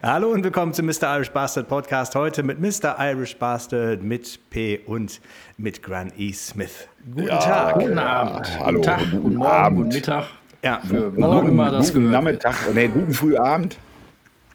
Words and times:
Hallo 0.00 0.28
und 0.30 0.44
willkommen 0.44 0.72
zum 0.72 0.86
Mr. 0.86 1.16
Irish 1.16 1.30
Bastard 1.32 1.68
Podcast. 1.68 2.14
Heute 2.14 2.44
mit 2.44 2.60
Mr. 2.60 2.96
Irish 3.00 3.36
Bastard, 3.36 4.02
mit 4.02 4.38
P 4.50 4.78
und 4.86 5.20
mit 5.56 5.82
Gran 5.82 6.12
E. 6.16 6.32
Smith. 6.32 6.86
Guten 7.12 7.26
ja, 7.26 7.38
Tag. 7.38 7.74
Guten 7.74 7.98
Abend. 7.98 8.58
Hallo. 8.60 8.78
Guten 8.78 8.82
Tag, 8.82 9.00
guten 9.10 9.34
Morgen, 9.36 9.50
Abend. 9.50 9.76
guten 9.78 9.88
Mittag. 9.94 10.24
Ja, 10.62 10.80
Für 10.80 11.10
morgen 11.10 11.48
immer 11.48 11.70
das 11.72 11.88
guten 11.92 12.04
gehört. 12.06 12.24
Nachmittag, 12.24 12.54
nee, 12.74 12.88
guten 12.88 13.12
Frühabend. 13.12 13.76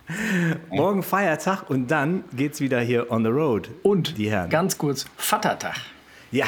morgen 0.69 1.03
Feiertag 1.03 1.69
und 1.69 1.91
dann 1.91 2.23
geht's 2.33 2.61
wieder 2.61 2.79
hier 2.79 3.11
on 3.11 3.23
the 3.25 3.29
road. 3.29 3.69
Und 3.83 4.17
die 4.17 4.31
Herren. 4.31 4.49
ganz 4.49 4.77
kurz, 4.77 5.05
Vatertag. 5.17 5.75
Ja, 6.31 6.45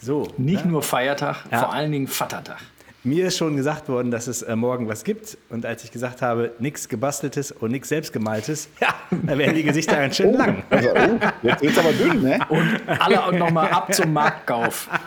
so. 0.00 0.26
Nicht 0.38 0.64
nur 0.64 0.82
Feiertag, 0.82 1.44
Ja. 1.50 1.58
vor 1.58 1.72
allen 1.74 1.92
Dingen 1.92 2.08
Vatertag. 2.08 2.58
Mir 3.04 3.26
ist 3.26 3.36
schon 3.36 3.56
gesagt 3.56 3.88
worden, 3.88 4.12
dass 4.12 4.28
es 4.28 4.42
äh, 4.42 4.54
morgen 4.54 4.86
was 4.86 5.02
gibt. 5.02 5.36
Und 5.48 5.66
als 5.66 5.82
ich 5.82 5.90
gesagt 5.90 6.22
habe, 6.22 6.52
nichts 6.60 6.88
gebasteltes 6.88 7.50
und 7.50 7.72
nichts 7.72 7.88
selbstgemaltes, 7.88 8.68
ja, 8.80 8.94
da 9.10 9.36
werden 9.36 9.56
die 9.56 9.64
Gesichter 9.64 9.96
ganz 9.96 10.16
schön 10.16 10.34
lang. 10.34 10.62
Also, 10.70 10.90
oh, 10.90 11.18
jetzt 11.42 11.62
wird's 11.62 11.78
aber 11.78 11.92
dünn, 11.92 12.22
ne? 12.22 12.38
Und 12.48 12.80
alle 12.86 13.36
nochmal 13.36 13.70
ab 13.70 13.92
zum 13.92 14.12
Marktkauf. 14.12 14.88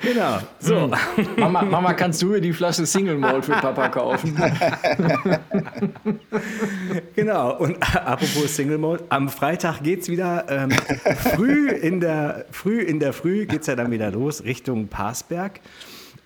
Genau. 0.00 0.38
So. 0.58 0.90
Mama, 1.36 1.62
Mama, 1.62 1.92
kannst 1.94 2.20
du 2.20 2.26
mir 2.26 2.40
die 2.40 2.52
Flasche 2.52 2.84
Single 2.84 3.16
Malt 3.16 3.44
für 3.44 3.52
Papa 3.52 3.88
kaufen? 3.88 4.36
Genau, 7.14 7.56
und 7.56 7.76
apropos 7.96 8.54
Single 8.54 8.78
Mode, 8.78 9.04
am 9.08 9.28
Freitag 9.28 9.82
geht 9.82 10.02
es 10.02 10.08
wieder 10.08 10.46
ähm, 10.48 10.70
früh, 11.34 11.70
in 11.70 12.00
der, 12.00 12.46
früh 12.50 12.80
in 12.80 13.00
der 13.00 13.12
Früh 13.12 13.46
geht 13.46 13.62
es 13.62 13.66
ja 13.66 13.76
dann 13.76 13.90
wieder 13.90 14.10
los 14.10 14.44
Richtung 14.44 14.88
Parsberg. 14.88 15.47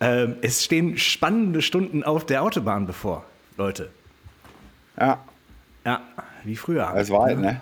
Ähm, 0.00 0.36
es 0.42 0.64
stehen 0.64 0.98
spannende 0.98 1.62
Stunden 1.62 2.02
auf 2.02 2.26
der 2.26 2.42
Autobahn 2.42 2.86
bevor, 2.86 3.24
Leute. 3.56 3.90
Ja, 4.98 5.18
Ja, 5.84 6.00
wie 6.44 6.56
früher. 6.56 6.90
das 6.94 7.10
war 7.10 7.22
halt, 7.24 7.38
ne? 7.40 7.60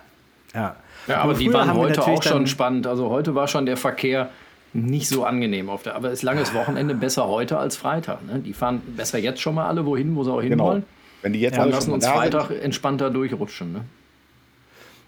ja. 0.53 0.75
Ja, 1.07 1.17
aber 1.21 1.33
die 1.33 1.51
waren 1.51 1.73
heute 1.73 2.03
auch 2.05 2.21
schon 2.21 2.45
spannend. 2.45 2.85
Also 2.85 3.09
heute 3.09 3.33
war 3.33 3.47
schon 3.47 3.65
der 3.65 3.75
Verkehr 3.77 4.29
nicht 4.73 5.07
so 5.07 5.25
angenehm 5.25 5.67
auf 5.69 5.81
der. 5.81 5.95
Aber 5.95 6.09
es 6.09 6.15
ist 6.19 6.21
langes 6.23 6.53
Wochenende 6.53 6.93
besser 6.93 7.27
heute 7.27 7.57
als 7.57 7.75
Freitag. 7.75 8.23
Ne? 8.25 8.37
Die 8.39 8.53
fahren 8.53 8.81
besser 8.95 9.17
jetzt 9.17 9.41
schon 9.41 9.55
mal 9.55 9.67
alle 9.67 9.85
wohin, 9.87 10.15
wo 10.15 10.23
sie 10.23 10.31
auch 10.31 10.41
Genau. 10.41 10.49
hinwollen. 10.65 10.83
Wenn 11.23 11.33
die 11.33 11.39
jetzt 11.39 11.57
Ja, 11.57 11.63
lassen 11.65 11.91
uns 11.91 12.05
Freitag 12.07 12.49
sind, 12.49 12.61
entspannter 12.61 13.09
durchrutschen. 13.09 13.73
Ne? 13.73 13.81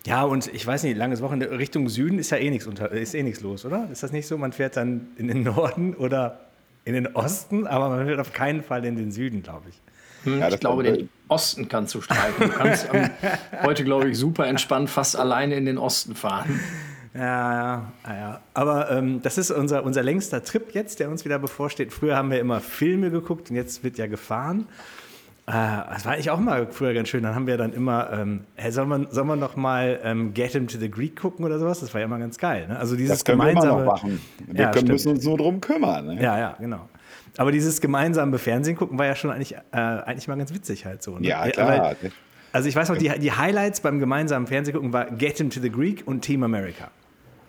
Ja, 0.06 0.24
und 0.24 0.54
ich 0.54 0.66
weiß 0.68 0.84
nicht, 0.84 0.98
langes 0.98 1.22
Wochenende 1.22 1.50
Richtung 1.58 1.88
Süden 1.88 2.20
ist 2.20 2.30
ja 2.30 2.38
eh 2.38 2.50
nichts 2.50 2.68
unter, 2.68 2.92
ist 2.92 3.16
eh 3.16 3.24
nichts 3.24 3.42
los, 3.42 3.66
oder? 3.66 3.88
Ist 3.92 4.04
das 4.04 4.12
nicht 4.12 4.28
so? 4.28 4.38
Man 4.38 4.52
fährt 4.52 4.76
dann 4.76 5.08
in 5.18 5.28
den 5.30 5.44
Norden 5.44 5.94
oder 5.96 6.42
in 6.84 6.94
den 6.94 7.08
Osten, 7.16 7.66
aber 7.68 7.90
man 7.90 8.06
fährt 8.06 8.20
auf 8.20 8.34
keinen 8.34 8.64
Fall 8.64 8.84
in 8.84 8.98
den 8.98 9.12
Süden, 9.12 9.42
glaube 9.44 9.70
ich. 9.70 9.80
Hm, 10.26 10.40
Ja, 10.40 10.50
ich 10.50 10.60
glaube, 10.60 10.84
den 10.84 11.10
Osten 11.30 11.70
kannst 11.70 11.96
du 11.96 12.02
streichen. 12.02 12.34
Du 12.38 12.50
kannst 12.50 12.88
ähm, 12.92 13.10
heute, 13.64 13.86
glaube 13.86 14.10
ich, 14.10 14.18
super 14.18 14.46
entspannt 14.48 14.90
fast 14.90 15.16
alleine 15.16 15.56
in 15.56 15.66
den 15.66 15.78
Osten 15.78 16.16
fahren. 16.16 16.60
Ja, 17.14 17.22
ja, 17.22 17.92
ja, 18.08 18.16
ja. 18.16 18.42
Aber 18.54 18.92
ähm, 18.92 19.22
das 19.22 19.38
ist 19.38 19.52
unser, 19.52 19.84
unser 19.84 20.04
längster 20.04 20.44
Trip 20.44 20.74
jetzt, 20.74 21.00
der 21.00 21.10
uns 21.10 21.24
wieder 21.24 21.40
bevorsteht. 21.40 21.94
Früher 21.94 22.18
haben 22.18 22.32
wir 22.32 22.40
immer 22.40 22.60
Filme 22.60 23.12
geguckt 23.12 23.50
und 23.52 23.56
jetzt 23.56 23.84
wird 23.84 23.98
ja 23.98 24.08
gefahren. 24.08 24.68
Äh, 25.46 25.52
das 25.52 26.06
war 26.06 26.14
eigentlich 26.14 26.30
auch 26.32 26.40
mal 26.40 26.68
früher 26.72 26.94
ganz 26.94 27.10
schön. 27.10 27.24
Dann 27.24 27.36
haben 27.36 27.48
wir 27.48 27.58
dann 27.58 27.74
immer, 27.74 28.12
ähm, 28.14 28.42
hey, 28.56 28.72
sollen 28.72 28.88
wir, 28.88 29.08
sollen 29.12 29.28
wir 29.28 29.36
noch 29.36 29.56
mal 29.58 30.00
ähm, 30.04 30.34
Get 30.34 30.52
Him 30.54 30.68
to 30.68 30.78
the 30.78 30.90
Greek 30.90 31.18
gucken 31.20 31.44
oder 31.46 31.60
sowas? 31.60 31.82
Das 31.82 31.94
war 31.94 32.00
ja 32.00 32.06
immer 32.06 32.20
ganz 32.20 32.38
geil. 32.38 32.68
Ne? 32.68 32.80
Also 32.80 32.96
dieses 32.96 33.18
das 33.20 33.26
können 33.26 33.40
wir 33.40 33.48
gemeinsame. 33.50 33.84
noch 33.84 33.92
machen. 33.94 34.22
Wir 34.48 34.62
Ja, 34.66 34.72
können, 34.72 34.88
müssen 34.88 35.10
uns 35.12 35.26
nur 35.26 35.38
drum 35.38 35.60
kümmern. 35.60 36.06
Ne? 36.06 36.22
Ja, 36.22 36.38
ja, 36.40 36.56
genau. 36.60 36.88
Aber 37.38 37.52
dieses 37.52 37.82
gemeinsame 37.82 38.38
Fernsehen 38.38 38.78
gucken 38.78 38.98
war 38.98 39.06
ja 39.06 39.16
schon 39.16 39.32
eigentlich, 39.32 39.54
äh, 39.56 39.78
eigentlich 39.78 40.28
mal 40.30 40.38
ganz 40.38 40.54
witzig 40.54 40.86
halt 40.86 41.04
so. 41.04 41.18
Ne? 41.20 41.28
Ja, 41.28 41.46
Äh, 41.46 41.52
klar. 41.52 41.68
weil- 42.02 42.12
also 42.54 42.70
ich 42.70 42.76
weiß 42.76 42.88
noch, 42.90 42.98
die, 42.98 43.10
die 43.20 43.32
Highlights 43.32 43.82
beim 43.82 44.00
gemeinsamen 44.00 44.46
Fernsehen 44.48 44.76
gucken 44.76 44.94
war 44.94 45.06
Get 45.06 45.40
Him 45.40 45.50
to 45.50 45.60
the 45.60 45.72
Greek 45.72 46.04
und 46.06 46.22
Team 46.22 46.44
America. 46.44 46.90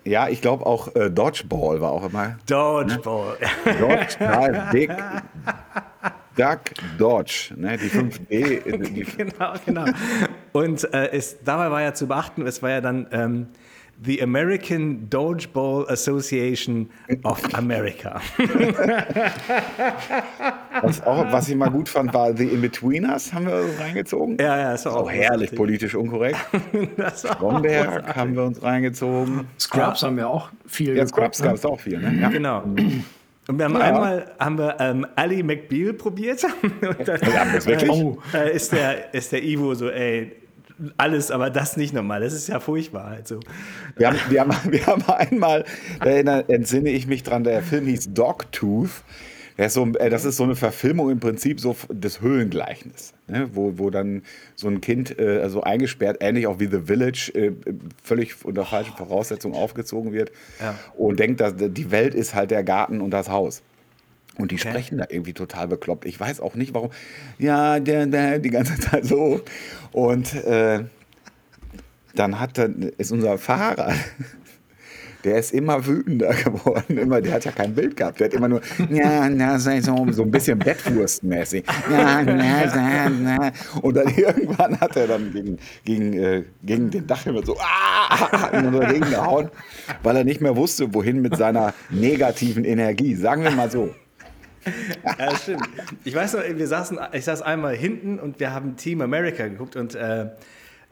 Ja, 0.03 0.27
ich 0.27 0.41
glaube 0.41 0.65
auch 0.65 0.93
äh, 0.95 1.09
Dodgeball 1.09 1.79
war 1.81 1.91
auch 1.91 2.07
immer. 2.09 2.35
Dodgeball. 2.47 3.37
Dodge, 3.79 4.15
nein, 4.19 4.63
Dick, 4.73 4.91
Duck, 6.35 6.61
Dodge, 6.97 7.53
ne? 7.55 7.77
Die 7.77 7.89
5D. 7.89 8.87
Die, 8.93 9.03
genau, 9.17 9.53
genau. 9.65 9.85
Und 10.51 10.83
äh, 10.93 11.11
es, 11.11 11.37
dabei 11.43 11.71
war 11.71 11.81
ja 11.81 11.93
zu 11.93 12.07
beachten, 12.07 12.45
es 12.45 12.61
war 12.61 12.69
ja 12.71 12.81
dann 12.81 13.07
ähm, 13.11 13.47
The 14.03 14.21
American 14.21 15.09
Dodgeball 15.09 15.87
Association 15.89 16.89
of 17.23 17.41
America. 17.53 18.19
was, 20.81 21.01
auch, 21.05 21.31
was 21.31 21.47
ich 21.47 21.55
mal 21.55 21.69
gut 21.69 21.87
fand, 21.87 22.13
war 22.13 22.35
The 22.35 22.43
In-Betweeners, 22.43 23.31
haben 23.31 23.45
wir 23.45 23.63
reingezogen. 23.79 24.37
ja, 24.37 24.57
ja, 24.57 24.71
das 24.73 24.85
war 24.85 24.97
Auch 24.97 25.09
herrlich 25.09 25.55
politisch 25.55 25.95
unkorrekt. 25.95 26.37
Das 26.97 27.23
war 27.23 27.35
Stromberg 27.35 28.13
haben 28.13 28.35
wir 28.35 28.43
uns 28.43 28.61
reingezogen. 28.61 29.47
Scrubs 29.57 30.03
haben 30.03 30.17
wir 30.17 30.27
auch 30.27 30.49
viel 30.65 30.89
Ja, 30.97 31.05
geguckt, 31.05 31.15
Scrubs 31.15 31.39
ne? 31.39 31.45
gab 31.45 31.55
es 31.55 31.65
auch 31.65 31.79
viel, 31.79 31.97
ne? 31.97 32.19
Ja. 32.19 32.27
Genau. 32.27 32.63
Und 33.47 33.57
wir 33.59 33.65
haben 33.65 33.73
Ja. 33.75 33.79
einmal 33.81 34.31
haben 34.39 34.57
wir 34.57 34.75
ähm, 34.79 35.05
Ali 35.15 35.43
McBeal 35.43 35.93
probiert. 35.93 36.43
Und 36.63 37.07
dann, 37.07 37.19
Ja, 37.31 37.45
das 37.53 37.65
wirklich? 37.65 37.91
Oh, 37.91 38.17
äh, 38.33 38.55
ist, 38.55 38.71
der, 38.71 39.13
ist 39.13 39.31
der 39.31 39.43
Ivo 39.43 39.73
so, 39.75 39.89
ey, 39.89 40.35
alles, 40.97 41.31
aber 41.31 41.49
das 41.49 41.77
nicht 41.77 41.93
nochmal. 41.93 42.21
Das 42.21 42.33
ist 42.33 42.47
ja 42.47 42.59
furchtbar. 42.59 43.05
Also. 43.05 43.39
Wir 43.95 44.07
haben, 44.07 44.17
wir, 44.29 44.41
haben, 44.41 44.71
wir 44.71 44.85
haben 44.87 45.03
einmal, 45.07 45.63
da 45.99 46.09
erinnere- 46.09 46.49
entsinne 46.49 46.89
ich 46.89 47.07
mich 47.07 47.23
dran, 47.23 47.43
der 47.43 47.61
Film 47.61 47.85
hieß 47.85 48.13
Dogtooth. 48.13 48.89
Der 49.57 49.67
ist 49.67 49.73
so, 49.73 49.85
äh, 49.93 50.09
das 50.09 50.25
ist 50.25 50.37
so 50.37 50.43
eine 50.43 50.55
Verfilmung 50.55 51.09
im 51.09 51.19
Prinzip 51.19 51.59
so 51.59 51.75
des 51.89 52.21
Höhlengleichnisses, 52.21 53.13
ne? 53.27 53.49
wo, 53.53 53.77
wo 53.77 53.89
dann 53.89 54.23
so 54.55 54.67
ein 54.67 54.81
Kind 54.81 55.17
äh, 55.17 55.47
so 55.49 55.61
eingesperrt, 55.61 56.17
ähnlich 56.19 56.47
auch 56.47 56.59
wie 56.59 56.67
The 56.67 56.81
Village, 56.85 57.31
äh, 57.33 57.51
völlig 58.03 58.43
unter 58.43 58.65
falschen 58.65 58.95
Voraussetzungen 58.97 59.55
aufgezogen 59.55 60.11
wird 60.11 60.31
Ja. 60.59 60.75
und 60.97 61.19
denkt, 61.19 61.39
dass 61.39 61.53
die 61.57 61.91
Welt 61.91 62.13
ist 62.13 62.35
halt 62.35 62.51
der 62.51 62.63
Garten 62.63 62.99
und 63.01 63.11
das 63.11 63.29
Haus. 63.29 63.61
Und 64.37 64.51
die 64.51 64.57
sprechen 64.57 64.97
da 64.97 65.05
irgendwie 65.07 65.31
total 65.31 65.69
bekloppt. 65.69 66.03
Ich 66.05 66.19
weiß 66.19 66.41
auch 66.41 66.55
nicht, 66.55 66.73
warum. 66.73 66.89
Ja, 67.39 67.79
der, 67.79 68.05
der, 68.05 68.39
die 68.39 68.49
ganze 68.49 68.77
Zeit 68.79 69.05
so. 69.05 69.39
Und 69.93 70.33
äh, 70.33 70.83
dann 72.15 72.39
hat 72.41 72.57
dann, 72.57 72.91
ist 72.97 73.13
unser 73.13 73.37
Fahrer, 73.37 73.93
der 75.25 75.39
ist 75.39 75.53
immer 75.53 75.85
wütender 75.85 76.33
geworden. 76.43 76.97
Immer, 76.97 77.19
der 77.19 77.33
hat 77.33 77.45
ja 77.45 77.51
kein 77.51 77.73
Bild 77.73 77.97
gehabt. 77.97 78.19
Der 78.19 78.27
hat 78.27 78.33
immer 78.33 78.47
nur, 78.47 78.61
ja, 78.89 79.27
na, 79.27 79.57
sei 79.59 79.81
so, 79.81 80.05
so 80.11 80.21
ein 80.23 80.31
bisschen 80.31 80.59
Bettwurstmäßig. 80.59 81.65
Ja, 81.91 82.21
na, 82.21 82.65
na, 82.75 83.09
na. 83.09 83.51
Und 83.81 83.97
dann 83.97 84.07
irgendwann 84.15 84.79
hat 84.79 84.95
er 84.95 85.07
dann 85.07 85.33
gegen, 85.33 85.57
gegen, 85.83 86.13
äh, 86.13 86.43
gegen 86.63 86.91
den 86.91 87.07
Dachhimmel 87.07 87.45
so 87.45 87.57
ah, 87.59 88.57
und 88.57 88.71
dagegen 88.73 89.09
gehauen, 89.09 89.49
weil 90.03 90.17
er 90.17 90.23
nicht 90.23 90.41
mehr 90.41 90.55
wusste, 90.55 90.93
wohin 90.93 91.21
mit 91.21 91.35
seiner 91.35 91.73
negativen 91.89 92.63
Energie. 92.63 93.15
Sagen 93.15 93.43
wir 93.43 93.51
mal 93.51 93.69
so. 93.69 93.93
Ja, 95.03 95.35
stimmt. 95.35 95.67
Ich 96.03 96.15
weiß 96.15 96.33
noch, 96.33 96.41
wir 96.43 96.67
saßen, 96.67 96.99
ich 97.13 97.25
saß 97.25 97.41
einmal 97.41 97.75
hinten 97.75 98.19
und 98.19 98.39
wir 98.39 98.51
haben 98.51 98.75
Team 98.77 99.01
America 99.01 99.47
geguckt 99.47 99.75
und 99.75 99.95
äh, 99.95 100.29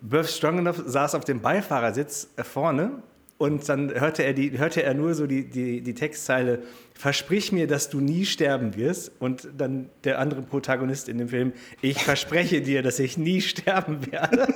Birth 0.01 0.29
Strongenough 0.29 0.83
saß 0.85 1.15
auf 1.15 1.23
dem 1.23 1.41
Beifahrersitz 1.41 2.29
äh, 2.35 2.43
vorne 2.43 3.03
und 3.43 3.67
dann 3.67 3.93
hörte 3.93 4.23
er, 4.23 4.31
die, 4.31 4.57
hörte 4.57 4.83
er 4.83 4.93
nur 4.93 5.13
so 5.15 5.27
die, 5.27 5.43
die, 5.43 5.81
die 5.81 5.93
Textzeile, 5.93 6.59
versprich 6.93 7.51
mir, 7.51 7.67
dass 7.67 7.89
du 7.89 7.99
nie 7.99 8.25
sterben 8.25 8.77
wirst 8.77 9.11
und 9.19 9.49
dann 9.57 9.89
der 10.05 10.19
andere 10.19 10.43
Protagonist 10.43 11.09
in 11.09 11.17
dem 11.17 11.27
Film, 11.27 11.51
ich 11.81 12.01
verspreche 12.01 12.61
dir, 12.61 12.83
dass 12.83 12.99
ich 12.99 13.17
nie 13.17 13.41
sterben 13.41 14.09
werde. 14.09 14.47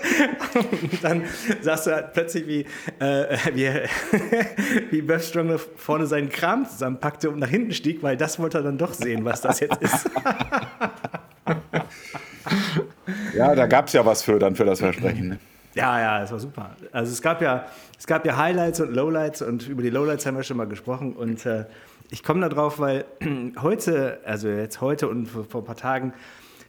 Und 0.54 1.04
dann 1.04 1.24
saß 1.62 1.84
du 1.84 1.96
halt 1.96 2.14
plötzlich 2.14 2.48
wie, 2.48 2.66
äh, 3.04 3.38
wie, 3.54 3.70
wie 4.92 5.02
Birth 5.02 5.26
Strongenough 5.26 5.68
vorne 5.76 6.08
seinen 6.08 6.30
Kram 6.30 6.66
zusammenpackte 6.66 7.30
und 7.30 7.40
nach 7.40 7.50
hinten 7.50 7.74
stieg, 7.74 8.02
weil 8.02 8.16
das 8.16 8.40
wollte 8.40 8.60
er 8.60 8.64
dann 8.64 8.78
doch 8.78 8.94
sehen, 8.94 9.26
was 9.26 9.42
das 9.42 9.60
jetzt 9.60 9.82
ist. 9.82 10.10
Ja, 13.34 13.54
da 13.54 13.68
gab 13.68 13.88
es 13.88 13.94
ja 13.94 14.06
was 14.06 14.24
für 14.24 14.40
dann 14.40 14.56
für 14.56 14.66
das 14.66 14.80
Versprechen. 14.80 15.30
Ne? 15.30 15.40
Ja, 15.78 16.00
ja, 16.00 16.24
es 16.24 16.32
war 16.32 16.40
super. 16.40 16.76
Also 16.92 17.12
es 17.12 17.22
gab 17.22 17.42
ja, 17.42 17.66
es 17.98 18.08
gab 18.08 18.26
ja 18.26 18.38
Highlights 18.38 18.80
und 18.80 18.94
Lowlights 18.94 19.42
und 19.42 19.68
über 19.68 19.82
die 19.82 19.90
Lowlights 19.90 20.26
haben 20.26 20.36
wir 20.36 20.44
schon 20.44 20.58
mal 20.58 20.68
gesprochen 20.68 21.14
und 21.14 21.46
äh, 21.46 21.66
ich 22.10 22.24
komme 22.24 22.42
da 22.42 22.50
drauf, 22.50 22.80
weil 22.80 23.06
heute, 23.62 24.20
also 24.26 24.48
jetzt 24.48 24.82
heute 24.82 25.08
und 25.08 25.28
vor, 25.28 25.46
vor 25.46 25.62
ein 25.62 25.66
paar 25.66 25.76
Tagen 25.76 26.14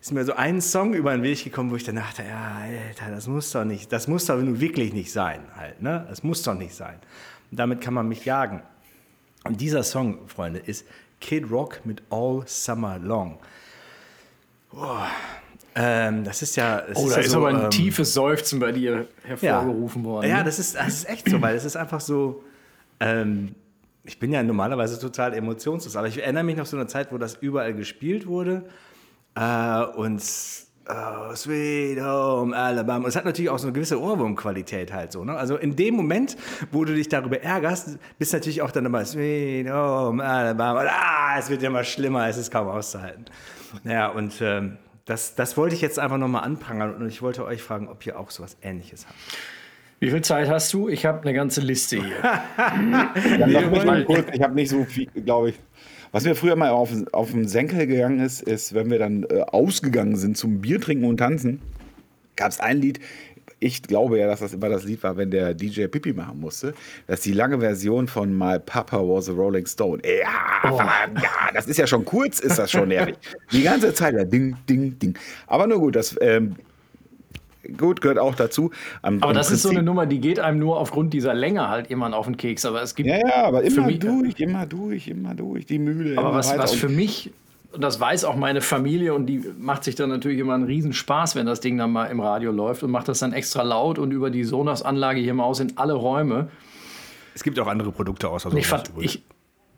ist 0.00 0.12
mir 0.12 0.24
so 0.24 0.34
ein 0.34 0.60
Song 0.60 0.94
über 0.94 1.12
den 1.12 1.22
Weg 1.22 1.42
gekommen, 1.42 1.70
wo 1.70 1.76
ich 1.76 1.84
dann 1.84 1.96
dachte, 1.96 2.22
ja, 2.22 2.58
Alter, 2.62 3.10
das 3.10 3.26
muss 3.26 3.50
doch 3.50 3.64
nicht, 3.64 3.92
das 3.92 4.08
muss 4.08 4.26
doch 4.26 4.36
nun 4.36 4.60
wirklich 4.60 4.92
nicht 4.92 5.12
sein 5.12 5.40
halt, 5.56 5.82
ne? 5.82 6.06
Das 6.08 6.22
muss 6.22 6.42
doch 6.42 6.54
nicht 6.54 6.74
sein. 6.74 6.98
Und 7.50 7.58
damit 7.58 7.80
kann 7.80 7.94
man 7.94 8.08
mich 8.08 8.24
jagen. 8.24 8.62
Und 9.44 9.60
dieser 9.60 9.82
Song, 9.82 10.28
Freunde, 10.28 10.60
ist 10.60 10.86
Kid 11.20 11.50
Rock 11.50 11.80
mit 11.84 12.02
All 12.10 12.42
Summer 12.46 12.98
Long. 12.98 13.38
Boah. 14.70 15.08
Ähm, 15.80 16.24
das 16.24 16.42
ist 16.42 16.56
ja. 16.56 16.80
das 16.80 16.98
Oh, 16.98 17.08
da 17.08 17.16
ja 17.16 17.20
ist 17.20 17.30
so, 17.30 17.38
aber 17.38 17.48
ein 17.48 17.64
ähm, 17.64 17.70
tiefes 17.70 18.12
Seufzen 18.12 18.58
bei 18.58 18.72
dir 18.72 19.06
hervorgerufen 19.22 20.04
worden. 20.04 20.28
Ja, 20.28 20.38
ne? 20.38 20.44
das 20.44 20.58
ist, 20.58 20.74
das 20.74 20.88
ist 20.88 21.08
echt 21.08 21.30
so, 21.30 21.40
weil 21.40 21.54
es 21.54 21.64
ist 21.64 21.76
einfach 21.76 22.00
so. 22.00 22.42
Ähm, 22.98 23.54
ich 24.02 24.18
bin 24.18 24.32
ja 24.32 24.42
normalerweise 24.42 24.98
total 24.98 25.34
emotionslos, 25.34 25.94
aber 25.94 26.08
ich 26.08 26.20
erinnere 26.20 26.42
mich 26.42 26.56
noch 26.56 26.66
so 26.66 26.76
eine 26.76 26.88
Zeit, 26.88 27.12
wo 27.12 27.18
das 27.18 27.36
überall 27.36 27.74
gespielt 27.74 28.26
wurde. 28.26 28.64
Äh, 29.36 29.84
und 29.96 30.20
oh, 30.88 31.34
Sweet 31.36 32.00
Home 32.00 32.56
Alabama. 32.56 33.04
Und 33.04 33.10
es 33.10 33.16
hat 33.16 33.24
natürlich 33.24 33.50
auch 33.50 33.58
so 33.58 33.68
eine 33.68 33.74
gewisse 33.74 34.00
Ohrwurmqualität 34.00 34.92
halt 34.92 35.12
so. 35.12 35.24
Ne? 35.24 35.36
Also 35.36 35.56
in 35.56 35.76
dem 35.76 35.94
Moment, 35.94 36.36
wo 36.72 36.84
du 36.84 36.92
dich 36.92 37.08
darüber 37.08 37.40
ärgerst, 37.40 37.98
bist 38.18 38.32
du 38.32 38.36
natürlich 38.38 38.62
auch 38.62 38.72
dann 38.72 38.84
immer 38.86 39.04
Sweet 39.04 39.70
Home 39.70 40.24
Alabama. 40.24 40.80
Und, 40.80 40.88
ah, 40.88 41.38
es 41.38 41.48
wird 41.50 41.62
ja 41.62 41.68
immer 41.68 41.84
schlimmer, 41.84 42.26
es 42.26 42.36
ist 42.36 42.50
kaum 42.50 42.66
auszuhalten. 42.66 43.26
Naja, 43.84 44.08
und 44.08 44.32
ähm, 44.40 44.78
das, 45.08 45.34
das 45.34 45.56
wollte 45.56 45.74
ich 45.74 45.80
jetzt 45.80 45.98
einfach 45.98 46.18
nochmal 46.18 46.44
anprangern 46.44 46.94
und 46.94 47.08
ich 47.08 47.22
wollte 47.22 47.44
euch 47.46 47.62
fragen, 47.62 47.88
ob 47.88 48.04
ihr 48.04 48.20
auch 48.20 48.30
sowas 48.30 48.58
ähnliches 48.60 49.06
habt. 49.06 49.16
Wie 50.00 50.10
viel 50.10 50.20
Zeit 50.20 50.48
hast 50.48 50.72
du? 50.74 50.88
Ich 50.88 51.06
habe 51.06 51.22
eine 51.22 51.32
ganze 51.32 51.62
Liste 51.62 51.96
hier. 51.96 52.22
Dann 52.56 53.52
noch 53.52 53.70
mich 53.70 53.84
mal 53.84 54.04
kurz, 54.04 54.26
ich 54.32 54.42
habe 54.42 54.54
nicht 54.54 54.68
so 54.68 54.84
viel, 54.84 55.06
glaube 55.06 55.50
ich. 55.50 55.54
Was 56.12 56.24
mir 56.24 56.34
früher 56.34 56.56
mal 56.56 56.70
auf, 56.70 56.90
auf 57.12 57.30
den 57.30 57.48
Senkel 57.48 57.86
gegangen 57.86 58.20
ist, 58.20 58.42
ist, 58.42 58.74
wenn 58.74 58.90
wir 58.90 58.98
dann 58.98 59.24
äh, 59.24 59.42
ausgegangen 59.42 60.16
sind 60.16 60.38
zum 60.38 60.60
Bier 60.60 60.80
trinken 60.80 61.04
und 61.04 61.18
tanzen, 61.18 61.60
gab 62.36 62.50
es 62.50 62.60
ein 62.60 62.78
Lied, 62.78 63.00
ich 63.60 63.82
glaube 63.82 64.18
ja, 64.18 64.26
dass 64.26 64.40
das 64.40 64.52
immer 64.54 64.68
das 64.68 64.84
Lied 64.84 65.02
war, 65.02 65.16
wenn 65.16 65.30
der 65.30 65.52
DJ 65.54 65.86
Pipi 65.86 66.12
machen 66.12 66.38
musste. 66.40 66.74
Das 67.06 67.18
ist 67.20 67.26
die 67.26 67.32
lange 67.32 67.58
Version 67.58 68.06
von 68.06 68.36
My 68.36 68.58
Papa 68.58 68.98
Was 68.98 69.28
a 69.28 69.32
Rolling 69.32 69.66
Stone. 69.66 70.02
Ja, 70.04 70.70
Oh. 70.70 70.78
ja 70.78 71.50
das 71.54 71.66
ist 71.66 71.76
ja 71.78 71.86
schon 71.86 72.04
kurz, 72.04 72.40
ist 72.40 72.58
das 72.58 72.70
schon 72.70 72.88
nervig. 72.88 73.16
Die 73.52 73.62
ganze 73.62 73.92
Zeit, 73.94 74.14
ja, 74.14 74.24
ding, 74.24 74.56
ding, 74.68 74.98
ding. 74.98 75.18
Aber 75.46 75.66
nur 75.66 75.78
gut, 75.78 75.96
das 75.96 76.16
ähm, 76.20 76.56
gut 77.76 78.00
gehört 78.00 78.18
auch 78.18 78.34
dazu. 78.34 78.70
Am- 79.02 79.22
Aber 79.22 79.32
das 79.32 79.50
ist 79.50 79.62
so 79.62 79.70
eine 79.70 79.82
Nummer, 79.82 80.06
die 80.06 80.20
geht 80.20 80.40
einem 80.40 80.58
nur 80.58 80.78
aufgrund 80.78 81.12
dieser 81.12 81.34
Länge 81.34 81.68
halt 81.68 81.90
immer 81.90 82.14
auf 82.16 82.26
den 82.26 82.36
Keks. 82.36 82.64
Aber 82.64 82.82
es 82.82 82.94
gibt 82.94 83.08
Ja, 83.08 83.18
ja, 83.18 83.44
aber 83.44 83.62
immer 83.62 83.86
mich- 83.86 83.98
durch, 83.98 84.38
immer 84.40 84.66
durch, 84.66 85.08
immer 85.08 85.34
durch, 85.34 85.66
die 85.66 85.78
Mühle. 85.78 86.16
Aber 86.18 86.32
was, 86.34 86.56
was 86.56 86.74
für 86.74 86.88
mich, 86.88 87.30
und 87.72 87.82
das 87.82 88.00
weiß 88.00 88.24
auch 88.24 88.36
meine 88.36 88.60
Familie, 88.60 89.14
und 89.14 89.26
die 89.26 89.42
macht 89.58 89.84
sich 89.84 89.94
dann 89.94 90.08
natürlich 90.10 90.38
immer 90.38 90.54
einen 90.54 90.64
Riesenspaß, 90.64 91.34
wenn 91.36 91.46
das 91.46 91.60
Ding 91.60 91.76
dann 91.78 91.90
mal 91.92 92.06
im 92.06 92.20
Radio 92.20 92.50
läuft 92.50 92.82
und 92.82 92.90
macht 92.90 93.08
das 93.08 93.18
dann 93.18 93.32
extra 93.32 93.62
laut 93.62 93.98
und 93.98 94.10
über 94.12 94.30
die 94.30 94.44
Sonos-Anlage 94.44 95.20
hier 95.20 95.32
im 95.32 95.42
Haus 95.42 95.60
in 95.60 95.76
alle 95.76 95.92
Räume. 95.94 96.48
Es 97.34 97.42
gibt 97.42 97.58
auch 97.60 97.66
andere 97.66 97.92
Produkte 97.92 98.28
außer 98.28 98.48
Ich, 98.48 98.66
sowas 98.66 98.66
vert, 98.66 98.88
übrigens. 98.88 99.14
ich, 99.14 99.22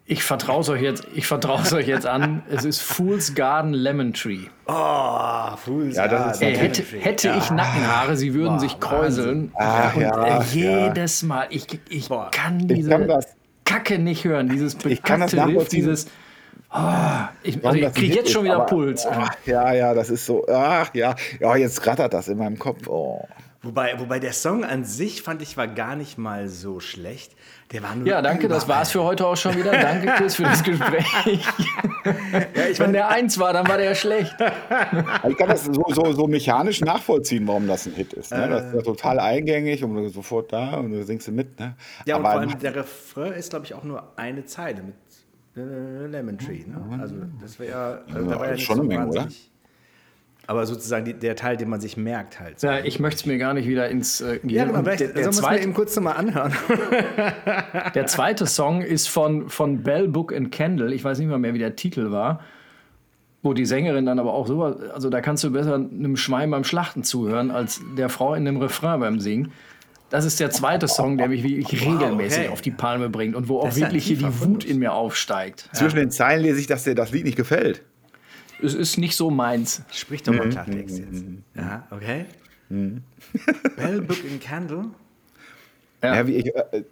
ich 0.06 0.22
vertraue 0.22 0.60
es 0.62 0.68
euch, 0.68 0.82
jetzt- 0.82 1.06
ich 1.14 1.30
euch 1.30 1.86
jetzt 1.86 2.06
an. 2.06 2.42
Es 2.50 2.64
ist 2.64 2.80
Fool's 2.80 3.34
Garden 3.34 3.72
Lemon 3.74 4.12
Tree. 4.12 4.46
Oh, 4.66 5.56
Fools 5.56 5.96
Ja, 5.96 6.08
das 6.08 6.36
ist 6.36 6.42
Ey, 6.42 6.52
natürlich- 6.52 6.92
hätte, 7.04 7.28
hätte 7.28 7.34
ich 7.38 7.50
Nackenhaare, 7.50 8.16
sie 8.16 8.34
würden 8.34 8.58
sich 8.58 8.80
kräuseln. 8.80 9.52
Ach, 9.56 9.94
und 9.94 10.02
ja, 10.02 10.38
äh, 10.40 10.42
jedes 10.52 11.22
Mal, 11.22 11.46
ich, 11.50 11.66
ich 11.88 12.08
Boah. 12.08 12.30
kann 12.32 12.60
Ich 12.60 12.66
diese 12.66 12.90
kann 12.90 13.06
das- 13.08 13.26
Kacke 13.64 13.98
nicht 13.98 14.24
hören, 14.24 14.48
dieses 14.48 14.74
Ich 14.84 15.02
kann 15.02 15.20
das 15.20 15.30
bekackte 15.32 15.54
Riff, 15.60 15.68
dieses. 15.68 16.06
Oh, 16.72 16.78
ich 17.42 17.64
also 17.64 17.76
ich 17.76 17.84
das 17.84 17.94
kriege 17.94 18.14
jetzt 18.14 18.30
schon 18.30 18.44
wieder 18.44 18.56
aber- 18.56 18.66
Puls. 18.66 19.04
Ach, 19.06 19.30
ja, 19.44 19.72
ja, 19.72 19.92
das 19.94 20.08
ist 20.10 20.24
so. 20.24 20.46
Ach 20.48 20.94
ja, 20.94 21.14
ja, 21.40 21.56
jetzt 21.56 21.84
rattert 21.86 22.12
das 22.14 22.28
in 22.28 22.38
meinem 22.38 22.58
Kopf. 22.58 22.86
Oh. 22.86 23.26
Wobei, 23.62 23.98
wobei 23.98 24.18
der 24.20 24.32
Song 24.32 24.64
an 24.64 24.84
sich, 24.84 25.20
fand 25.20 25.42
ich, 25.42 25.56
war 25.58 25.68
gar 25.68 25.94
nicht 25.94 26.16
mal 26.16 26.48
so 26.48 26.80
schlecht. 26.80 27.32
Der 27.72 27.82
war 27.82 27.94
nur 27.94 28.06
Ja, 28.06 28.22
danke, 28.22 28.48
das 28.48 28.64
überall. 28.64 28.78
war's 28.80 28.90
für 28.92 29.02
heute 29.02 29.26
auch 29.26 29.36
schon 29.36 29.54
wieder. 29.56 29.72
Danke, 29.72 30.06
Chris, 30.16 30.36
für 30.36 30.44
das 30.44 30.62
Gespräch. 30.62 31.44
Wenn 32.78 32.92
der 32.94 33.08
eins 33.08 33.38
war, 33.38 33.52
dann 33.52 33.68
war 33.68 33.76
der 33.76 33.94
schlecht. 33.94 34.34
Ich 35.28 35.36
kann 35.36 35.48
das 35.48 35.64
so, 35.66 35.84
so, 35.88 36.12
so 36.12 36.26
mechanisch 36.26 36.80
nachvollziehen, 36.80 37.46
warum 37.46 37.66
das 37.68 37.86
ein 37.86 37.92
Hit 37.92 38.12
ist. 38.14 38.32
Ne? 38.32 38.48
Das 38.48 38.64
ist 38.66 38.74
ja 38.74 38.82
total 38.82 39.20
eingängig 39.20 39.84
und 39.84 39.94
du 39.94 40.08
sofort 40.08 40.52
da 40.52 40.76
und 40.76 40.92
du 40.92 41.04
singst 41.04 41.28
du 41.28 41.32
mit. 41.32 41.58
Ne? 41.60 41.74
Ja, 42.06 42.16
und 42.16 42.24
Aber 42.24 42.32
vor 42.32 42.40
allem 42.40 42.58
der 42.58 42.74
Refrain 42.76 43.32
ist, 43.34 43.50
glaube 43.50 43.66
ich, 43.66 43.74
auch 43.74 43.84
nur 43.84 44.04
eine 44.16 44.46
Zeile 44.46 44.82
mit 44.82 44.94
äh, 44.94 45.09
Lemon 46.08 46.38
Tree. 46.38 46.64
Ne? 46.66 46.98
Also, 47.00 47.16
das 47.40 47.58
wäre 47.58 47.70
ja, 47.70 47.90
also, 48.14 48.28
da 48.28 48.34
Ja, 48.34 48.38
war 48.40 48.46
ja 48.46 48.52
nicht 48.52 48.64
schon 48.64 48.76
so 48.76 48.82
eine 48.82 48.88
Menge, 48.88 49.06
oder? 49.08 49.28
Aber 50.46 50.66
sozusagen 50.66 51.04
die, 51.04 51.14
der 51.14 51.36
Teil, 51.36 51.56
den 51.56 51.68
man 51.68 51.80
sich 51.80 51.96
merkt 51.96 52.40
halt. 52.40 52.60
Ja, 52.62 52.80
ich 52.80 52.98
möchte 52.98 53.20
es 53.20 53.26
mir 53.26 53.38
gar 53.38 53.54
nicht 53.54 53.68
wieder 53.68 53.88
ins 53.88 54.20
äh, 54.20 54.34
Ja, 54.34 54.38
Gehirn. 54.42 54.68
genau, 54.68 54.82
vielleicht 54.82 55.00
der, 55.00 55.08
sollen 55.08 55.14
der, 55.14 55.24
wir 55.24 55.30
es 55.30 55.36
mal 55.42 55.48
zweite, 55.48 55.62
eben 55.62 55.74
kurz 55.74 55.94
nochmal 55.96 56.16
anhören. 56.16 56.52
der 57.94 58.06
zweite 58.06 58.46
Song 58.46 58.82
ist 58.82 59.08
von, 59.08 59.48
von 59.48 59.82
Bell 59.84 60.08
Book 60.08 60.32
and 60.34 60.50
Candle. 60.50 60.92
Ich 60.92 61.04
weiß 61.04 61.18
nicht 61.20 61.28
mal 61.28 61.38
mehr, 61.38 61.54
wie 61.54 61.58
der 61.58 61.76
Titel 61.76 62.10
war. 62.10 62.40
Wo 63.42 63.54
die 63.54 63.64
Sängerin 63.64 64.04
dann 64.06 64.18
aber 64.18 64.34
auch 64.34 64.46
so, 64.46 64.62
also 64.62 65.08
da 65.08 65.20
kannst 65.20 65.44
du 65.44 65.50
besser 65.52 65.74
einem 65.76 66.16
Schwein 66.16 66.50
beim 66.50 66.64
Schlachten 66.64 67.04
zuhören, 67.04 67.50
als 67.50 67.80
der 67.96 68.08
Frau 68.10 68.34
in 68.34 68.44
dem 68.44 68.56
Refrain 68.58 69.00
beim 69.00 69.18
Singen. 69.20 69.52
Das 70.10 70.24
ist 70.24 70.40
der 70.40 70.50
zweite 70.50 70.88
Song, 70.88 71.16
der 71.18 71.28
mich 71.28 71.42
wirklich 71.42 71.86
regelmäßig 71.86 72.40
okay. 72.40 72.48
auf 72.48 72.60
die 72.60 72.72
Palme 72.72 73.08
bringt 73.08 73.36
und 73.36 73.48
wo 73.48 73.60
auch 73.60 73.64
Das 73.66 73.78
ja 73.78 73.86
wirklich 73.86 74.06
hier 74.06 74.18
die 74.18 74.40
Wut 74.40 74.64
in 74.64 74.78
mir 74.78 74.92
aufsteigt. 74.92 75.68
zwischen 75.72 75.96
den 75.96 76.10
Zeilen 76.10 76.42
lese 76.42 76.60
ich, 76.60 76.66
dass 76.66 76.84
dir 76.84 76.94
das 76.96 77.12
Lied 77.12 77.24
nicht 77.24 77.36
gefällt. 77.36 77.82
Es 78.62 78.74
ist 78.74 78.98
nicht 78.98 79.16
so 79.16 79.30
meins. 79.30 79.82
Sprich 79.90 80.22
doch 80.22 80.34
mal 80.34 80.48
Klartext 80.48 80.98
jetzt. 80.98 81.24
Ja, 81.54 81.86
okay. 81.90 82.26
Bell, 82.68 84.00
Book 84.02 84.18
and 84.30 84.40
Candle. 84.42 84.84
Ja. 86.02 86.16
Ja. 86.16 86.26
wie 86.26 86.36
ich, 86.36 86.46
äh, 86.54 86.82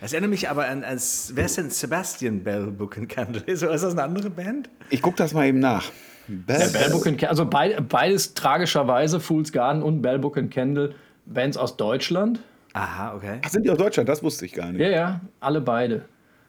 Das 0.00 0.12
erinnert 0.12 0.30
mich 0.30 0.48
aber 0.48 0.66
an, 0.66 0.84
als, 0.84 1.32
wer 1.34 1.44
ist 1.46 1.56
denn 1.58 1.70
Sebastian 1.70 2.42
Bell, 2.42 2.66
Book 2.66 2.98
and 2.98 3.08
Candle? 3.08 3.42
Ist, 3.46 3.62
ist 3.62 3.82
das 3.82 3.92
eine 3.92 4.02
andere 4.02 4.30
Band? 4.30 4.70
ich 4.90 5.02
gucke 5.02 5.16
das 5.16 5.34
mal 5.34 5.46
eben 5.46 5.58
nach. 5.58 5.90
Bell, 6.28 6.68
Bell 6.70 6.90
Book 6.90 7.06
and 7.06 7.16
Candle, 7.18 7.30
also 7.30 7.46
beid, 7.46 7.88
beides 7.88 8.34
tragischerweise, 8.34 9.18
Fool's 9.18 9.50
Garden 9.52 9.82
und 9.82 10.02
Bell 10.02 10.18
Book 10.18 10.36
and 10.36 10.52
Candle, 10.52 10.94
Bands 11.32 11.56
aus 11.56 11.76
Deutschland. 11.76 12.40
Aha, 12.72 13.14
okay. 13.14 13.40
Ach, 13.44 13.48
sind 13.48 13.64
die 13.64 13.70
aus 13.70 13.78
Deutschland? 13.78 14.08
Das 14.08 14.22
wusste 14.22 14.46
ich 14.46 14.52
gar 14.52 14.70
nicht. 14.72 14.80
Ja, 14.80 14.88
ja, 14.88 15.20
alle 15.40 15.60
beide. 15.60 16.04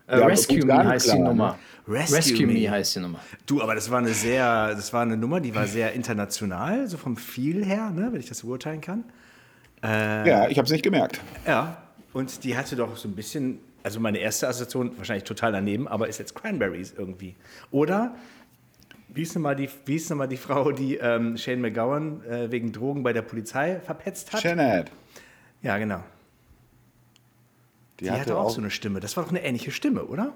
Äh, 0.08 0.20
Ja, 0.20 0.26
Rescue 0.26 0.66
Me 0.66 0.88
heißt 0.88 1.06
die 1.06 1.10
klar, 1.12 1.20
ne? 1.20 1.30
Nummer. 1.30 1.60
Rescue 1.88 2.18
Rescue, 2.18 2.48
Me. 2.48 2.54
Me 2.54 2.70
heißt 2.72 2.96
die 2.96 3.00
Nummer. 3.00 3.20
Du, 3.46 3.62
aber 3.62 3.76
das 3.76 3.90
war 3.90 4.00
eine 4.00 4.14
sehr, 4.14 4.76
das 4.76 4.92
war 4.94 5.02
eine 5.02 5.18
Nummer, 5.18 5.40
die 5.40 5.56
war 5.56 5.66
sehr 5.66 5.94
international, 5.94 6.88
so 6.88 6.98
vom 6.98 7.18
Feel 7.18 7.66
her, 7.66 7.90
ne, 7.90 8.10
wenn 8.12 8.20
ich 8.20 8.28
das 8.30 8.42
beurteilen 8.42 8.82
kann. 8.82 9.04
Ja, 9.82 10.48
ich 10.50 10.58
habe 10.58 10.66
es 10.66 10.72
nicht 10.72 10.84
gemerkt. 10.84 11.22
Ja. 11.48 11.78
Und 12.12 12.44
die 12.44 12.58
hatte 12.58 12.76
doch 12.76 12.98
so 12.98 13.08
ein 13.08 13.16
bisschen, 13.16 13.60
also 13.82 14.00
meine 14.00 14.18
erste 14.18 14.48
Assoziation, 14.48 14.98
wahrscheinlich 14.98 15.24
total 15.24 15.52
daneben, 15.54 15.88
aber 15.88 16.08
ist 16.10 16.18
jetzt 16.20 16.36
Cranberries 16.36 16.94
irgendwie. 16.98 17.36
Oder, 17.72 18.14
wie 19.14 19.22
ist 19.24 19.36
nochmal 19.36 19.56
die, 19.56 19.70
wie 19.86 19.96
ist 19.96 20.10
noch 20.10 20.18
mal 20.18 20.28
die 20.28 20.38
Frau, 20.38 20.72
die 20.72 20.98
ähm, 20.98 21.38
Shane 21.38 21.62
McGowan 21.62 22.24
äh, 22.24 22.52
wegen 22.52 22.72
Drogen 22.72 23.04
bei 23.04 23.14
der 23.14 23.22
Polizei 23.22 23.80
verpetzt 23.80 24.32
hat? 24.34 24.44
Janet. 24.44 24.92
Ja, 25.62 25.78
genau. 25.78 26.04
Die, 28.00 28.06
Die 28.06 28.12
hatte 28.12 28.38
auch 28.38 28.50
so 28.50 28.62
eine 28.62 28.72
Stimme. 28.72 29.00
Das 29.00 29.18
war 29.18 29.24
doch 29.24 29.32
eine 29.32 29.44
ähnliche 29.44 29.72
Stimme, 29.72 30.06
oder? 30.06 30.34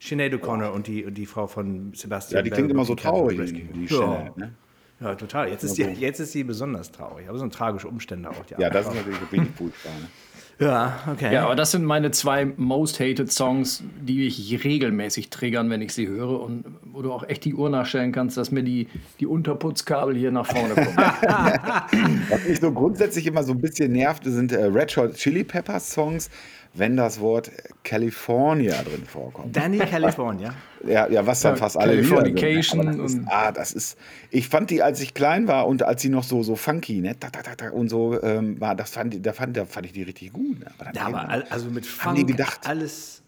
Sinead 0.00 0.34
O'Connor 0.34 0.70
und, 0.70 0.86
die, 0.88 1.04
und 1.04 1.14
die 1.14 1.26
Frau 1.26 1.46
von 1.46 1.92
Sebastian. 1.94 2.38
Ja, 2.38 2.42
die 2.42 2.50
klingt 2.50 2.68
Bell, 2.68 2.76
immer 2.76 2.84
so 2.84 2.94
traurig, 2.94 3.52
die 3.52 3.86
ja. 3.86 4.00
Janet. 4.00 4.36
Ne? 4.36 4.54
ja, 5.00 5.14
total. 5.14 5.48
Jetzt 5.48 5.62
ist, 5.64 5.78
die, 5.78 5.82
jetzt 5.82 6.20
ist 6.20 6.32
sie 6.32 6.44
besonders 6.44 6.90
traurig. 6.90 7.28
Aber 7.28 7.38
so 7.38 7.44
ein 7.44 7.50
tragische 7.50 7.88
Umstände 7.88 8.30
auch. 8.30 8.44
Die 8.46 8.60
Ja, 8.60 8.68
das 8.68 8.88
ist 8.88 8.94
natürlich 8.94 9.20
wirklich 9.20 9.42
furchtbar. 9.56 9.92
Ne? 9.92 10.08
Ja, 10.58 11.00
okay. 11.12 11.34
Ja, 11.34 11.44
aber 11.44 11.54
das 11.54 11.72
sind 11.72 11.84
meine 11.84 12.12
zwei 12.12 12.46
most 12.56 12.98
hated 12.98 13.30
Songs, 13.30 13.82
die 14.00 14.24
mich 14.24 14.64
regelmäßig 14.64 15.28
triggern, 15.28 15.68
wenn 15.68 15.82
ich 15.82 15.92
sie 15.92 16.08
höre 16.08 16.40
und 16.40 16.64
wo 16.82 17.02
du 17.02 17.12
auch 17.12 17.28
echt 17.28 17.44
die 17.44 17.54
Uhr 17.54 17.68
nachstellen 17.68 18.10
kannst, 18.10 18.38
dass 18.38 18.50
mir 18.50 18.62
die, 18.62 18.88
die 19.20 19.26
Unterputzkabel 19.26 20.16
hier 20.16 20.30
nach 20.30 20.46
vorne 20.46 20.74
kommen. 20.74 20.96
Was 22.30 22.48
mich 22.48 22.58
so 22.58 22.72
grundsätzlich 22.72 23.26
immer 23.26 23.42
so 23.42 23.52
ein 23.52 23.60
bisschen 23.60 23.92
nervt, 23.92 24.24
sind 24.24 24.50
äh, 24.52 24.64
Red 24.64 24.96
Hot 24.96 25.14
Chili 25.16 25.44
Peppers 25.44 25.92
Songs, 25.92 26.30
wenn 26.78 26.96
das 26.96 27.20
Wort 27.20 27.50
California 27.84 28.74
drin 28.82 29.04
vorkommt. 29.06 29.56
Danny 29.56 29.78
California. 29.78 30.54
Ja, 30.86 31.08
ja 31.08 31.26
was 31.26 31.40
dann 31.40 31.54
Ja, 31.54 31.56
fast 31.56 31.76
alle 31.76 31.94
Lieder 31.96 32.06
sind. 32.24 32.36
Californication 32.36 33.04
ist, 33.06 33.14
und- 33.14 33.26
ah, 33.28 33.50
das 33.50 33.72
ist, 33.72 33.98
ich 34.30 34.48
fand 34.48 34.70
die, 34.70 34.82
als 34.82 35.00
ich 35.00 35.14
klein 35.14 35.48
war 35.48 35.66
und 35.66 35.82
als 35.82 36.02
sie 36.02 36.10
noch 36.10 36.22
so, 36.22 36.44
so 36.44 36.54
funky, 36.54 37.00
ne, 37.00 37.18
tak, 37.18 37.32
tak, 37.32 37.58
tak, 37.58 37.72
und 37.72 37.88
so 37.88 38.22
ähm, 38.22 38.60
war, 38.60 38.76
das 38.76 38.90
fand, 38.90 39.14
ich- 39.14 39.22
da 39.22 39.32
fand, 39.32 39.56
da 39.56 39.64
fand 39.64 39.86
ich 39.86 39.92
die 39.92 40.02
richtig 40.02 40.32
gut. 40.32 40.60
Ne? 40.60 40.66
Aber 40.78 40.84
dann 40.92 40.94
Ja, 40.94 41.06
aber 41.06 41.44
also 41.50 41.70
mit 41.70 41.86
Haben 41.98 42.14
die 42.14 42.20
Funk, 42.20 42.26
gedacht? 42.28 42.60
alles, 42.68 43.22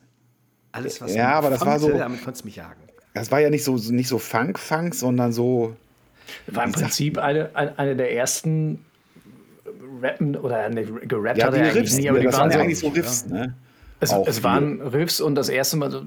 alles 0.70 1.00
was 1.00 1.14
Ja, 1.14 1.26
mit 1.28 1.34
aber 1.36 1.50
das 1.50 1.60
war 1.66 1.78
funkte, 1.80 1.92
so- 1.94 1.98
Damit 1.98 2.22
konntest 2.22 2.44
du 2.44 2.48
mich 2.48 2.56
jagen. 2.56 2.80
das 3.14 3.32
war 3.32 3.40
ja 3.40 3.50
nicht 3.50 3.64
so, 3.64 3.74
nicht 3.76 4.08
so 4.08 4.18
Funk-Funk, 4.18 4.94
sondern 4.94 5.32
so, 5.32 5.74
War 6.48 6.64
im 6.64 6.72
Prinzip 6.72 7.18
eine, 7.18 7.50
eine 7.56 7.96
der 7.96 8.12
ersten 8.14 8.84
Rappen 10.00 10.36
oder 10.36 10.68
ne, 10.68 10.84
gerappt 10.84 11.38
ja, 11.38 11.46
hat 11.46 11.54
die 11.54 11.58
er 11.58 11.64
eigentlich 11.64 11.82
Riffs, 11.82 11.98
nie, 11.98 12.08
aber 12.08 12.18
die 12.18 12.26
das 12.26 12.38
waren 12.38 12.50
ja 12.50 12.58
eigentlich 12.58 12.78
so 12.78 12.88
Riffs, 12.88 13.26
ne? 13.26 13.54
es, 14.00 14.12
es 14.12 14.42
waren 14.42 14.80
Riffs 14.80 15.20
und 15.20 15.34
das 15.34 15.48
erste 15.48 15.76
Mal, 15.76 16.04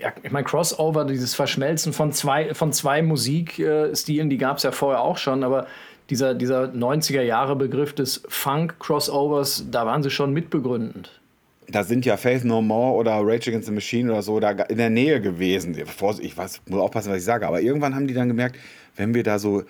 ja, 0.00 0.12
ich 0.22 0.30
meine, 0.30 0.44
Crossover, 0.44 1.04
dieses 1.04 1.34
Verschmelzen 1.34 1.92
von 1.92 2.12
zwei, 2.12 2.54
von 2.54 2.72
zwei 2.72 3.02
Musikstilen, 3.02 4.30
die 4.30 4.38
gab 4.38 4.58
es 4.58 4.62
ja 4.62 4.72
vorher 4.72 5.02
auch 5.02 5.18
schon, 5.18 5.44
aber 5.44 5.66
dieser, 6.08 6.34
dieser 6.34 6.64
90er-Jahre-Begriff 6.64 7.94
des 7.94 8.22
Funk-Crossovers, 8.28 9.66
da 9.70 9.86
waren 9.86 10.02
sie 10.02 10.10
schon 10.10 10.32
mitbegründend. 10.32 11.20
da 11.68 11.84
sind 11.84 12.04
ja 12.04 12.16
Faith 12.16 12.44
No 12.44 12.60
More 12.62 12.96
oder 12.96 13.20
Rage 13.22 13.50
Against 13.50 13.66
the 13.66 13.72
Machine 13.72 14.10
oder 14.10 14.22
so 14.22 14.40
da 14.40 14.50
in 14.50 14.78
der 14.78 14.90
Nähe 14.90 15.20
gewesen. 15.20 15.76
Ich 15.78 16.36
weiß, 16.36 16.62
muss 16.68 16.80
aufpassen, 16.80 17.10
was 17.10 17.18
ich 17.18 17.24
sage, 17.24 17.46
aber 17.46 17.60
irgendwann 17.60 17.94
haben 17.94 18.08
die 18.08 18.14
dann 18.14 18.28
gemerkt, 18.28 18.56
wenn 18.96 19.14
wir 19.14 19.22
da 19.22 19.38
so 19.38 19.62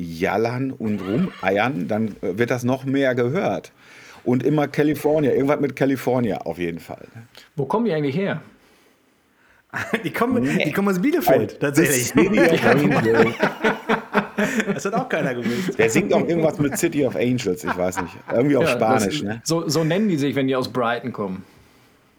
rumjallern 0.00 0.72
und 0.72 1.00
rumeiern, 1.00 1.88
dann 1.88 2.16
äh, 2.22 2.38
wird 2.38 2.50
das 2.50 2.64
noch 2.64 2.84
mehr 2.84 3.14
gehört. 3.14 3.72
Und 4.24 4.42
immer 4.42 4.68
California, 4.68 5.32
irgendwas 5.32 5.60
mit 5.60 5.76
California 5.76 6.38
auf 6.38 6.58
jeden 6.58 6.78
Fall. 6.80 7.06
Wo 7.56 7.64
kommen 7.64 7.86
die 7.86 7.92
eigentlich 7.92 8.16
her? 8.16 8.42
Die 10.04 10.10
kommen, 10.10 10.42
die 10.42 10.72
kommen 10.72 10.88
aus 10.88 11.00
Bielefeld, 11.00 11.60
tatsächlich. 11.60 12.08
City 12.08 12.40
of 12.40 12.64
Angels. 12.64 13.34
das 14.74 14.84
hat 14.84 14.94
auch 14.94 15.08
keiner 15.08 15.32
gewusst. 15.32 15.78
Der 15.78 15.88
singt 15.88 16.12
auch 16.12 16.26
irgendwas 16.26 16.58
mit 16.58 16.76
City 16.76 17.06
of 17.06 17.14
Angels, 17.14 17.62
ich 17.62 17.78
weiß 17.78 18.02
nicht. 18.02 18.16
Irgendwie 18.32 18.56
auf 18.56 18.64
Ja, 18.64 18.70
Spanisch, 18.70 19.20
das, 19.20 19.22
ne? 19.22 19.40
So, 19.44 19.68
so 19.68 19.84
nennen 19.84 20.08
die 20.08 20.16
sich, 20.16 20.34
wenn 20.34 20.48
die 20.48 20.56
aus 20.56 20.72
Brighton 20.72 21.12
kommen. 21.12 21.44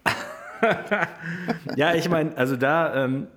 Ja, 1.76 1.94
ich 1.96 2.08
meine, 2.08 2.38
also 2.38 2.56
da, 2.56 3.04
ähm, 3.04 3.28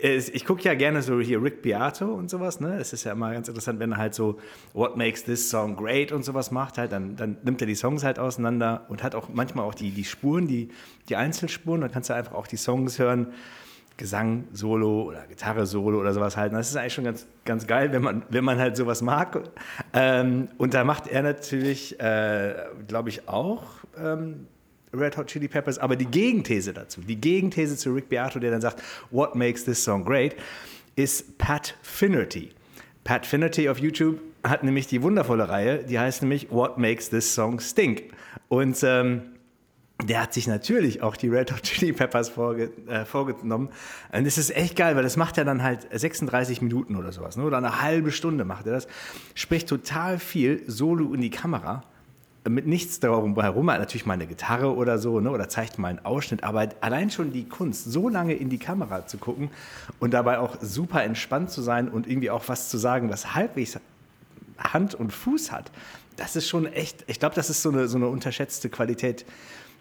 ich 0.00 0.44
gucke 0.44 0.62
ja 0.62 0.74
gerne 0.74 1.02
so 1.02 1.20
hier 1.20 1.42
Rick 1.42 1.62
Beato 1.62 2.06
und 2.06 2.30
sowas, 2.30 2.60
ne? 2.60 2.78
Es 2.78 2.92
ist 2.92 3.04
ja 3.04 3.12
immer 3.12 3.32
ganz 3.32 3.48
interessant, 3.48 3.80
wenn 3.80 3.92
er 3.92 3.98
halt 3.98 4.14
so 4.14 4.38
What 4.72 4.96
makes 4.96 5.24
this 5.24 5.50
song 5.50 5.76
great 5.76 6.12
und 6.12 6.24
sowas 6.24 6.50
macht, 6.50 6.78
halt, 6.78 6.92
dann, 6.92 7.16
dann 7.16 7.38
nimmt 7.42 7.60
er 7.60 7.66
die 7.66 7.74
Songs 7.74 8.04
halt 8.04 8.18
auseinander 8.18 8.86
und 8.88 9.02
hat 9.02 9.14
auch 9.14 9.28
manchmal 9.32 9.64
auch 9.64 9.74
die, 9.74 9.90
die 9.90 10.04
Spuren, 10.04 10.46
die, 10.46 10.68
die 11.08 11.16
Einzelspuren, 11.16 11.80
dann 11.80 11.90
kannst 11.90 12.10
du 12.10 12.14
einfach 12.14 12.34
auch 12.34 12.46
die 12.46 12.56
Songs 12.56 12.98
hören. 12.98 13.28
Gesang, 13.96 14.44
Solo 14.52 15.02
oder 15.02 15.26
Gitarre, 15.26 15.66
Solo 15.66 15.98
oder 15.98 16.12
sowas 16.14 16.36
halt. 16.36 16.52
Das 16.52 16.70
ist 16.70 16.76
eigentlich 16.76 16.94
schon 16.94 17.02
ganz, 17.02 17.26
ganz 17.44 17.66
geil, 17.66 17.90
wenn 17.90 18.00
man, 18.00 18.22
wenn 18.28 18.44
man 18.44 18.56
halt 18.56 18.76
sowas 18.76 19.02
mag. 19.02 19.42
Ähm, 19.92 20.46
und 20.56 20.72
da 20.72 20.84
macht 20.84 21.08
er 21.08 21.24
natürlich, 21.24 21.98
äh, 21.98 22.54
glaube 22.86 23.08
ich, 23.08 23.28
auch 23.28 23.64
ähm, 24.00 24.46
Red 24.92 25.16
Hot 25.16 25.26
Chili 25.26 25.48
Peppers, 25.48 25.78
aber 25.78 25.96
die 25.96 26.06
Gegenthese 26.06 26.72
dazu, 26.72 27.00
die 27.00 27.20
Gegenthese 27.20 27.76
zu 27.76 27.92
Rick 27.92 28.08
Beato, 28.08 28.38
der 28.38 28.50
dann 28.50 28.60
sagt, 28.60 28.82
What 29.10 29.34
makes 29.34 29.64
this 29.64 29.82
song 29.82 30.04
great, 30.04 30.36
ist 30.96 31.38
Pat 31.38 31.74
Finnerty. 31.82 32.50
Pat 33.04 33.26
Finnerty 33.26 33.68
auf 33.68 33.78
YouTube 33.78 34.20
hat 34.44 34.64
nämlich 34.64 34.86
die 34.86 35.02
wundervolle 35.02 35.48
Reihe, 35.48 35.84
die 35.84 35.98
heißt 35.98 36.22
nämlich 36.22 36.50
What 36.50 36.78
makes 36.78 37.10
this 37.10 37.34
song 37.34 37.60
stink. 37.60 38.04
Und 38.48 38.82
ähm, 38.82 39.22
der 40.04 40.22
hat 40.22 40.32
sich 40.32 40.46
natürlich 40.46 41.02
auch 41.02 41.16
die 41.16 41.28
Red 41.28 41.52
Hot 41.52 41.62
Chili 41.62 41.92
Peppers 41.92 42.28
vorge 42.28 42.70
äh, 42.86 43.04
vorgenommen. 43.04 43.70
Und 44.12 44.26
das 44.26 44.38
ist 44.38 44.54
echt 44.54 44.76
geil, 44.76 44.94
weil 44.94 45.02
das 45.02 45.16
macht 45.16 45.38
er 45.38 45.44
dann 45.44 45.62
halt 45.62 45.88
36 45.90 46.62
Minuten 46.62 46.96
oder 46.96 47.12
sowas, 47.12 47.36
ne? 47.36 47.44
oder 47.44 47.56
eine 47.56 47.82
halbe 47.82 48.12
Stunde 48.12 48.44
macht 48.44 48.66
er 48.66 48.72
das. 48.72 48.86
Spricht 49.34 49.68
total 49.68 50.18
viel 50.18 50.62
Solo 50.66 51.12
in 51.14 51.20
die 51.20 51.30
Kamera, 51.30 51.82
mit 52.48 52.66
nichts 52.66 53.00
darum 53.00 53.38
herum, 53.40 53.66
natürlich 53.66 54.06
mal 54.06 54.14
eine 54.14 54.26
Gitarre 54.26 54.74
oder 54.74 54.98
so, 54.98 55.20
ne? 55.20 55.30
oder 55.30 55.48
zeigt 55.48 55.78
mal 55.78 55.88
einen 55.88 56.04
Ausschnitt, 56.04 56.44
aber 56.44 56.68
allein 56.80 57.10
schon 57.10 57.32
die 57.32 57.48
Kunst, 57.48 57.90
so 57.90 58.08
lange 58.08 58.34
in 58.34 58.48
die 58.48 58.58
Kamera 58.58 59.06
zu 59.06 59.18
gucken 59.18 59.50
und 59.98 60.12
dabei 60.12 60.38
auch 60.38 60.56
super 60.60 61.02
entspannt 61.02 61.50
zu 61.50 61.62
sein 61.62 61.88
und 61.88 62.06
irgendwie 62.06 62.30
auch 62.30 62.44
was 62.48 62.68
zu 62.68 62.78
sagen, 62.78 63.10
was 63.10 63.34
halbwegs 63.34 63.78
Hand 64.58 64.94
und 64.94 65.12
Fuß 65.12 65.52
hat, 65.52 65.70
das 66.16 66.34
ist 66.34 66.48
schon 66.48 66.66
echt, 66.66 67.04
ich 67.06 67.20
glaube, 67.20 67.36
das 67.36 67.48
ist 67.48 67.62
so 67.62 67.70
eine, 67.70 67.86
so 67.86 67.96
eine 67.96 68.08
unterschätzte 68.08 68.68
Qualität, 68.68 69.24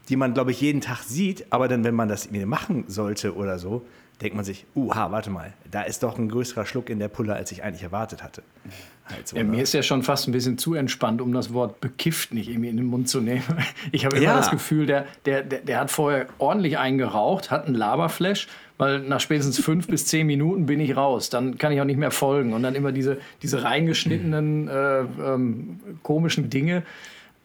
die 0.09 0.15
man, 0.15 0.33
glaube 0.33 0.51
ich, 0.51 0.61
jeden 0.61 0.81
Tag 0.81 0.99
sieht, 1.03 1.45
aber 1.51 1.67
dann, 1.67 1.83
wenn 1.83 1.95
man 1.95 2.07
das 2.09 2.25
irgendwie 2.25 2.45
machen 2.45 2.85
sollte 2.87 3.35
oder 3.35 3.59
so, 3.59 3.85
denkt 4.21 4.35
man 4.35 4.43
sich, 4.45 4.65
uha, 4.75 5.11
warte 5.11 5.29
mal, 5.29 5.53
da 5.69 5.83
ist 5.83 6.01
doch 6.01 6.17
ein 6.17 6.27
größerer 6.29 6.65
Schluck 6.65 6.89
in 6.89 6.97
der 6.97 7.07
Pulle, 7.07 7.35
als 7.35 7.51
ich 7.51 7.63
eigentlich 7.63 7.83
erwartet 7.83 8.23
hatte. 8.23 8.41
Halt 9.05 9.27
so, 9.27 9.37
Ja, 9.37 9.43
ne? 9.43 9.49
mir 9.51 9.61
ist 9.61 9.73
ja 9.73 9.83
schon 9.83 10.01
fast 10.01 10.27
ein 10.27 10.31
bisschen 10.31 10.57
zu 10.57 10.73
entspannt, 10.73 11.21
um 11.21 11.31
das 11.33 11.53
Wort 11.53 11.79
bekifft 11.81 12.33
nicht 12.33 12.49
irgendwie 12.49 12.69
in 12.69 12.77
den 12.77 12.87
Mund 12.87 13.07
zu 13.09 13.21
nehmen. 13.21 13.43
Ich 13.91 14.05
habe 14.05 14.15
immer 14.17 14.25
Ja. 14.25 14.37
das 14.37 14.49
Gefühl, 14.49 14.85
der, 14.87 15.05
der, 15.25 15.43
der, 15.43 15.59
der 15.59 15.79
hat 15.79 15.91
vorher 15.91 16.25
ordentlich 16.39 16.77
eingeraucht, 16.79 17.51
hat 17.51 17.67
einen 17.67 17.75
Laberflash, 17.75 18.47
weil 18.79 18.99
nach 19.01 19.19
spätestens 19.19 19.59
fünf 19.59 19.87
bis 19.87 20.07
zehn 20.07 20.25
Minuten 20.25 20.65
bin 20.65 20.79
ich 20.79 20.95
raus. 20.97 21.29
Dann 21.29 21.57
kann 21.59 21.71
ich 21.71 21.79
auch 21.79 21.85
nicht 21.85 21.99
mehr 21.99 22.11
folgen. 22.11 22.53
Und 22.53 22.63
dann 22.63 22.73
immer 22.75 22.91
diese, 22.91 23.19
diese 23.43 23.63
reingeschnittenen 23.63 24.67
äh, 24.67 24.99
ähm, 25.01 25.79
komischen 26.01 26.49
Dinge. 26.49 26.81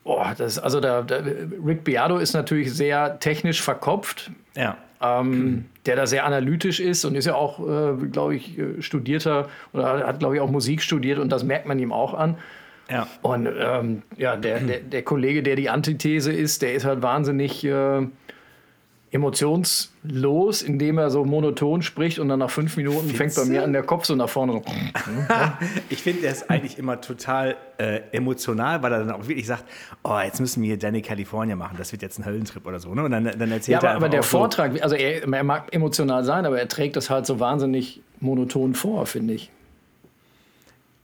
Boah, 0.05 0.35
das, 0.37 0.59
also 0.59 0.81
da, 0.81 1.03
da, 1.03 1.21
Rick 1.65 1.85
Beato 1.85 2.19
ist 2.19 2.33
natürlich 2.33 2.75
sehr 2.75 3.21
technisch 3.21 3.63
verkopft, 3.63 4.33
ja. 4.57 4.77
ähm, 5.01 5.67
der 5.87 5.97
da 5.97 6.07
sehr 6.07 6.25
analytisch 6.27 6.81
ist 6.81 7.05
und 7.05 7.15
ist 7.15 7.27
ja 7.27 7.35
auch, 7.35 7.61
äh, 7.61 8.07
glaube 8.09 8.35
ich, 8.35 8.59
äh, 8.59 8.83
studierter 8.83 9.49
oder 9.73 10.05
hat, 10.07 10.19
glaube 10.19 10.35
ich, 10.35 10.41
auch 10.41 10.51
Musik 10.51 10.83
studiert 10.83 11.19
und 11.19 11.31
das 11.31 11.45
merkt 11.45 11.67
man 11.67 11.79
ihm 11.79 11.93
auch 11.93 12.15
an. 12.15 12.37
Ja. 12.91 13.07
Und 13.23 13.49
ähm, 13.59 14.03
ja, 14.17 14.37
der, 14.37 14.59
der, 14.61 14.81
der 14.81 15.03
Kollege, 15.03 15.43
der 15.43 15.55
die 15.55 15.71
Antithese 15.71 16.33
ist, 16.33 16.63
der 16.63 16.75
ist 16.75 16.85
halt 16.85 17.01
wahnsinnig 17.01 17.65
äh, 17.65 18.07
emotionslos, 19.13 20.63
indem 20.63 20.97
er 20.97 21.11
so 21.11 21.25
monoton 21.25 21.83
spricht 21.83 22.19
und 22.19 22.29
dann 22.29 22.39
nach 22.39 22.51
fünf 22.51 22.79
Minuten 22.79 23.11
fängt 23.11 23.35
bei 23.35 23.45
mir 23.45 23.63
an 23.63 23.75
der 23.75 23.83
Kopf 23.83 24.07
so 24.07 24.15
nach 24.15 24.29
vorne 24.29 24.55
so. 24.55 24.63
Ich 25.91 26.03
finde, 26.03 26.23
der 26.23 26.33
ist 26.33 26.49
eigentlich 26.49 26.79
immer 26.79 26.99
total 27.01 27.57
äh, 27.77 28.01
emotional, 28.13 28.83
weil 28.83 28.93
er 28.93 28.99
dann 29.01 29.11
auch 29.11 29.29
wirklich 29.29 29.47
sagt, 29.47 29.65
oh, 30.03 30.19
jetzt 30.19 30.41
müssen 30.41 30.63
wir 30.63 30.69
hier 30.69 30.79
Danny 30.79 31.03
California 31.03 31.57
machen, 31.57 31.77
das 31.77 31.93
wird 31.93 32.01
jetzt 32.01 32.19
ein 32.19 32.25
Höllentrip 32.25 32.67
oder 32.67 32.81
so. 32.81 32.95
Ne? 32.95 33.05
Und 33.05 33.11
dann, 33.11 33.25
dann 33.25 33.53
erzählt 33.53 33.69
Ja, 33.69 33.79
aber, 33.81 33.89
er 33.89 33.97
aber 33.97 34.09
der 34.09 34.21
auch 34.21 34.25
so, 34.25 34.39
Vortrag, 34.39 34.83
also 34.83 34.97
er, 34.97 35.31
er 35.31 35.45
mag 35.45 35.75
emotional 35.75 36.25
sein, 36.25 36.47
aber 36.47 36.59
er 36.59 36.69
trägt 36.69 36.97
das 36.97 37.11
halt 37.11 37.27
so 37.27 37.39
wahnsinnig 37.39 38.01
monoton 38.21 38.75
vor, 38.75 39.05
finde 39.05 39.35
ich. 39.35 39.51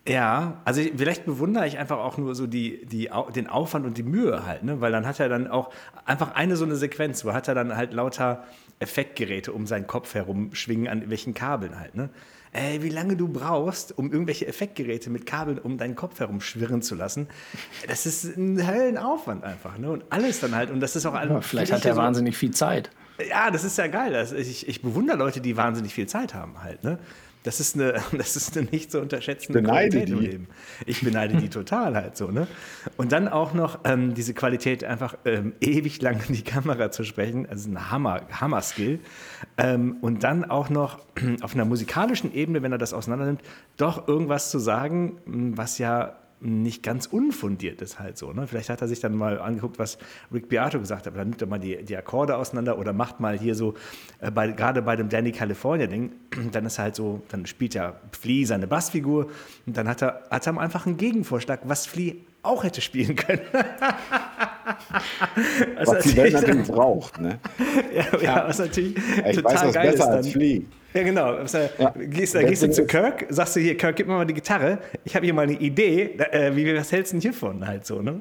Ja, 0.09 0.61
also 0.65 0.81
ich- 0.81 0.93
vielleicht 0.97 1.27
bewundere 1.27 1.67
ich 1.67 1.79
einfach 1.79 1.99
auch 1.99 2.17
nur 2.19 2.35
so 2.35 2.47
die, 2.47 2.85
die, 2.87 3.11
den 3.35 3.47
Aufwand 3.47 3.87
und 3.87 3.99
die 3.99 4.03
Mühe 4.03 4.47
halt, 4.47 4.62
ne? 4.62 4.81
weil 4.81 4.91
dann 4.93 5.07
hat 5.07 5.21
er 5.21 5.29
dann 5.29 5.47
auch 5.49 5.71
einfach 6.05 6.35
eine 6.35 6.57
so 6.57 6.65
eine 6.65 6.77
Sequenz, 6.77 7.25
wo 7.25 7.33
hat 7.33 7.47
er 7.49 7.55
dann 7.55 7.77
halt 7.77 7.93
lauter 7.93 8.45
Effektgeräte 8.81 9.53
um 9.53 9.67
seinen 9.67 9.87
Kopf 9.87 10.15
herum 10.15 10.55
schwingen 10.55 10.88
an 10.88 11.11
welchen 11.11 11.35
Kabeln 11.35 11.79
halt. 11.79 11.95
Ne? 11.95 12.09
Ey, 12.53 12.83
wie 12.83 12.88
lange 12.88 13.17
du 13.17 13.29
brauchst, 13.29 13.97
um 13.99 14.11
irgendwelche 14.11 14.47
Effektgeräte 14.47 15.11
mit 15.11 15.27
Kabeln 15.27 15.59
um 15.59 15.77
deinen 15.77 15.95
Kopf 15.97 16.19
herum 16.21 16.41
schwirren 16.41 16.81
zu 16.81 16.95
lassen, 16.95 17.29
das 17.87 18.07
ist 18.07 18.37
ein 18.37 18.67
Höllenaufwand 18.67 19.45
einfach. 19.45 19.77
Ne? 19.79 19.91
Und 19.91 20.05
alles 20.11 20.41
dann 20.41 20.55
halt, 20.55 20.71
und 20.71 20.81
das 20.81 20.97
ist 20.97 21.05
auch 21.05 21.15
alles. 21.15 21.31
Ja, 21.33 21.41
vielleicht 21.43 21.73
hat 21.73 21.85
er 21.85 21.95
so, 21.95 22.00
wahnsinnig 22.00 22.37
viel 22.38 22.53
Zeit. 22.53 22.91
ja, 23.29 23.50
das 23.50 23.65
ist 23.65 23.77
ja 23.77 23.88
geil. 23.88 24.12
Das, 24.12 24.33
ich, 24.33 24.67
ich 24.67 24.81
bewundere 24.81 25.19
Leute, 25.19 25.41
die 25.43 25.57
wahnsinnig 25.59 25.93
viel 25.93 26.07
Zeit 26.07 26.33
haben 26.35 26.62
halt. 26.62 26.83
Ne? 26.85 26.99
Das 27.42 27.61
ist 27.61 27.75
eine, 27.75 27.95
das 28.16 28.37
ist 28.37 28.57
eine 28.57 28.68
nicht 28.71 28.90
zu 28.90 29.00
unterschätzende 29.00 29.62
Beneide 29.62 29.90
Qualität 29.90 30.11
im. 30.11 30.21
Leben. 30.21 30.49
Ich 30.87 31.02
beneide 31.02 31.37
die 31.37 31.49
total 31.49 31.95
halt 31.95 32.16
so. 32.16 32.30
Ne? 32.30 32.47
Und 32.97 33.12
dann 33.12 33.28
auch 33.28 33.54
noch 33.54 33.80
ähm, 33.85 34.14
diese 34.14 34.35
Qualität, 34.35 34.85
einfach 34.85 35.16
ähm, 35.25 35.54
ewig 35.61 36.00
lang 36.02 36.21
in 36.28 36.35
die 36.35 36.42
Kamera 36.42 36.90
zu 36.90 37.04
sprechen, 37.04 37.49
also 37.49 37.71
ein 37.71 37.90
Hammer, 37.90 38.23
Hammer-Skill. 38.30 39.00
Ähm, 39.57 39.97
und 40.00 40.25
dann 40.25 40.45
auch 40.45 40.71
noch 40.71 41.00
auf 41.42 41.54
einer 41.54 41.64
musikalischen 41.64 42.35
Ebene, 42.35 42.62
wenn 42.62 42.73
er 42.73 42.78
das 42.78 42.92
auseinandernimmt, 42.92 43.42
doch 43.76 44.09
irgendwas 44.09 44.50
zu 44.50 44.59
sagen, 44.59 45.18
was 45.26 45.78
ja 45.78 46.16
nicht 46.40 46.83
ganz 46.83 47.07
unfundiert 47.07 47.83
ist 47.83 47.99
halt 47.99 48.16
so. 48.16 48.33
Ne? 48.33 48.47
Vielleicht 48.47 48.68
hat 48.71 48.80
er 48.80 48.88
sich 48.88 49.00
dann 49.00 49.14
mal 49.14 49.40
angeguckt, 49.40 49.78
was 49.78 49.99
Rick 50.33 50.49
Beato 50.49 50.78
gesagt 50.78 51.07
hat. 51.07 51.16
Dann 51.16 51.30
nimmt 51.30 51.40
er 51.42 51.49
mal 51.49 51.59
die, 51.59 51.83
die 51.85 51.97
Akkorde 51.97 52.37
auseinander 52.37 52.78
oder 52.78 52.92
macht 52.92 53.18
mal 53.21 53.38
hier 53.38 53.54
so, 53.54 53.75
äh, 54.21 54.30
bei, 54.30 54.49
gerade 54.49 54.83
bei 54.83 54.95
dem 54.97 55.09
Danny 55.09 55.33
California-Ding, 55.33 56.12
dann 56.52 56.66
ist 56.66 56.78
halt 56.78 56.95
so, 56.95 57.23
dann 57.30 57.47
spielt 57.47 57.75
ja 57.75 57.95
Flea 58.18 58.47
seine 58.47 58.66
Bassfigur 58.66 59.28
und 59.66 59.76
dann 59.76 59.88
hat 59.88 60.02
er, 60.02 60.23
hat 60.30 60.47
er 60.47 60.59
einfach 60.59 60.87
einen 60.87 60.97
Gegenvorschlag, 60.97 61.61
was 61.64 61.87
Flea 61.87 62.14
auch 62.42 62.62
hätte 62.64 62.80
spielen 62.80 63.16
können. 63.16 63.40
Also 65.76 65.92
Was 65.92 66.04
die 66.04 66.16
Welt 66.16 66.33
natürlich- 66.35 66.68
braucht. 66.68 67.21
Ne? 67.21 67.38
ja, 67.95 68.21
ja, 68.21 68.49
was 68.49 68.59
natürlich 68.59 68.97
Ich 68.97 69.37
total 69.37 69.54
weiß 69.54 69.64
was 69.64 69.75
geil 69.75 69.90
besser 69.92 70.04
ist. 70.04 70.09
als 70.11 70.26
Dann, 70.26 70.33
Flea. 70.33 70.61
Ja, 70.95 71.02
genau. 71.02 71.35
Äh, 71.35 71.68
Ja. 71.78 71.90
Gehst, 71.97 72.35
da 72.35 72.42
gehst 72.42 72.62
du 72.62 72.71
zu 72.71 72.87
Kirk, 72.87 73.26
sagst 73.28 73.57
du 73.57 73.61
hier, 73.61 73.76
Kirk, 73.76 73.97
gib 73.97 74.07
mir 74.09 74.14
mal 74.14 74.25
die 74.26 74.35
Gitarre. 74.35 74.78
Ich 75.04 75.14
habe 75.14 75.25
hier 75.26 75.35
mal 75.35 75.42
eine 75.42 75.52
Idee. 75.52 76.16
Äh, 76.33 76.54
wie, 76.57 76.75
was 76.76 76.90
hältst 76.92 77.12
du 77.12 77.16
denn 77.16 77.21
hiervon? 77.23 77.66
Halt 77.66 77.85
so, 77.87 78.00
ne? 78.02 78.21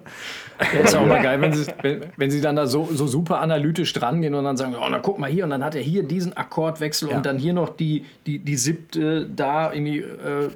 Ja, 0.73 0.79
ist 0.81 0.95
auch 0.95 1.05
mal 1.05 1.21
geil, 1.21 1.39
wenn 1.41 1.53
sie, 1.53 1.65
wenn, 1.81 2.01
wenn 2.17 2.31
sie 2.31 2.41
dann 2.41 2.55
da 2.55 2.67
so, 2.67 2.87
so 2.91 3.07
super 3.07 3.39
analytisch 3.41 3.93
drangehen 3.93 4.33
und 4.33 4.43
dann 4.43 4.57
sagen, 4.57 4.75
oh, 4.75 4.87
na 4.89 4.99
guck 4.99 5.17
mal 5.19 5.29
hier 5.29 5.43
und 5.45 5.49
dann 5.51 5.63
hat 5.63 5.75
er 5.75 5.81
hier 5.81 6.03
diesen 6.03 6.35
Akkordwechsel 6.35 7.09
Ja. 7.09 7.17
und 7.17 7.25
dann 7.25 7.37
hier 7.37 7.53
noch 7.53 7.69
die, 7.75 8.05
die, 8.25 8.39
die 8.39 8.55
siebte 8.55 9.27
da 9.27 9.71
irgendwie 9.73 9.99
äh, 9.99 10.49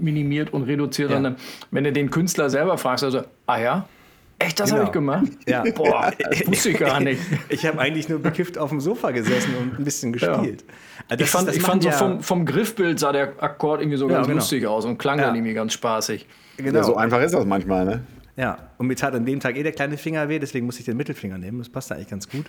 minimiert 0.00 0.52
und 0.52 0.62
reduziert. 0.64 1.10
Ja. 1.10 1.16
Und 1.18 1.24
dann, 1.24 1.36
wenn 1.70 1.84
du 1.84 1.92
den 1.92 2.10
Künstler 2.10 2.50
selber 2.50 2.78
fragst, 2.78 3.04
also, 3.04 3.22
ah 3.46 3.58
ja, 3.60 3.88
echt, 4.40 4.58
das 4.58 4.70
habe 4.72 4.80
Genau. 4.80 4.88
ich 4.88 4.92
gemacht? 4.92 5.26
Ja. 5.46 5.62
Boah, 5.74 6.10
das 6.18 6.46
wusste 6.46 6.70
ich 6.70 6.78
gar 6.78 6.98
nicht. 7.00 7.20
Ich 7.48 7.64
habe 7.66 7.78
eigentlich 7.78 8.08
nur 8.08 8.18
bekifft 8.18 8.58
auf 8.58 8.70
dem 8.70 8.80
Sofa 8.80 9.10
gesessen 9.12 9.54
und 9.60 9.78
ein 9.78 9.84
bisschen 9.84 10.12
gespielt. 10.12 10.64
Also 11.08 11.24
Ich 11.24 11.30
fand, 11.30 11.54
ich 11.54 11.62
fand 11.62 11.82
so 11.82 11.88
ja- 11.90 11.94
vom, 11.96 12.20
vom 12.22 12.44
Griffbild 12.46 12.98
sah 12.98 13.12
der 13.12 13.34
Akkord 13.42 13.80
irgendwie 13.80 13.98
so 13.98 14.08
Ja, 14.08 14.16
ganz 14.16 14.26
genau. 14.26 14.38
lustig 14.38 14.66
aus 14.66 14.84
und 14.84 14.98
klang 14.98 15.18
Ja. 15.18 15.26
dann 15.26 15.34
irgendwie 15.36 15.54
ganz 15.54 15.72
spaßig. 15.72 16.26
Genau. 16.56 16.78
Ja, 16.78 16.84
so 16.84 16.96
einfach 16.96 17.20
ist 17.22 17.32
das 17.34 17.44
manchmal. 17.46 17.84
Ne? 17.84 18.02
Ja, 18.36 18.70
und 18.78 18.86
mir 18.86 18.94
tat 18.96 19.14
an 19.14 19.26
dem 19.26 19.40
Tag 19.40 19.56
eh 19.56 19.62
der 19.62 19.72
kleine 19.72 19.98
Finger 19.98 20.28
weh, 20.28 20.38
deswegen 20.38 20.64
musste 20.66 20.80
ich 20.80 20.86
den 20.86 20.96
Mittelfinger 20.96 21.36
nehmen. 21.36 21.58
Das 21.58 21.68
passt 21.68 21.92
eigentlich 21.92 22.08
ganz 22.08 22.28
gut. 22.28 22.46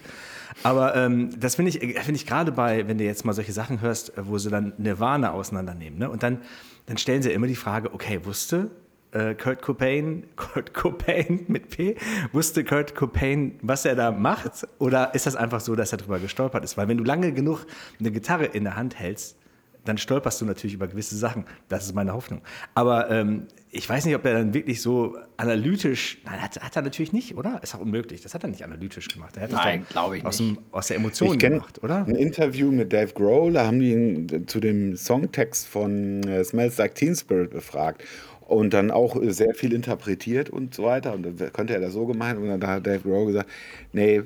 Aber 0.64 0.96
ähm, 0.96 1.32
das 1.40 1.56
finde 1.56 1.70
ich, 1.70 1.80
finde 1.80 2.16
ich 2.16 2.26
gerade 2.26 2.52
bei, 2.52 2.88
wenn 2.88 2.98
du 2.98 3.04
jetzt 3.04 3.26
mal 3.26 3.34
solche 3.34 3.52
Sachen 3.52 3.82
hörst, 3.82 4.14
wo 4.16 4.38
sie 4.38 4.50
dann 4.50 4.74
Nirvana 4.78 5.32
auseinandernehmen, 5.32 6.00
ne? 6.00 6.10
Und 6.10 6.24
dann, 6.24 6.40
dann 6.86 6.98
stellen 6.98 7.22
sie 7.22 7.32
immer 7.32 7.48
die 7.48 7.56
Frage, 7.56 7.94
okay, 7.94 8.20
wusste 8.24 8.70
äh, 9.12 9.36
Kurt 9.36 9.62
Cobain, 9.62 10.24
Kurt 10.36 10.74
Cobain 10.74 11.46
mit 11.48 11.70
P, 11.70 11.96
wusste 12.32 12.64
Kurt 12.64 12.96
Cobain, 12.96 13.60
was 13.62 13.86
er 13.86 13.96
da 13.96 14.12
macht? 14.12 14.68
Oder 14.80 15.14
ist 15.14 15.26
das 15.26 15.36
einfach 15.36 15.62
so, 15.62 15.76
dass 15.76 15.92
er 15.92 15.98
drüber 15.98 16.20
gestolpert 16.20 16.64
ist? 16.64 16.78
Weil 16.78 16.88
wenn 16.88 16.98
du 16.98 17.04
lange 17.04 17.32
genug 17.32 17.66
eine 18.00 18.12
Gitarre 18.12 18.46
in 18.46 18.64
der 18.64 18.76
Hand 18.76 18.98
hältst, 19.00 19.38
dann 19.86 19.98
stolperst 19.98 20.40
du 20.42 20.46
natürlich 20.46 20.76
über 20.76 20.88
gewisse 20.88 21.18
Sachen. 21.18 21.46
Das 21.68 21.86
ist 21.86 21.96
meine 21.96 22.14
Hoffnung. 22.14 22.42
Aber 22.76 23.10
ähm, 23.10 23.48
ich 23.72 23.90
weiß 23.90 24.06
nicht, 24.06 24.16
ob 24.16 24.26
er 24.26 24.34
dann 24.34 24.54
wirklich 24.54 24.82
so 24.82 25.18
analytisch, 25.38 26.20
nein, 26.24 26.42
hat, 26.42 26.62
hat 26.62 26.76
er 26.76 26.84
natürlich 26.84 27.14
nicht, 27.14 27.36
oder? 27.36 27.60
Ist 27.64 27.74
auch 27.74 27.80
unmöglich. 27.80 28.22
Das 28.22 28.34
hat 28.34 28.44
er 28.44 28.50
nicht 28.50 28.64
analytisch 28.64 29.08
gemacht. 29.08 29.38
Er 29.38 29.44
hat 29.44 29.52
nein, 29.52 29.86
glaube 29.90 30.18
ich 30.18 30.26
aus, 30.26 30.40
nicht. 30.40 30.58
Dem, 30.58 30.64
aus 30.72 30.88
der 30.88 30.98
Emotion 30.98 31.38
gemacht, 31.38 31.84
oder? 31.84 32.06
Ein 32.06 32.16
Interview 32.16 32.72
mit 32.72 32.94
Dave 32.94 33.14
Grohl, 33.14 33.54
da 33.54 33.66
haben 33.66 33.80
die 33.80 33.92
ihn 33.92 34.48
zu 34.48 34.60
dem 34.60 34.96
Songtext 34.96 35.68
von 35.68 36.22
äh, 36.24 36.44
Smells 36.44 36.78
Like 36.78 36.94
Teen 36.94 37.16
Spirit 37.16 37.50
befragt 37.50 38.04
und 38.52 38.74
dann 38.74 38.92
auch 38.92 39.16
sehr 39.22 39.54
viel 39.54 39.72
interpretiert 39.72 40.50
und 40.50 40.76
so 40.76 40.84
weiter. 40.84 41.14
Und 41.14 41.24
dann 41.24 41.54
könnte 41.54 41.74
er 41.74 41.80
das 41.80 41.94
so 41.94 42.06
gemeint. 42.06 42.38
Und 42.38 42.50
dann 42.50 42.68
hat 42.68 42.86
Dave 42.86 43.00
Grohl 43.00 43.28
gesagt, 43.28 43.50
nee, 43.94 44.24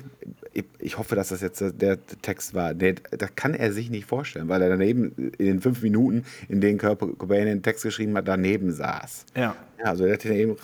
ich, 0.80 0.98
hoffe, 0.98 1.14
dass 1.14 1.28
das 1.28 1.42
jetzt 1.42 1.62
der 1.80 2.04
Text 2.22 2.52
war. 2.52 2.74
Nee, 2.74 2.96
das 3.12 3.36
kann 3.36 3.54
er 3.54 3.72
sich 3.72 3.88
nicht 3.88 4.06
vorstellen, 4.06 4.48
weil 4.48 4.62
er 4.62 4.68
daneben 4.68 5.32
in 5.38 5.46
den 5.46 5.60
fünf 5.60 5.80
Minuten, 5.80 6.24
in 6.48 6.60
denen 6.60 6.76
Kurt 6.76 6.98
Cobain 6.98 7.46
den 7.46 7.62
Text 7.62 7.84
geschrieben 7.84 8.16
hat, 8.16 8.26
daneben 8.26 8.72
saß. 8.72 9.26
Ja. 9.36 9.54
ja 9.78 9.84
also 9.84 10.04
er 10.04 10.14
hat 10.14 10.24
eben 10.24 10.56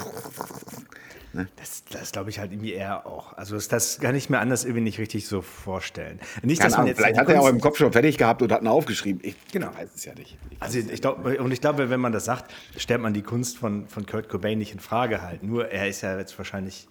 Ne? 1.34 1.48
Das, 1.56 1.84
das 1.90 2.12
glaube 2.12 2.30
ich 2.30 2.38
halt 2.38 2.52
irgendwie 2.52 2.74
eher 2.74 3.06
auch. 3.06 3.36
Also 3.36 3.54
das, 3.54 3.68
das 3.68 4.00
kann 4.00 4.14
ich 4.14 4.28
mir 4.28 4.38
anders 4.38 4.64
irgendwie 4.64 4.82
nicht 4.82 4.98
richtig 4.98 5.26
so 5.26 5.40
vorstellen. 5.40 6.20
Nicht, 6.42 6.62
dass 6.62 6.76
man 6.76 6.86
jetzt 6.86 6.98
vielleicht 6.98 7.18
hat 7.18 7.28
er 7.28 7.40
auch 7.40 7.48
im 7.48 7.60
Kopf 7.60 7.78
schon 7.78 7.92
fertig 7.92 8.18
gehabt 8.18 8.42
und 8.42 8.52
hat 8.52 8.62
ihn 8.62 8.68
aufgeschrieben. 8.68 9.20
Ich 9.24 9.36
genau. 9.50 9.68
weiß 9.74 9.90
es 9.94 10.04
ja 10.04 10.14
nicht. 10.14 10.36
Ich 10.50 10.60
also 10.60 10.78
ich 10.78 11.00
glaube, 11.00 11.38
und 11.38 11.52
ich 11.52 11.60
glaube, 11.60 11.88
wenn 11.90 12.00
man 12.00 12.12
das 12.12 12.26
sagt, 12.26 12.52
stellt 12.76 13.00
man 13.00 13.14
die 13.14 13.22
Kunst 13.22 13.58
von, 13.58 13.88
von 13.88 14.04
Kurt 14.04 14.28
Cobain 14.28 14.58
nicht 14.58 14.72
in 14.72 14.80
Frage 14.80 15.22
halt. 15.22 15.42
Nur 15.42 15.68
er 15.68 15.88
ist 15.88 16.02
ja 16.02 16.18
jetzt 16.18 16.36
wahrscheinlich 16.36 16.86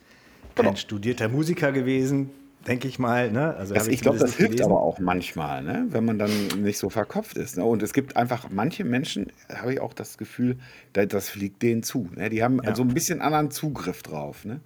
kein 0.55 0.65
genau. 0.65 0.77
studierter 0.77 1.29
Musiker 1.29 1.71
gewesen 1.71 2.31
denke 2.67 2.87
ich 2.87 2.99
mal. 2.99 3.31
Ne? 3.31 3.55
Also 3.55 3.73
das, 3.73 3.87
ich, 3.87 3.95
ich 3.95 4.01
glaube, 4.01 4.19
das 4.19 4.35
hilft 4.35 4.51
gelesen. 4.51 4.71
aber 4.71 4.81
auch 4.81 4.99
manchmal, 4.99 5.63
ne? 5.63 5.85
wenn 5.89 6.05
man 6.05 6.19
dann 6.19 6.31
nicht 6.57 6.77
so 6.77 6.89
verkopft 6.89 7.37
ist. 7.37 7.57
Ne? 7.57 7.65
Und 7.65 7.81
es 7.83 7.93
gibt 7.93 8.17
einfach 8.17 8.49
manche 8.49 8.83
Menschen, 8.83 9.27
habe 9.53 9.73
ich 9.73 9.79
auch 9.79 9.93
das 9.93 10.17
Gefühl, 10.17 10.57
das 10.93 11.29
fliegt 11.29 11.61
denen 11.61 11.83
zu. 11.83 12.09
Ne? 12.15 12.29
Die 12.29 12.43
haben 12.43 12.57
ja. 12.57 12.69
also 12.69 12.83
ein 12.83 12.93
bisschen 12.93 13.21
anderen 13.21 13.51
Zugriff 13.51 14.03
drauf. 14.03 14.45
Ne? 14.45 14.59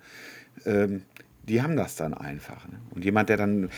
Ähm, 0.65 1.03
die 1.47 1.61
haben 1.61 1.75
das 1.75 1.95
dann 1.95 2.13
einfach. 2.13 2.67
Ne? 2.67 2.79
Und 2.93 3.05
jemand, 3.05 3.29
der 3.29 3.37
dann 3.37 3.69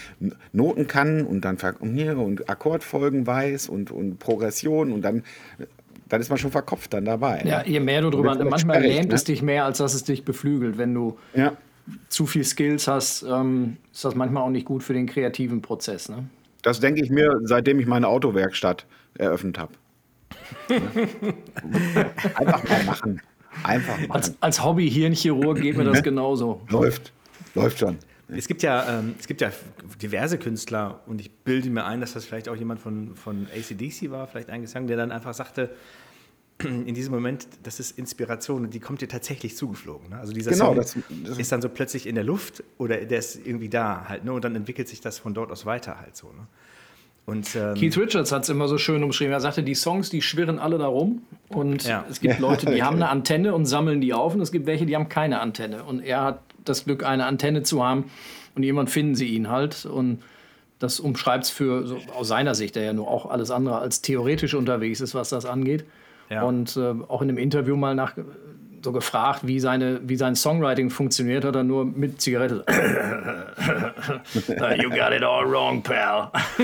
Noten 0.53 0.87
kann 0.87 1.25
und 1.25 1.41
dann 1.41 1.57
und 1.57 2.49
Akkordfolgen 2.49 3.27
weiß 3.27 3.69
und, 3.69 3.91
und 3.91 4.19
Progression 4.19 4.91
und 4.91 5.01
dann 5.01 5.23
dann 6.09 6.21
ist 6.21 6.29
man 6.29 6.37
schon 6.37 6.51
verkopft 6.51 6.93
dann 6.93 7.03
dabei. 7.03 7.43
Ja, 7.45 7.57
ne? 7.57 7.67
je 7.67 7.81
mehr 7.81 7.99
du 7.99 8.09
drüber, 8.09 8.41
manchmal 8.45 8.81
lähmt 8.81 9.09
ne? 9.09 9.15
es 9.15 9.25
dich 9.25 9.41
mehr, 9.41 9.65
als 9.65 9.79
dass 9.79 9.93
es 9.93 10.05
dich 10.05 10.23
beflügelt, 10.23 10.77
wenn 10.77 10.93
du 10.93 11.17
ja 11.35 11.57
zu 12.09 12.25
viel 12.25 12.43
Skills 12.43 12.87
hast, 12.87 13.23
ähm, 13.23 13.77
ist 13.91 14.03
das 14.03 14.15
manchmal 14.15 14.43
auch 14.43 14.49
nicht 14.49 14.65
gut 14.65 14.83
für 14.83 14.93
den 14.93 15.05
kreativen 15.05 15.61
Prozess. 15.61 16.09
Ne? 16.09 16.25
Das 16.61 16.79
denke 16.79 17.03
ich 17.03 17.09
mir, 17.09 17.39
seitdem 17.43 17.79
ich 17.79 17.87
meine 17.87 18.07
Autowerkstatt 18.07 18.85
eröffnet 19.17 19.57
habe. 19.57 19.73
Einfach 22.35 22.69
mal 22.69 22.83
machen. 22.85 23.21
Einfach 23.63 23.97
machen. 23.99 24.11
Als, 24.11 24.33
als 24.41 24.63
Hobby-Hirnchirurg 24.63 25.61
geht 25.61 25.77
mir 25.77 25.85
das 25.85 26.03
genauso. 26.03 26.61
Läuft. 26.69 27.13
Läuft 27.55 27.79
schon. 27.79 27.97
Es 28.29 28.47
gibt, 28.47 28.61
ja, 28.61 28.99
ähm, 28.99 29.15
es 29.17 29.25
gibt 29.25 29.39
ja 29.39 29.51
diverse 30.01 30.37
Künstler 30.37 30.99
und 31.05 31.21
ich 31.21 31.31
bilde 31.31 31.69
mir 31.69 31.85
ein, 31.85 32.01
dass 32.01 32.13
das 32.13 32.25
vielleicht 32.25 32.49
auch 32.49 32.57
jemand 32.57 32.81
von, 32.81 33.15
von 33.15 33.47
ACDC 33.55 34.11
war, 34.11 34.27
vielleicht 34.27 34.49
eingesangen, 34.49 34.87
der 34.87 34.97
dann 34.97 35.11
einfach 35.11 35.33
sagte, 35.33 35.69
in 36.63 36.93
diesem 36.95 37.13
Moment, 37.13 37.47
das 37.63 37.79
ist 37.79 37.97
Inspiration 37.97 38.63
und 38.65 38.73
die 38.73 38.79
kommt 38.79 39.01
dir 39.01 39.07
tatsächlich 39.07 39.55
zugeflogen. 39.55 40.09
Ne? 40.09 40.17
Also 40.17 40.33
dieser 40.33 40.51
genau, 40.51 40.67
Song 40.67 40.75
das, 40.75 40.97
das 41.25 41.37
ist 41.37 41.51
dann 41.51 41.61
so 41.61 41.69
plötzlich 41.69 42.07
in 42.07 42.15
der 42.15 42.23
Luft 42.23 42.63
oder 42.77 42.97
der 42.97 43.19
ist 43.19 43.45
irgendwie 43.45 43.69
da 43.69 44.05
halt, 44.07 44.25
ne? 44.25 44.33
Und 44.33 44.43
dann 44.43 44.55
entwickelt 44.55 44.87
sich 44.87 44.99
das 44.99 45.19
von 45.19 45.33
dort 45.33 45.51
aus 45.51 45.65
weiter 45.65 45.99
halt 45.99 46.15
so. 46.15 46.27
Ne? 46.27 46.47
Und, 47.27 47.55
ähm, 47.55 47.75
Keith 47.75 47.97
Richards 47.97 48.31
hat 48.31 48.43
es 48.43 48.49
immer 48.49 48.69
so 48.69 48.77
schön 48.77 49.03
umschrieben. 49.03 49.33
Er 49.33 49.41
sagte, 49.41 49.61
die 49.61 49.75
Songs, 49.75 50.09
die 50.09 50.21
schwirren 50.21 50.59
alle 50.59 50.77
da 50.77 50.87
rum. 50.87 51.23
Und 51.49 51.83
ja. 51.83 52.05
es 52.09 52.21
gibt 52.21 52.39
Leute, 52.39 52.67
die 52.67 52.81
haben 52.81 52.95
eine 52.95 53.09
Antenne 53.09 53.53
und 53.53 53.65
sammeln 53.65 53.99
die 53.99 54.13
auf. 54.13 54.33
Und 54.33 54.41
es 54.41 54.51
gibt 54.51 54.65
welche, 54.65 54.85
die 54.85 54.95
haben 54.95 55.09
keine 55.09 55.41
Antenne. 55.41 55.83
Und 55.83 55.99
er 55.99 56.23
hat 56.23 56.39
das 56.63 56.85
Glück, 56.85 57.05
eine 57.05 57.25
Antenne 57.25 57.63
zu 57.63 57.83
haben. 57.83 58.05
Und 58.55 58.63
jemand 58.63 58.89
finden 58.89 59.15
sie 59.15 59.27
ihn 59.27 59.49
halt. 59.49 59.85
Und 59.85 60.23
das 60.79 61.01
umschreibt 61.01 61.43
es 61.43 61.49
für, 61.49 61.85
so 61.85 61.99
aus 62.15 62.29
seiner 62.29 62.55
Sicht, 62.55 62.77
der 62.77 62.83
ja 62.83 62.93
nur 62.93 63.09
auch 63.09 63.29
alles 63.29 63.51
andere 63.51 63.79
als 63.79 64.01
theoretisch 64.01 64.53
unterwegs 64.53 65.01
ist, 65.01 65.13
was 65.13 65.27
das 65.27 65.45
angeht. 65.45 65.83
Ja. 66.29 66.43
Und 66.43 66.75
äh, 66.77 66.93
auch 67.07 67.21
in 67.21 67.29
einem 67.29 67.37
Interview 67.37 67.75
mal 67.75 67.95
nach 67.95 68.13
so 68.83 68.91
gefragt, 68.91 69.41
wie, 69.43 69.59
seine, 69.59 69.99
wie 70.03 70.15
sein 70.15 70.35
Songwriting 70.35 70.89
funktioniert, 70.89 71.43
hat 71.43 71.55
er 71.55 71.63
nur 71.63 71.83
mit 71.85 72.21
Zigarette. 72.21 72.63
you 74.77 74.89
got 74.89 75.11
it 75.11 75.23
all 75.23 75.45
wrong, 75.45 75.81
pal. 75.81 76.31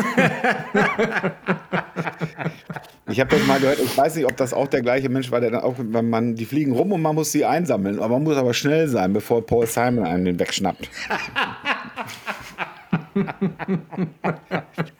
ich 3.09 3.19
habe 3.19 3.35
das 3.35 3.45
mal 3.47 3.59
gehört, 3.59 3.79
ich 3.79 3.97
weiß 3.97 4.15
nicht, 4.15 4.25
ob 4.25 4.37
das 4.37 4.53
auch 4.53 4.67
der 4.67 4.81
gleiche 4.81 5.09
Mensch 5.09 5.31
war, 5.31 5.41
der 5.41 5.51
dann 5.51 5.63
auch, 5.63 5.75
wenn 5.77 6.09
man, 6.09 6.35
die 6.35 6.45
fliegen 6.45 6.71
rum 6.71 6.91
und 6.91 7.01
man 7.01 7.15
muss 7.15 7.31
sie 7.31 7.45
einsammeln. 7.45 7.97
Aber 7.99 8.09
man 8.09 8.23
muss 8.23 8.37
aber 8.37 8.53
schnell 8.53 8.87
sein, 8.87 9.11
bevor 9.13 9.45
Paul 9.45 9.67
Simon 9.67 10.05
einen 10.05 10.25
den 10.25 10.39
wegschnappt. 10.39 10.89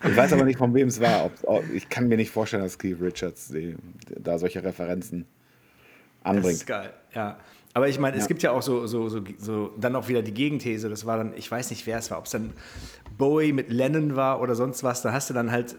ich 0.04 0.16
weiß 0.18 0.34
aber 0.34 0.46
nicht, 0.46 0.58
von 0.58 0.74
wem 0.74 0.88
es 0.88 1.00
war. 1.00 1.30
ich 1.74 1.90
kann 1.90 2.08
mir 2.08 2.18
nicht 2.18 2.32
vorstellen, 2.32 2.64
dass 2.64 2.78
Keith 2.78 3.02
Richards 3.02 3.50
die, 3.50 3.76
da 4.20 4.38
solche 4.38 4.64
Referenzen 4.64 5.26
anbringt. 6.24 6.46
Das 6.46 6.54
ist 6.54 6.68
geil, 6.68 6.94
ja. 7.14 7.38
Aber 7.76 7.90
ich 7.90 7.98
meine, 7.98 8.18
es 8.18 8.28
gibt 8.28 8.44
ja 8.44 8.52
auch 8.52 8.62
so, 8.62 8.86
so, 8.86 9.10
so, 9.10 9.24
so, 9.40 9.72
dann 9.80 9.96
auch 9.96 10.08
wieder 10.08 10.22
die 10.22 10.34
Gegenthese. 10.34 10.90
Das 10.90 11.08
war 11.08 11.18
dann, 11.18 11.34
ich 11.36 11.50
weiß 11.50 11.72
nicht, 11.72 11.88
wer 11.88 11.98
es 11.98 12.12
war, 12.12 12.20
ob 12.20 12.26
es 12.26 12.32
dann 12.32 12.54
Bowie 13.18 13.52
mit 13.52 13.72
Lennon 13.72 14.16
war 14.16 14.42
oder 14.42 14.54
sonst 14.54 14.84
was. 14.84 15.02
Da 15.02 15.12
hast 15.12 15.32
du 15.32 15.34
dann 15.34 15.52
halt, 15.52 15.76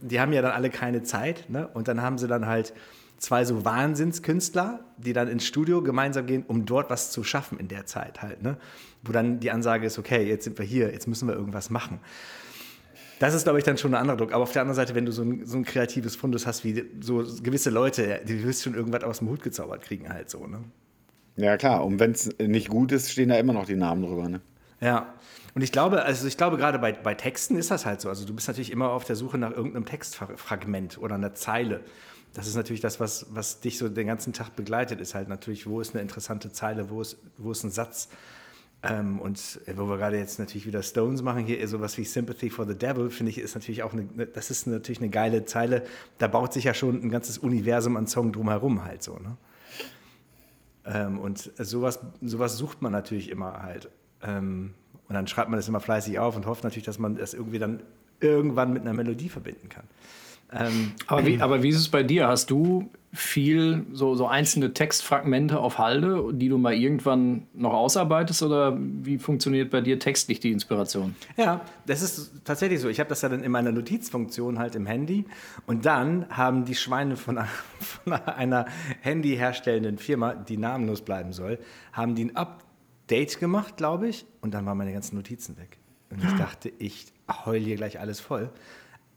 die 0.00 0.20
haben 0.20 0.32
ja 0.32 0.40
dann 0.40 0.52
alle 0.52 0.70
keine 0.70 1.02
Zeit, 1.02 1.50
ne? 1.50 1.68
Und 1.74 1.86
dann 1.86 2.00
haben 2.00 2.16
sie 2.16 2.28
dann 2.28 2.46
halt 2.46 2.72
zwei 3.18 3.44
so 3.44 3.64
Wahnsinnskünstler, 3.64 4.84
die 4.96 5.12
dann 5.12 5.28
ins 5.28 5.46
Studio 5.46 5.82
gemeinsam 5.82 6.26
gehen, 6.26 6.44
um 6.46 6.66
dort 6.66 6.90
was 6.90 7.10
zu 7.10 7.24
schaffen 7.24 7.58
in 7.58 7.68
der 7.68 7.86
Zeit 7.86 8.22
halt, 8.22 8.42
ne? 8.42 8.56
Wo 9.02 9.12
dann 9.12 9.40
die 9.40 9.50
Ansage 9.50 9.86
ist, 9.86 9.98
okay, 9.98 10.26
jetzt 10.26 10.44
sind 10.44 10.58
wir 10.58 10.64
hier, 10.64 10.92
jetzt 10.92 11.06
müssen 11.06 11.28
wir 11.28 11.34
irgendwas 11.34 11.70
machen. 11.70 12.00
Das 13.18 13.34
ist, 13.34 13.44
glaube 13.44 13.58
ich, 13.58 13.64
dann 13.64 13.78
schon 13.78 13.94
ein 13.94 14.00
anderer 14.00 14.16
Druck. 14.16 14.32
Aber 14.32 14.42
auf 14.42 14.52
der 14.52 14.62
anderen 14.62 14.76
Seite, 14.76 14.94
wenn 14.94 15.06
du 15.06 15.12
so 15.12 15.22
ein, 15.22 15.46
so 15.46 15.56
ein 15.56 15.64
kreatives 15.64 16.16
Fundus 16.16 16.46
hast, 16.46 16.64
wie 16.64 16.84
so 17.00 17.24
gewisse 17.42 17.70
Leute, 17.70 18.20
die 18.26 18.42
wirst 18.44 18.64
schon 18.64 18.74
irgendwas 18.74 19.04
aus 19.04 19.18
dem 19.18 19.28
Hut 19.28 19.42
gezaubert 19.42 19.82
kriegen 19.82 20.08
halt 20.08 20.30
so, 20.30 20.46
ne? 20.46 20.64
Ja, 21.36 21.56
klar. 21.56 21.84
Und 21.84 21.98
wenn 22.00 22.12
es 22.12 22.36
nicht 22.38 22.68
gut 22.68 22.92
ist, 22.92 23.10
stehen 23.10 23.28
da 23.28 23.36
immer 23.36 23.52
noch 23.52 23.66
die 23.66 23.76
Namen 23.76 24.02
drüber, 24.02 24.28
ne? 24.28 24.40
Ja. 24.80 25.14
Und 25.54 25.62
ich 25.62 25.72
glaube, 25.72 26.02
also 26.02 26.26
ich 26.26 26.36
glaube, 26.36 26.56
gerade 26.56 26.78
bei, 26.78 26.92
bei 26.92 27.14
Texten 27.14 27.56
ist 27.56 27.70
das 27.70 27.86
halt 27.86 28.00
so. 28.00 28.08
Also 28.08 28.26
du 28.26 28.34
bist 28.34 28.48
natürlich 28.48 28.72
immer 28.72 28.90
auf 28.90 29.04
der 29.04 29.16
Suche 29.16 29.38
nach 29.38 29.52
irgendeinem 29.52 29.86
Textfragment 29.86 30.98
oder 30.98 31.14
einer 31.14 31.34
Zeile 31.34 31.80
das 32.34 32.48
ist 32.48 32.56
natürlich 32.56 32.80
das, 32.80 33.00
was, 33.00 33.26
was 33.30 33.60
dich 33.60 33.78
so 33.78 33.88
den 33.88 34.08
ganzen 34.08 34.32
Tag 34.32 34.56
begleitet, 34.56 35.00
ist 35.00 35.14
halt 35.14 35.28
natürlich, 35.28 35.66
wo 35.66 35.80
ist 35.80 35.94
eine 35.94 36.02
interessante 36.02 36.52
Zeile, 36.52 36.90
wo 36.90 37.00
ist, 37.00 37.16
wo 37.38 37.52
ist 37.52 37.64
ein 37.64 37.70
Satz. 37.70 38.08
Ähm, 38.82 39.18
und 39.18 39.60
wo 39.76 39.88
wir 39.88 39.96
gerade 39.96 40.18
jetzt 40.18 40.38
natürlich 40.38 40.66
wieder 40.66 40.82
Stones 40.82 41.22
machen, 41.22 41.46
hier 41.46 41.66
sowas 41.68 41.96
wie 41.96 42.04
Sympathy 42.04 42.50
for 42.50 42.66
the 42.66 42.74
Devil, 42.74 43.08
finde 43.08 43.30
ich, 43.30 43.38
ist 43.38 43.54
natürlich 43.54 43.82
auch 43.82 43.94
eine, 43.94 44.02
ne, 44.02 44.26
das 44.26 44.50
ist 44.50 44.66
natürlich 44.66 45.00
eine 45.00 45.08
geile 45.08 45.46
Zeile. 45.46 45.84
Da 46.18 46.26
baut 46.26 46.52
sich 46.52 46.64
ja 46.64 46.74
schon 46.74 47.02
ein 47.02 47.08
ganzes 47.08 47.38
Universum 47.38 47.96
an 47.96 48.06
Song 48.06 48.32
drumherum 48.32 48.84
halt 48.84 49.02
so. 49.02 49.14
Ne? 49.14 49.36
Ähm, 50.84 51.18
und 51.18 51.50
sowas, 51.56 52.00
sowas 52.20 52.58
sucht 52.58 52.82
man 52.82 52.92
natürlich 52.92 53.30
immer 53.30 53.62
halt. 53.62 53.88
Ähm, 54.22 54.74
und 55.08 55.14
dann 55.14 55.26
schreibt 55.28 55.48
man 55.48 55.58
das 55.58 55.68
immer 55.68 55.80
fleißig 55.80 56.18
auf 56.18 56.36
und 56.36 56.44
hofft 56.44 56.64
natürlich, 56.64 56.84
dass 56.84 56.98
man 56.98 57.16
das 57.16 57.32
irgendwie 57.32 57.58
dann 57.58 57.82
irgendwann 58.20 58.72
mit 58.72 58.82
einer 58.82 58.92
Melodie 58.92 59.28
verbinden 59.28 59.68
kann. 59.68 59.84
Ähm, 60.54 60.92
aber, 61.06 61.26
wie, 61.26 61.40
aber 61.40 61.62
wie 61.62 61.68
ist 61.68 61.78
es 61.78 61.88
bei 61.88 62.02
dir? 62.02 62.28
Hast 62.28 62.50
du 62.50 62.90
viel 63.14 63.86
so, 63.92 64.16
so 64.16 64.26
einzelne 64.26 64.74
Textfragmente 64.74 65.60
auf 65.60 65.78
Halde, 65.78 66.30
die 66.32 66.48
du 66.48 66.58
mal 66.58 66.74
irgendwann 66.74 67.46
noch 67.54 67.72
ausarbeitest 67.72 68.42
oder 68.42 68.76
wie 68.76 69.18
funktioniert 69.18 69.70
bei 69.70 69.80
dir 69.80 70.00
textlich 70.00 70.40
die 70.40 70.50
Inspiration? 70.50 71.14
Ja, 71.36 71.60
das 71.86 72.02
ist 72.02 72.32
tatsächlich 72.44 72.80
so. 72.80 72.88
Ich 72.88 72.98
habe 72.98 73.08
das 73.08 73.22
ja 73.22 73.28
dann 73.28 73.44
in 73.44 73.52
meiner 73.52 73.70
Notizfunktion 73.70 74.58
halt 74.58 74.74
im 74.74 74.86
Handy 74.86 75.26
und 75.66 75.86
dann 75.86 76.28
haben 76.28 76.64
die 76.64 76.74
Schweine 76.74 77.16
von, 77.16 77.38
von 77.78 78.12
einer 78.12 78.66
Handy-herstellenden 79.02 79.98
Firma, 79.98 80.34
die 80.34 80.56
namenlos 80.56 81.02
bleiben 81.02 81.32
soll, 81.32 81.60
haben 81.92 82.16
die 82.16 82.24
ein 82.24 82.36
Update 82.36 83.38
gemacht, 83.38 83.76
glaube 83.76 84.08
ich, 84.08 84.26
und 84.40 84.54
dann 84.54 84.66
waren 84.66 84.76
meine 84.76 84.92
ganzen 84.92 85.14
Notizen 85.14 85.56
weg. 85.56 85.78
Und 86.10 86.22
ich 86.22 86.32
dachte, 86.34 86.72
ich 86.78 87.12
heul 87.44 87.58
hier 87.58 87.76
gleich 87.76 87.98
alles 87.98 88.20
voll. 88.20 88.50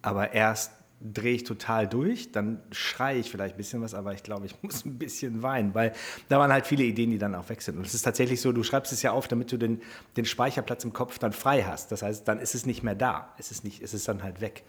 Aber 0.01 0.33
erst 0.33 0.71
drehe 0.99 1.35
ich 1.35 1.43
total 1.43 1.87
durch, 1.87 2.31
dann 2.31 2.61
schreie 2.71 3.19
ich 3.19 3.29
vielleicht 3.29 3.55
ein 3.55 3.57
bisschen 3.57 3.81
was, 3.81 3.93
aber 3.93 4.13
ich 4.13 4.23
glaube, 4.23 4.45
ich 4.45 4.55
muss 4.63 4.85
ein 4.85 4.97
bisschen 4.97 5.43
weinen, 5.43 5.75
weil 5.75 5.93
da 6.29 6.39
waren 6.39 6.51
halt 6.51 6.65
viele 6.65 6.83
Ideen, 6.83 7.11
die 7.11 7.17
dann 7.17 7.35
auch 7.35 7.49
weg 7.49 7.61
sind. 7.61 7.77
Und 7.77 7.85
es 7.85 7.93
ist 7.93 8.01
tatsächlich 8.01 8.41
so, 8.41 8.51
du 8.51 8.63
schreibst 8.63 8.91
es 8.91 9.01
ja 9.01 9.11
auf, 9.11 9.27
damit 9.27 9.51
du 9.51 9.57
den, 9.57 9.81
den 10.15 10.25
Speicherplatz 10.25 10.83
im 10.83 10.93
Kopf 10.93 11.19
dann 11.19 11.33
frei 11.33 11.63
hast. 11.63 11.91
Das 11.91 12.01
heißt, 12.01 12.27
dann 12.27 12.39
ist 12.39 12.55
es 12.55 12.65
nicht 12.65 12.83
mehr 12.83 12.95
da, 12.95 13.33
es 13.37 13.51
ist, 13.51 13.63
nicht, 13.63 13.81
es 13.81 13.93
ist 13.93 14.07
dann 14.07 14.23
halt 14.23 14.41
weg. 14.41 14.63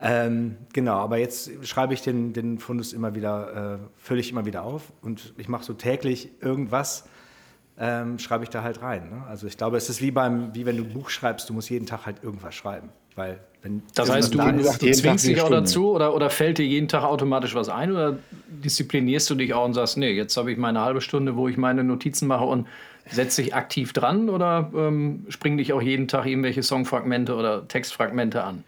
Ähm, 0.00 0.56
genau, 0.72 0.96
aber 0.98 1.18
jetzt 1.18 1.50
schreibe 1.66 1.92
ich 1.92 2.02
den, 2.02 2.32
den 2.32 2.58
Fundus 2.58 2.92
immer 2.92 3.14
wieder, 3.14 3.74
äh, 3.74 3.78
fülle 3.96 4.20
ich 4.20 4.30
immer 4.30 4.46
wieder 4.46 4.62
auf 4.62 4.92
und 5.02 5.34
ich 5.38 5.48
mache 5.48 5.64
so 5.64 5.74
täglich 5.74 6.30
irgendwas, 6.40 7.04
ähm, 7.76 8.18
schreibe 8.18 8.44
ich 8.44 8.50
da 8.50 8.62
halt 8.62 8.80
rein. 8.80 9.10
Ne? 9.10 9.24
Also 9.26 9.48
ich 9.48 9.56
glaube, 9.56 9.76
es 9.76 9.90
ist 9.90 10.00
wie 10.00 10.12
beim, 10.12 10.54
wie 10.54 10.66
wenn 10.66 10.76
du 10.76 10.84
ein 10.84 10.92
Buch 10.92 11.10
schreibst, 11.10 11.48
du 11.48 11.52
musst 11.52 11.68
jeden 11.68 11.86
Tag 11.86 12.06
halt 12.06 12.22
irgendwas 12.22 12.54
schreiben 12.54 12.90
weil 13.18 13.40
wenn 13.62 13.82
das 13.94 14.10
heißt, 14.10 14.34
du, 14.34 14.38
du 14.38 14.92
zwingst 14.92 15.26
dich 15.26 15.40
auch 15.40 15.50
dazu 15.50 15.90
oder, 15.90 16.14
oder 16.14 16.30
fällt 16.30 16.58
dir 16.58 16.66
jeden 16.66 16.88
Tag 16.88 17.02
automatisch 17.02 17.54
was 17.54 17.68
ein 17.68 17.90
oder 17.90 18.18
disziplinierst 18.48 19.28
du 19.30 19.34
dich 19.34 19.52
auch 19.52 19.64
und 19.64 19.74
sagst, 19.74 19.96
nee, 19.96 20.12
jetzt 20.12 20.36
habe 20.36 20.52
ich 20.52 20.58
meine 20.58 20.80
halbe 20.80 21.00
Stunde, 21.00 21.36
wo 21.36 21.48
ich 21.48 21.56
meine 21.56 21.82
Notizen 21.82 22.28
mache 22.28 22.44
und 22.44 22.68
setze 23.10 23.42
dich 23.42 23.54
aktiv 23.54 23.92
dran 23.92 24.28
oder 24.28 24.70
ähm, 24.74 25.26
springen 25.28 25.58
dich 25.58 25.72
auch 25.72 25.82
jeden 25.82 26.08
Tag 26.08 26.26
irgendwelche 26.26 26.62
Songfragmente 26.62 27.34
oder 27.34 27.66
Textfragmente 27.66 28.44
an? 28.44 28.64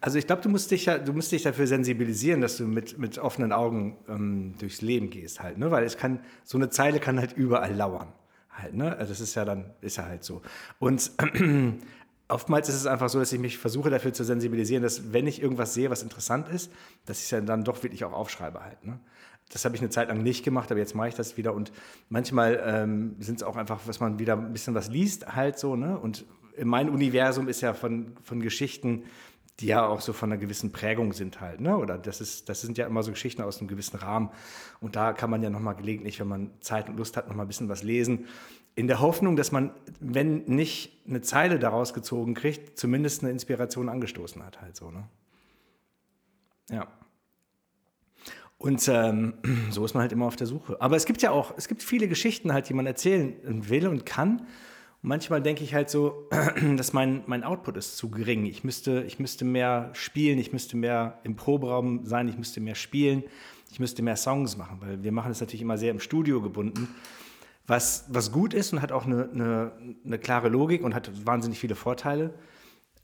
Also 0.00 0.18
ich 0.18 0.26
glaube, 0.26 0.42
du 0.42 0.48
musst 0.48 0.70
dich 0.70 0.86
ja, 0.86 0.98
du 0.98 1.12
musst 1.12 1.32
dich 1.32 1.42
dafür 1.42 1.66
sensibilisieren, 1.66 2.40
dass 2.40 2.56
du 2.58 2.64
mit, 2.64 2.98
mit 2.98 3.18
offenen 3.18 3.52
Augen 3.52 3.96
ähm, 4.08 4.54
durchs 4.58 4.82
Leben 4.82 5.10
gehst 5.10 5.42
halt, 5.42 5.58
ne? 5.58 5.70
Weil 5.70 5.84
es 5.84 5.96
kann, 5.96 6.20
so 6.44 6.58
eine 6.58 6.68
Zeile 6.68 6.98
kann 7.00 7.18
halt 7.18 7.32
überall 7.32 7.74
lauern. 7.74 8.08
Halt, 8.50 8.74
ne? 8.74 8.96
Also 8.96 9.12
das 9.12 9.20
ist 9.20 9.34
ja 9.34 9.44
dann, 9.44 9.64
ist 9.80 9.96
ja 9.96 10.04
halt 10.04 10.22
so. 10.22 10.42
Und 10.78 11.10
oftmals 12.34 12.68
ist 12.68 12.74
es 12.74 12.86
einfach 12.86 13.08
so, 13.08 13.20
dass 13.20 13.32
ich 13.32 13.38
mich 13.38 13.58
versuche 13.58 13.90
dafür 13.90 14.12
zu 14.12 14.24
sensibilisieren, 14.24 14.82
dass 14.82 15.12
wenn 15.12 15.28
ich 15.28 15.40
irgendwas 15.40 15.72
sehe, 15.72 15.88
was 15.88 16.02
interessant 16.02 16.48
ist, 16.48 16.70
dass 17.06 17.18
ich 17.20 17.32
es 17.32 17.46
dann 17.46 17.62
doch 17.62 17.82
wirklich 17.84 18.04
auch 18.04 18.12
aufschreibe 18.12 18.60
halt. 18.62 18.84
Ne? 18.84 18.98
Das 19.50 19.64
habe 19.64 19.76
ich 19.76 19.80
eine 19.80 19.90
Zeit 19.90 20.08
lang 20.08 20.20
nicht 20.22 20.44
gemacht, 20.44 20.70
aber 20.72 20.80
jetzt 20.80 20.96
mache 20.96 21.08
ich 21.08 21.14
das 21.14 21.36
wieder 21.36 21.54
und 21.54 21.70
manchmal 22.08 22.60
ähm, 22.66 23.14
sind 23.20 23.36
es 23.36 23.42
auch 23.44 23.54
einfach, 23.54 23.80
dass 23.86 24.00
man 24.00 24.18
wieder 24.18 24.34
ein 24.34 24.52
bisschen 24.52 24.74
was 24.74 24.88
liest 24.88 25.36
halt 25.36 25.60
so. 25.60 25.76
Ne? 25.76 25.96
Und 25.96 26.26
mein 26.60 26.90
Universum 26.90 27.46
ist 27.46 27.60
ja 27.60 27.72
von, 27.72 28.16
von 28.24 28.40
Geschichten, 28.40 29.04
die 29.60 29.66
ja 29.66 29.86
auch 29.86 30.00
so 30.00 30.12
von 30.12 30.32
einer 30.32 30.40
gewissen 30.40 30.72
Prägung 30.72 31.12
sind 31.12 31.40
halt, 31.40 31.60
ne? 31.60 31.76
Oder 31.76 31.96
das 31.96 32.20
ist, 32.20 32.48
das 32.48 32.60
sind 32.60 32.76
ja 32.76 32.88
immer 32.88 33.04
so 33.04 33.12
Geschichten 33.12 33.40
aus 33.40 33.60
einem 33.60 33.68
gewissen 33.68 33.96
Rahmen. 33.96 34.30
Und 34.80 34.96
da 34.96 35.12
kann 35.12 35.30
man 35.30 35.44
ja 35.44 35.50
nochmal 35.50 35.76
gelegentlich, 35.76 36.18
wenn 36.18 36.26
man 36.26 36.50
Zeit 36.60 36.88
und 36.88 36.96
Lust 36.96 37.16
hat, 37.16 37.28
nochmal 37.28 37.44
ein 37.44 37.48
bisschen 37.48 37.68
was 37.68 37.84
lesen 37.84 38.26
in 38.74 38.88
der 38.88 39.00
Hoffnung, 39.00 39.36
dass 39.36 39.52
man, 39.52 39.72
wenn 40.00 40.44
nicht 40.46 41.02
eine 41.06 41.20
Zeile 41.20 41.58
daraus 41.58 41.94
gezogen 41.94 42.34
kriegt, 42.34 42.78
zumindest 42.78 43.22
eine 43.22 43.30
Inspiration 43.30 43.88
angestoßen 43.88 44.44
hat, 44.44 44.60
halt 44.60 44.76
so. 44.76 44.90
Ne? 44.90 45.04
Ja. 46.70 46.88
Und 48.58 48.88
ähm, 48.88 49.34
so 49.70 49.84
ist 49.84 49.94
man 49.94 50.02
halt 50.02 50.12
immer 50.12 50.26
auf 50.26 50.36
der 50.36 50.46
Suche. 50.46 50.80
Aber 50.80 50.96
es 50.96 51.04
gibt 51.04 51.22
ja 51.22 51.30
auch, 51.30 51.54
es 51.56 51.68
gibt 51.68 51.82
viele 51.82 52.08
Geschichten 52.08 52.52
halt, 52.52 52.68
die 52.68 52.74
man 52.74 52.86
erzählen 52.86 53.34
will 53.68 53.86
und 53.86 54.06
kann. 54.06 54.40
Und 54.40 55.08
manchmal 55.08 55.40
denke 55.40 55.62
ich 55.62 55.74
halt 55.74 55.88
so, 55.88 56.28
dass 56.76 56.92
mein, 56.92 57.22
mein 57.26 57.44
Output 57.44 57.76
ist 57.76 57.96
zu 57.96 58.10
gering. 58.10 58.44
Ich 58.46 58.64
müsste, 58.64 59.04
ich 59.04 59.20
müsste 59.20 59.44
mehr 59.44 59.90
spielen, 59.92 60.38
ich 60.38 60.52
müsste 60.52 60.76
mehr 60.76 61.20
im 61.22 61.36
Proberaum 61.36 62.06
sein, 62.06 62.26
ich 62.26 62.38
müsste 62.38 62.60
mehr 62.60 62.74
spielen, 62.74 63.22
ich 63.70 63.78
müsste 63.78 64.02
mehr 64.02 64.16
Songs 64.16 64.56
machen, 64.56 64.78
weil 64.80 65.02
wir 65.04 65.12
machen 65.12 65.30
es 65.30 65.40
natürlich 65.40 65.62
immer 65.62 65.78
sehr 65.78 65.90
im 65.92 66.00
Studio 66.00 66.40
gebunden 66.40 66.88
was, 67.66 68.04
was 68.08 68.30
gut 68.30 68.54
ist 68.54 68.72
und 68.72 68.82
hat 68.82 68.92
auch 68.92 69.06
eine, 69.06 69.28
eine, 69.32 69.72
eine 70.04 70.18
klare 70.18 70.48
Logik 70.48 70.82
und 70.82 70.94
hat 70.94 71.26
wahnsinnig 71.26 71.58
viele 71.58 71.74
Vorteile. 71.74 72.34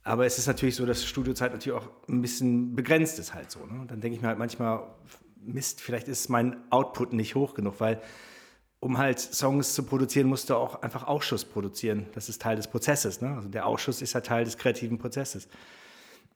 Aber 0.02 0.26
es 0.26 0.38
ist 0.38 0.46
natürlich 0.46 0.76
so, 0.76 0.86
dass 0.86 1.04
Studiozeit 1.04 1.52
natürlich 1.52 1.78
auch 1.78 1.88
ein 2.08 2.20
bisschen 2.22 2.74
begrenzt 2.74 3.18
ist 3.18 3.34
halt 3.34 3.50
so. 3.50 3.60
Ne? 3.66 3.84
Dann 3.86 4.00
denke 4.00 4.16
ich 4.16 4.22
mir 4.22 4.28
halt 4.28 4.38
manchmal, 4.38 4.82
Mist, 5.42 5.80
vielleicht 5.80 6.08
ist 6.08 6.28
mein 6.28 6.56
Output 6.70 7.12
nicht 7.12 7.34
hoch 7.34 7.54
genug, 7.54 7.80
weil 7.80 8.00
um 8.80 8.96
halt 8.96 9.18
Songs 9.20 9.74
zu 9.74 9.82
produzieren, 9.82 10.26
musst 10.26 10.48
du 10.48 10.54
auch 10.54 10.82
einfach 10.82 11.06
Ausschuss 11.06 11.44
produzieren. 11.44 12.06
Das 12.14 12.30
ist 12.30 12.40
Teil 12.40 12.56
des 12.56 12.68
Prozesses. 12.68 13.20
Ne? 13.20 13.34
Also 13.34 13.48
der 13.48 13.66
Ausschuss 13.66 14.00
ist 14.00 14.14
ja 14.14 14.20
Teil 14.20 14.44
des 14.44 14.56
kreativen 14.56 14.98
Prozesses. 14.98 15.48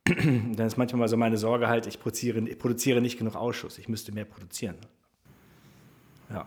Dann 0.04 0.66
ist 0.66 0.76
manchmal 0.76 1.08
so 1.08 1.16
meine 1.16 1.38
Sorge 1.38 1.68
halt, 1.68 1.86
ich 1.86 1.98
produziere, 1.98 2.40
ich 2.40 2.58
produziere 2.58 3.00
nicht 3.00 3.18
genug 3.18 3.34
Ausschuss. 3.36 3.78
Ich 3.78 3.88
müsste 3.88 4.12
mehr 4.12 4.26
produzieren. 4.26 4.76
Ja 6.30 6.46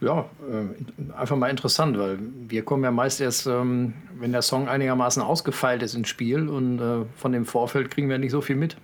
ja, 0.00 0.20
äh, 0.50 1.12
einfach 1.16 1.36
mal 1.36 1.48
interessant, 1.48 1.98
weil 1.98 2.18
wir 2.48 2.64
kommen 2.64 2.84
ja 2.84 2.90
meist 2.90 3.20
erst, 3.20 3.46
ähm, 3.46 3.94
wenn 4.18 4.32
der 4.32 4.42
Song 4.42 4.68
einigermaßen 4.68 5.22
ausgefeilt 5.22 5.82
ist 5.82 5.94
ins 5.94 6.08
Spiel 6.08 6.48
und 6.48 6.80
äh, 6.80 7.04
von 7.16 7.32
dem 7.32 7.46
Vorfeld 7.46 7.90
kriegen 7.90 8.08
wir 8.08 8.18
nicht 8.18 8.32
so 8.32 8.40
viel 8.40 8.56
mit. 8.56 8.76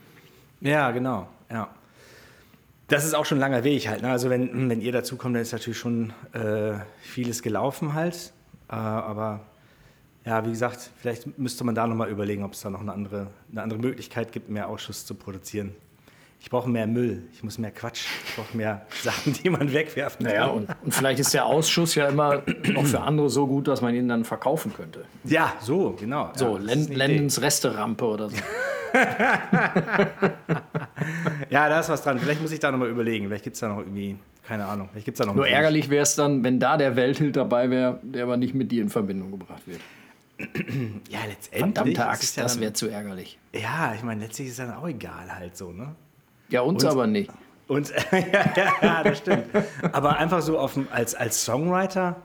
Ja, 0.61 0.91
genau, 0.91 1.29
ja. 1.51 1.69
Das 2.89 3.05
ist 3.05 3.15
auch 3.15 3.25
schon 3.25 3.39
ein 3.39 3.41
langer 3.41 3.63
Weg 3.63 3.89
halt. 3.89 4.03
Ne? 4.03 4.11
Also 4.11 4.31
wenn, 4.31 4.69
wenn 4.69 4.81
ihr 4.81 4.91
dazu 4.91 5.17
kommt, 5.17 5.37
dann 5.37 5.43
ist 5.43 5.53
natürlich 5.53 5.79
schon 5.79 6.13
äh, 6.33 6.73
vieles 7.01 7.41
gelaufen 7.41 7.95
halt. 7.95 8.33
Äh, 8.69 8.75
aber 8.75 9.41
ja, 10.25 10.45
wie 10.45 10.51
gesagt, 10.51 10.91
vielleicht 10.97 11.39
müsste 11.39 11.63
man 11.63 11.77
da 11.77 11.87
nochmal 11.87 12.11
überlegen, 12.11 12.43
ob 12.43 12.55
es 12.55 12.63
da 12.63 12.71
noch 12.71 12.81
eine 12.81 12.93
andere, 12.93 13.29
eine 13.53 13.63
andere 13.63 13.79
Möglichkeit 13.79 14.33
gibt, 14.33 14.51
mehr 14.51 14.69
Ausschuss 14.69 15.07
zu 15.07 15.15
produzieren 15.15 15.73
ich 16.41 16.49
brauche 16.49 16.69
mehr 16.69 16.87
Müll, 16.87 17.23
ich 17.33 17.43
muss 17.43 17.59
mehr 17.59 17.71
Quatsch, 17.71 18.07
ich 18.27 18.35
brauche 18.35 18.57
mehr 18.57 18.87
Sachen, 19.03 19.35
die 19.35 19.51
man 19.51 19.73
wegwerfen 19.73 20.25
naja, 20.27 20.47
kann. 20.47 20.57
Und, 20.57 20.69
und, 20.83 20.95
vielleicht 20.95 21.21
ist 21.21 21.35
der 21.35 21.45
Ausschuss 21.47 21.95
ja 21.95 22.09
immer 22.09 22.43
noch 22.73 22.87
für 22.87 23.01
andere 23.01 23.29
so 23.29 23.47
gut, 23.47 23.69
dass 23.69 23.83
man 23.83 23.95
ihn 23.95 24.09
dann 24.09 24.25
verkaufen 24.25 24.73
könnte. 24.73 25.05
Ja, 25.25 25.53
so, 25.61 25.97
genau. 25.99 26.33
So, 26.35 26.59
ja, 26.59 26.75
Lendens 26.89 27.41
Resterampe 27.41 28.05
oder 28.05 28.31
so. 28.31 28.37
ja, 31.51 31.69
da 31.69 31.81
ist 31.81 31.89
was 31.89 32.03
dran. 32.03 32.19
Vielleicht 32.19 32.41
muss 32.41 32.51
ich 32.53 32.59
da 32.59 32.73
nochmal 32.73 32.89
überlegen. 32.89 33.27
Vielleicht 33.27 33.45
gibt 33.45 33.55
es 33.55 33.61
da 33.61 33.69
noch 33.69 33.79
irgendwie, 33.79 34.17
keine 34.47 34.65
Ahnung. 34.65 34.89
Vielleicht 34.91 35.05
gibt's 35.05 35.19
da 35.19 35.27
noch 35.27 35.35
Nur 35.35 35.47
ärgerlich 35.47 35.91
wäre 35.91 36.03
es 36.03 36.17
dann, 36.17 36.43
wenn 36.43 36.59
da 36.59 36.77
der 36.77 36.97
Weltheld 36.97 37.37
dabei 37.37 37.71
wäre, 37.71 38.01
der 38.03 38.25
aber 38.25 38.37
nicht 38.37 38.55
mit 38.55 38.73
dir 38.73 38.83
in 38.83 38.89
Verbindung 38.89 39.31
gebracht 39.31 39.63
wird. 39.67 39.81
ja, 41.11 41.21
letztendlich. 41.29 41.75
Verdammte 41.75 42.07
Axt, 42.09 42.37
ja 42.37 42.43
das 42.43 42.59
wäre 42.59 42.73
zu 42.73 42.89
ärgerlich. 42.89 43.39
Ja, 43.53 43.93
ich 43.95 44.03
meine, 44.03 44.23
letztlich 44.23 44.49
ist 44.49 44.59
es 44.59 44.67
dann 44.67 44.75
auch 44.75 44.89
egal 44.89 45.33
halt 45.33 45.57
so, 45.57 45.71
ne? 45.71 45.95
Ja, 46.51 46.61
uns 46.63 46.85
und, 46.85 46.91
aber 46.91 47.07
nicht. 47.07 47.31
Und, 47.69 47.93
ja, 48.13 48.73
ja, 48.83 49.03
das 49.03 49.19
stimmt. 49.19 49.47
aber 49.93 50.17
einfach 50.19 50.43
so 50.43 50.59
auf, 50.59 50.79
als, 50.91 51.15
als 51.15 51.45
Songwriter 51.45 52.17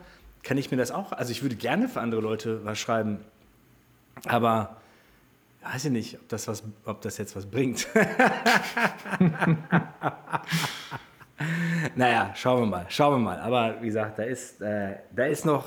kann 0.43 0.57
ich 0.57 0.71
mir 0.71 0.77
das 0.77 0.91
auch, 0.91 1.11
also 1.11 1.31
ich 1.31 1.41
würde 1.43 1.55
gerne 1.55 1.87
für 1.87 2.01
andere 2.01 2.21
Leute 2.21 2.65
was 2.65 2.79
schreiben, 2.79 3.19
aber 4.25 4.77
weiß 5.63 5.85
ich 5.85 5.91
nicht, 5.91 6.15
ob 6.15 6.27
das, 6.29 6.47
was, 6.47 6.63
ob 6.85 7.01
das 7.01 7.17
jetzt 7.17 7.35
was 7.35 7.45
bringt. 7.45 7.87
naja, 11.95 12.31
schauen 12.35 12.61
wir 12.61 12.67
mal, 12.67 12.85
schauen 12.89 13.13
wir 13.15 13.19
mal. 13.19 13.39
Aber 13.39 13.81
wie 13.81 13.87
gesagt, 13.87 14.19
da 14.19 14.23
ist, 14.23 14.61
äh, 14.61 14.97
da 15.15 15.25
ist 15.25 15.45
noch 15.45 15.65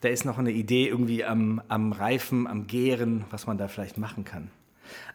da 0.00 0.08
ist 0.08 0.24
noch 0.24 0.38
eine 0.38 0.52
Idee 0.52 0.88
irgendwie 0.88 1.24
am, 1.24 1.60
am 1.68 1.92
Reifen, 1.92 2.46
am 2.46 2.66
Gären, 2.66 3.24
was 3.30 3.46
man 3.46 3.58
da 3.58 3.68
vielleicht 3.68 3.98
machen 3.98 4.24
kann. 4.24 4.50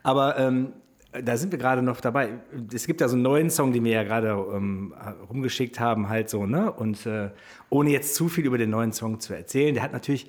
Aber 0.03 0.37
ähm, 0.37 0.73
da 1.21 1.37
sind 1.37 1.51
wir 1.51 1.59
gerade 1.59 1.81
noch 1.81 2.01
dabei. 2.01 2.39
Es 2.73 2.87
gibt 2.87 3.01
ja 3.01 3.07
so 3.07 3.15
einen 3.15 3.23
neuen 3.23 3.49
Song, 3.49 3.73
den 3.73 3.83
wir 3.83 3.91
ja 3.91 4.03
gerade 4.03 4.29
ähm, 4.29 4.93
rumgeschickt 5.29 5.79
haben, 5.79 6.09
halt 6.09 6.29
so, 6.29 6.45
ne? 6.45 6.71
Und 6.71 7.05
äh, 7.05 7.29
ohne 7.69 7.91
jetzt 7.91 8.15
zu 8.15 8.29
viel 8.29 8.45
über 8.45 8.57
den 8.57 8.69
neuen 8.69 8.93
Song 8.93 9.19
zu 9.19 9.33
erzählen, 9.33 9.73
der 9.73 9.83
hat 9.83 9.93
natürlich 9.93 10.27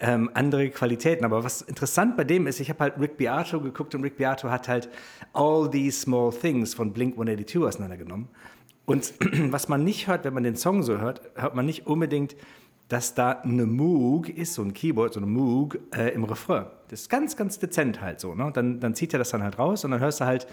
ähm, 0.00 0.30
andere 0.34 0.70
Qualitäten. 0.70 1.24
Aber 1.24 1.44
was 1.44 1.62
interessant 1.62 2.16
bei 2.16 2.24
dem 2.24 2.46
ist, 2.46 2.60
ich 2.60 2.68
habe 2.70 2.80
halt 2.80 3.00
Rick 3.00 3.16
Beato 3.16 3.60
geguckt 3.60 3.94
und 3.94 4.02
Rick 4.02 4.16
Beato 4.16 4.50
hat 4.50 4.68
halt 4.68 4.88
All 5.32 5.70
These 5.70 6.00
Small 6.00 6.32
Things 6.32 6.74
von 6.74 6.92
Blink 6.92 7.14
182 7.14 7.62
auseinandergenommen. 7.62 8.28
Und 8.86 9.12
was 9.52 9.68
man 9.68 9.84
nicht 9.84 10.08
hört, 10.08 10.24
wenn 10.24 10.34
man 10.34 10.42
den 10.42 10.56
Song 10.56 10.82
so 10.82 10.98
hört, 10.98 11.30
hört 11.34 11.54
man 11.54 11.66
nicht 11.66 11.86
unbedingt 11.86 12.36
dass 12.88 13.14
da 13.14 13.32
eine 13.32 13.66
Moog 13.66 14.28
ist, 14.28 14.54
so 14.54 14.62
ein 14.62 14.72
Keyboard, 14.72 15.14
so 15.14 15.20
eine 15.20 15.26
Moog 15.26 15.78
äh, 15.94 16.14
im 16.14 16.24
Refrain. 16.24 16.66
Das 16.88 17.02
ist 17.02 17.10
ganz, 17.10 17.36
ganz 17.36 17.58
dezent 17.58 18.00
halt 18.00 18.18
so. 18.18 18.34
Ne? 18.34 18.50
Dann, 18.54 18.80
dann 18.80 18.94
zieht 18.94 19.12
er 19.12 19.18
das 19.18 19.30
dann 19.30 19.42
halt 19.42 19.58
raus 19.58 19.84
und 19.84 19.90
dann 19.90 20.00
hörst 20.00 20.20
du 20.20 20.24
halt 20.24 20.46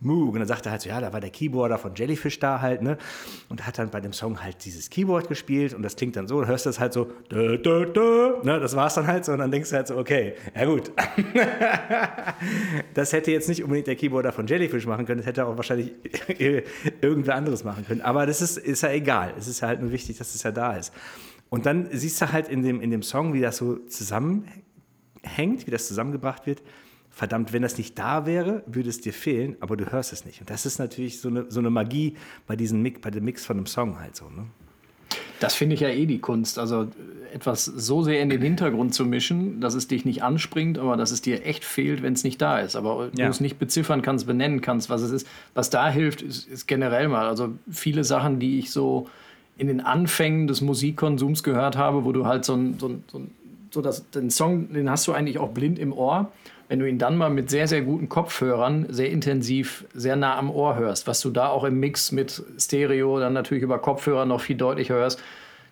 Moog. 0.00 0.34
Und 0.34 0.40
dann 0.40 0.48
sagt 0.48 0.66
er 0.66 0.72
halt 0.72 0.82
so, 0.82 0.88
ja, 0.88 1.00
da 1.00 1.12
war 1.12 1.20
der 1.20 1.30
Keyboarder 1.30 1.78
von 1.78 1.94
Jellyfish 1.94 2.38
da 2.38 2.60
halt, 2.60 2.82
ne? 2.82 2.98
Und 3.48 3.66
hat 3.66 3.78
dann 3.78 3.90
bei 3.90 4.00
dem 4.00 4.12
Song 4.12 4.42
halt 4.42 4.64
dieses 4.64 4.90
Keyboard 4.90 5.28
gespielt 5.28 5.74
und 5.74 5.82
das 5.82 5.96
klingt 5.96 6.14
dann 6.14 6.28
so, 6.28 6.40
dann 6.40 6.48
hörst 6.48 6.66
du 6.66 6.70
das 6.70 6.78
halt 6.78 6.92
so, 6.92 7.06
dö, 7.30 7.58
dö, 7.58 7.86
dö, 7.86 8.42
ne? 8.44 8.60
Das 8.60 8.76
war's 8.76 8.94
dann 8.94 9.06
halt 9.06 9.24
so 9.24 9.32
und 9.32 9.38
dann 9.38 9.50
denkst 9.50 9.70
du 9.70 9.76
halt 9.76 9.88
so, 9.88 9.96
okay, 9.96 10.34
ja 10.54 10.66
gut. 10.66 10.92
das 12.94 13.12
hätte 13.12 13.32
jetzt 13.32 13.48
nicht 13.48 13.64
unbedingt 13.64 13.88
der 13.88 13.96
Keyboarder 13.96 14.30
von 14.30 14.46
Jellyfish 14.46 14.86
machen 14.86 15.04
können, 15.04 15.18
das 15.18 15.26
hätte 15.26 15.46
auch 15.46 15.56
wahrscheinlich 15.56 15.92
irgendwer 17.00 17.34
anderes 17.34 17.64
machen 17.64 17.84
können. 17.84 18.02
Aber 18.02 18.26
das 18.26 18.40
ist, 18.40 18.56
ist 18.56 18.82
ja 18.82 18.90
egal. 18.90 19.34
Es 19.36 19.48
ist 19.48 19.60
ja 19.60 19.68
halt 19.68 19.80
nur 19.80 19.90
wichtig, 19.90 20.18
dass 20.18 20.34
es 20.34 20.42
ja 20.44 20.52
da 20.52 20.76
ist. 20.76 20.92
Und 21.50 21.66
dann 21.66 21.88
siehst 21.90 22.20
du 22.20 22.32
halt 22.32 22.48
in 22.48 22.62
dem, 22.62 22.80
in 22.80 22.90
dem 22.90 23.02
Song, 23.02 23.32
wie 23.32 23.40
das 23.40 23.56
so 23.56 23.76
zusammenhängt, 23.86 25.66
wie 25.66 25.70
das 25.70 25.88
zusammengebracht 25.88 26.46
wird. 26.46 26.62
Verdammt, 27.10 27.52
wenn 27.52 27.62
das 27.62 27.78
nicht 27.78 27.98
da 27.98 28.26
wäre, 28.26 28.62
würde 28.66 28.90
es 28.90 29.00
dir 29.00 29.12
fehlen, 29.12 29.56
aber 29.60 29.76
du 29.76 29.90
hörst 29.90 30.12
es 30.12 30.24
nicht. 30.24 30.40
Und 30.40 30.50
das 30.50 30.66
ist 30.66 30.78
natürlich 30.78 31.20
so 31.20 31.28
eine, 31.28 31.50
so 31.50 31.58
eine 31.58 31.70
Magie 31.70 32.16
bei, 32.46 32.54
diesem 32.54 32.82
Mix, 32.82 33.00
bei 33.00 33.10
dem 33.10 33.24
Mix 33.24 33.44
von 33.44 33.56
einem 33.56 33.66
Song 33.66 33.98
halt 33.98 34.14
so. 34.14 34.26
Ne? 34.26 34.46
Das 35.40 35.54
finde 35.54 35.74
ich 35.74 35.80
ja 35.80 35.88
eh 35.88 36.06
die 36.06 36.18
Kunst. 36.18 36.58
Also 36.58 36.88
etwas 37.32 37.64
so 37.64 38.02
sehr 38.02 38.20
in 38.20 38.30
den 38.30 38.42
Hintergrund 38.42 38.94
zu 38.94 39.04
mischen, 39.04 39.60
dass 39.60 39.74
es 39.74 39.88
dich 39.88 40.04
nicht 40.04 40.22
anspringt, 40.22 40.78
aber 40.78 40.96
dass 40.96 41.10
es 41.10 41.22
dir 41.22 41.44
echt 41.44 41.64
fehlt, 41.64 42.02
wenn 42.02 42.12
es 42.12 42.24
nicht 42.24 42.40
da 42.40 42.58
ist. 42.58 42.76
Aber 42.76 43.10
ja. 43.16 43.26
du 43.26 43.30
es 43.30 43.40
nicht 43.40 43.58
beziffern 43.58 44.02
kannst, 44.02 44.26
benennen 44.26 44.60
kannst, 44.60 44.90
was 44.90 45.02
es 45.02 45.10
ist. 45.10 45.26
Was 45.54 45.70
da 45.70 45.90
hilft, 45.90 46.22
ist, 46.22 46.48
ist 46.48 46.66
generell 46.66 47.08
mal. 47.08 47.26
Also 47.26 47.54
viele 47.70 48.04
Sachen, 48.04 48.38
die 48.38 48.58
ich 48.58 48.70
so 48.70 49.08
in 49.58 49.66
den 49.66 49.80
Anfängen 49.80 50.46
des 50.46 50.60
Musikkonsums 50.60 51.42
gehört 51.42 51.76
habe, 51.76 52.04
wo 52.04 52.12
du 52.12 52.24
halt 52.26 52.44
so 52.44 52.54
ein, 52.54 52.78
so, 52.78 52.90
so, 53.10 53.22
so 53.70 53.82
das, 53.82 54.08
den 54.10 54.30
Song, 54.30 54.72
den 54.72 54.88
hast 54.88 55.06
du 55.06 55.12
eigentlich 55.12 55.38
auch 55.38 55.50
blind 55.50 55.78
im 55.78 55.92
Ohr. 55.92 56.32
Wenn 56.68 56.78
du 56.78 56.88
ihn 56.88 56.98
dann 56.98 57.16
mal 57.16 57.30
mit 57.30 57.50
sehr, 57.50 57.66
sehr 57.66 57.82
guten 57.82 58.08
Kopfhörern 58.08 58.86
sehr 58.90 59.10
intensiv, 59.10 59.84
sehr 59.94 60.16
nah 60.16 60.36
am 60.36 60.50
Ohr 60.50 60.76
hörst, 60.76 61.06
was 61.06 61.20
du 61.20 61.30
da 61.30 61.48
auch 61.48 61.64
im 61.64 61.80
Mix 61.80 62.12
mit 62.12 62.42
Stereo 62.58 63.18
dann 63.18 63.32
natürlich 63.32 63.62
über 63.62 63.78
Kopfhörer 63.78 64.26
noch 64.26 64.40
viel 64.40 64.56
deutlicher 64.56 64.94
hörst, 64.94 65.20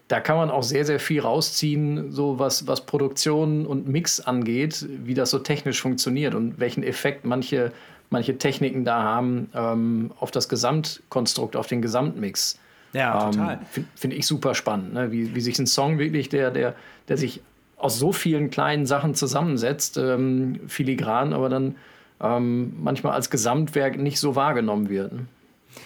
da 0.09 0.21
kann 0.21 0.37
man 0.37 0.51
auch 0.51 0.63
sehr, 0.63 0.85
sehr 0.85 1.01
viel 1.01 1.21
rausziehen, 1.21 2.13
so 2.13 2.39
was, 2.39 2.67
was 2.67 2.87
Produktion 2.87 3.67
und 3.67 3.89
Mix 3.89 4.21
angeht, 4.21 4.87
wie 5.05 5.15
das 5.15 5.31
so 5.31 5.39
technisch 5.39 5.81
funktioniert 5.81 6.35
und 6.35 6.59
welchen 6.61 6.83
Effekt 6.83 7.25
manche, 7.25 7.73
manche 8.11 8.39
Techniken 8.39 8.85
da 8.85 9.03
haben 9.03 9.51
ähm, 9.55 10.13
auf 10.19 10.31
das 10.31 10.49
Gesamtkonstrukt, 10.49 11.57
auf 11.57 11.67
den 11.67 11.83
Gesamtmix. 11.83 12.59
Ja, 12.97 13.31
total. 13.31 13.55
Ähm, 13.55 13.61
Finde 13.71 13.89
find 13.95 14.15
ich 14.15 14.27
super 14.27 14.55
spannend, 14.55 14.95
ne? 14.95 15.13
wie, 15.13 15.35
wie 15.35 15.41
sich 15.41 15.59
ein 15.59 15.67
Song 15.67 15.99
wirklich, 15.99 16.29
der, 16.29 16.51
der, 16.51 16.75
der 17.09 17.17
sich 17.17 17.43
aus 17.77 17.99
so 17.99 18.13
vielen 18.13 18.51
kleinen 18.51 18.87
Sachen 18.87 19.15
zusammensetzt, 19.15 19.99
ähm, 19.99 20.61
filigran, 20.67 21.33
aber 21.33 21.49
dann 21.49 21.77
ähm, 22.21 22.75
manchmal 22.83 23.13
als 23.13 23.29
Gesamtwerk 23.29 23.99
nicht 23.99 24.19
so 24.19 24.35
wahrgenommen 24.35 24.89
wird. 24.89 25.13
Ne? 25.13 25.27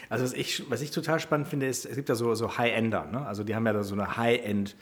Also 0.08 0.24
was 0.24 0.32
ich, 0.32 0.70
was 0.70 0.82
ich 0.82 0.92
total 0.92 1.18
spannend 1.18 1.48
finde, 1.48 1.66
ist, 1.66 1.84
es 1.84 1.96
gibt 1.96 2.08
ja 2.08 2.14
so, 2.14 2.34
so 2.34 2.56
High-Ender, 2.56 3.06
ne? 3.10 3.26
also 3.26 3.42
die 3.42 3.56
haben 3.56 3.66
ja 3.66 3.72
da 3.72 3.82
so 3.82 3.94
eine 3.94 4.16
High-End- 4.16 4.76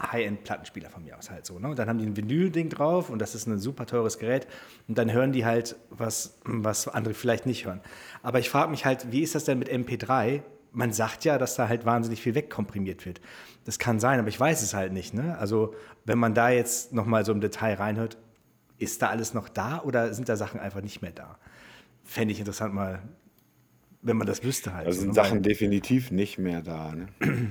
High-End-Plattenspieler 0.00 0.90
von 0.90 1.04
mir 1.04 1.18
aus 1.18 1.28
halt 1.28 1.44
so. 1.44 1.58
Ne? 1.58 1.68
Und 1.68 1.78
dann 1.78 1.88
haben 1.88 1.98
die 1.98 2.06
ein 2.06 2.16
Vinyl-Ding 2.16 2.68
drauf 2.68 3.10
und 3.10 3.18
das 3.18 3.34
ist 3.34 3.46
ein 3.48 3.58
super 3.58 3.84
teures 3.84 4.18
Gerät. 4.18 4.46
Und 4.86 4.96
dann 4.96 5.12
hören 5.12 5.32
die 5.32 5.44
halt, 5.44 5.74
was, 5.90 6.38
was 6.44 6.86
andere 6.86 7.14
vielleicht 7.14 7.46
nicht 7.46 7.66
hören. 7.66 7.80
Aber 8.22 8.38
ich 8.38 8.48
frage 8.48 8.70
mich 8.70 8.84
halt, 8.84 9.10
wie 9.10 9.22
ist 9.22 9.34
das 9.34 9.44
denn 9.44 9.58
mit 9.58 9.68
MP3? 9.68 10.42
Man 10.72 10.92
sagt 10.92 11.24
ja, 11.24 11.38
dass 11.38 11.56
da 11.56 11.68
halt 11.68 11.84
wahnsinnig 11.84 12.22
viel 12.22 12.34
wegkomprimiert 12.34 13.06
wird. 13.06 13.20
Das 13.64 13.78
kann 13.78 14.00
sein, 14.00 14.18
aber 14.18 14.28
ich 14.28 14.38
weiß 14.38 14.62
es 14.62 14.74
halt 14.74 14.92
nicht. 14.92 15.14
Ne? 15.14 15.36
Also 15.38 15.74
wenn 16.04 16.18
man 16.18 16.34
da 16.34 16.50
jetzt 16.50 16.92
nochmal 16.92 17.24
so 17.24 17.32
im 17.32 17.40
Detail 17.40 17.74
reinhört, 17.74 18.18
ist 18.78 19.02
da 19.02 19.08
alles 19.08 19.34
noch 19.34 19.48
da 19.48 19.82
oder 19.82 20.14
sind 20.14 20.28
da 20.28 20.36
Sachen 20.36 20.60
einfach 20.60 20.82
nicht 20.82 21.02
mehr 21.02 21.10
da? 21.10 21.38
Fände 22.04 22.32
ich 22.32 22.38
interessant 22.38 22.74
mal 22.74 23.02
wenn 24.02 24.16
man 24.16 24.26
das 24.26 24.42
wüsste 24.42 24.74
halt. 24.74 24.86
Da 24.86 24.92
sind 24.92 25.14
Sachen 25.14 25.42
definitiv 25.42 26.10
nicht 26.10 26.38
mehr 26.38 26.62
da. 26.62 26.94
Ne? 26.94 27.08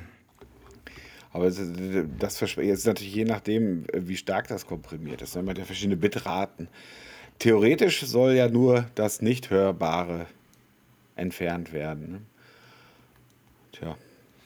Aber 1.31 1.45
das 1.45 1.59
ist 1.59 2.87
natürlich 2.87 3.13
je 3.13 3.25
nachdem, 3.25 3.85
wie 3.93 4.17
stark 4.17 4.47
das 4.47 4.65
komprimiert 4.65 5.21
ist. 5.21 5.35
Man 5.35 5.49
hat 5.49 5.57
ja 5.57 5.65
verschiedene 5.65 5.97
Bitraten. 5.97 6.67
Theoretisch 7.37 8.01
soll 8.01 8.33
ja 8.33 8.47
nur 8.47 8.85
das 8.95 9.21
Nicht-Hörbare 9.21 10.25
entfernt 11.15 11.73
werden. 11.73 12.11
Ne? 12.11 12.21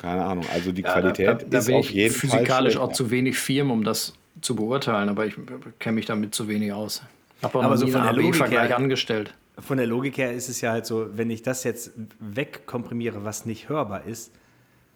Keine 0.02 0.26
Ahnung. 0.26 0.46
Also 0.54 0.72
die 0.72 0.82
ja, 0.82 0.92
Qualität 0.92 1.28
da, 1.28 1.34
da, 1.34 1.46
da 1.46 1.58
ist 1.60 1.72
auf 1.72 1.90
jeden 1.90 2.14
Fall. 2.14 2.30
Physikalisch 2.30 2.78
auch 2.78 2.92
zu 2.92 3.12
wenig 3.12 3.38
Firmen, 3.38 3.72
um 3.72 3.84
das 3.84 4.14
zu 4.42 4.56
beurteilen, 4.56 5.10
aber 5.10 5.26
ich 5.26 5.36
kenne 5.80 5.96
mich 5.96 6.06
damit 6.06 6.34
zu 6.34 6.48
wenig 6.48 6.74
aus. 6.74 7.04
Ich 7.38 7.44
habe 7.44 7.60
auch 7.60 7.64
aber 7.64 7.78
so 7.78 7.88
von 7.88 8.04
der 8.04 8.14
Logik 8.14 8.36
Vergleich 8.36 8.76
angestellt 8.76 9.34
von 9.62 9.78
der 9.78 9.88
Logik 9.88 10.18
her 10.18 10.34
ist 10.34 10.50
es 10.50 10.62
ja 10.62 10.72
halt 10.72 10.86
so, 10.86 11.18
wenn 11.18 11.30
ich 11.30 11.44
das 11.44 11.64
jetzt 11.64 11.92
wegkomprimiere, 12.20 13.24
was 13.24 13.46
nicht 13.46 13.70
hörbar 13.70 14.06
ist, 14.06 14.32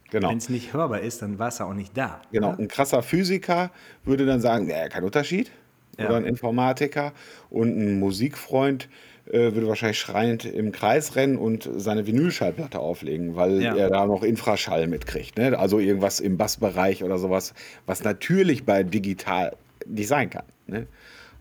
genau. 0.10 0.30
wenn 0.30 0.38
es 0.38 0.50
nicht 0.50 0.74
hörbar 0.74 1.02
ist, 1.02 1.22
dann 1.22 1.40
war 1.40 1.50
es 1.50 1.60
ja 1.60 1.66
auch 1.66 1.74
nicht 1.74 1.96
da. 1.98 2.22
Genau, 2.32 2.50
oder? 2.50 2.60
ein 2.60 2.68
krasser 2.68 3.04
Physiker 3.04 3.72
würde 4.04 4.26
dann 4.26 4.42
sagen, 4.42 4.68
naja, 4.68 4.90
kein 4.90 5.04
Unterschied. 5.04 5.52
Ja. 5.98 6.08
Oder 6.08 6.18
ein 6.18 6.26
Informatiker 6.26 7.14
und 7.50 7.70
ein 7.70 8.00
Musikfreund 8.00 8.84
äh, 8.84 8.88
würde 9.32 9.68
wahrscheinlich 9.68 10.00
schreiend 10.00 10.46
im 10.46 10.72
Kreis 10.72 11.16
rennen 11.16 11.38
und 11.38 11.70
seine 11.78 12.06
Vinylschallplatte 12.06 12.80
auflegen, 12.80 13.36
weil 13.36 13.62
ja. 13.62 13.76
er 13.76 13.90
da 13.90 14.06
noch 14.06 14.24
Infraschall 14.24 14.88
mitkriegt. 14.88 15.38
Ne? 15.38 15.58
Also 15.58 15.80
irgendwas 15.80 16.20
im 16.20 16.38
Bassbereich 16.38 17.04
oder 17.04 17.18
sowas, 17.18 17.54
was 17.86 18.04
natürlich 18.04 18.66
bei 18.66 18.84
digital 18.84 19.56
nicht 19.88 20.08
sein 20.08 20.30
kann. 20.30 20.46
Ne? 20.68 20.88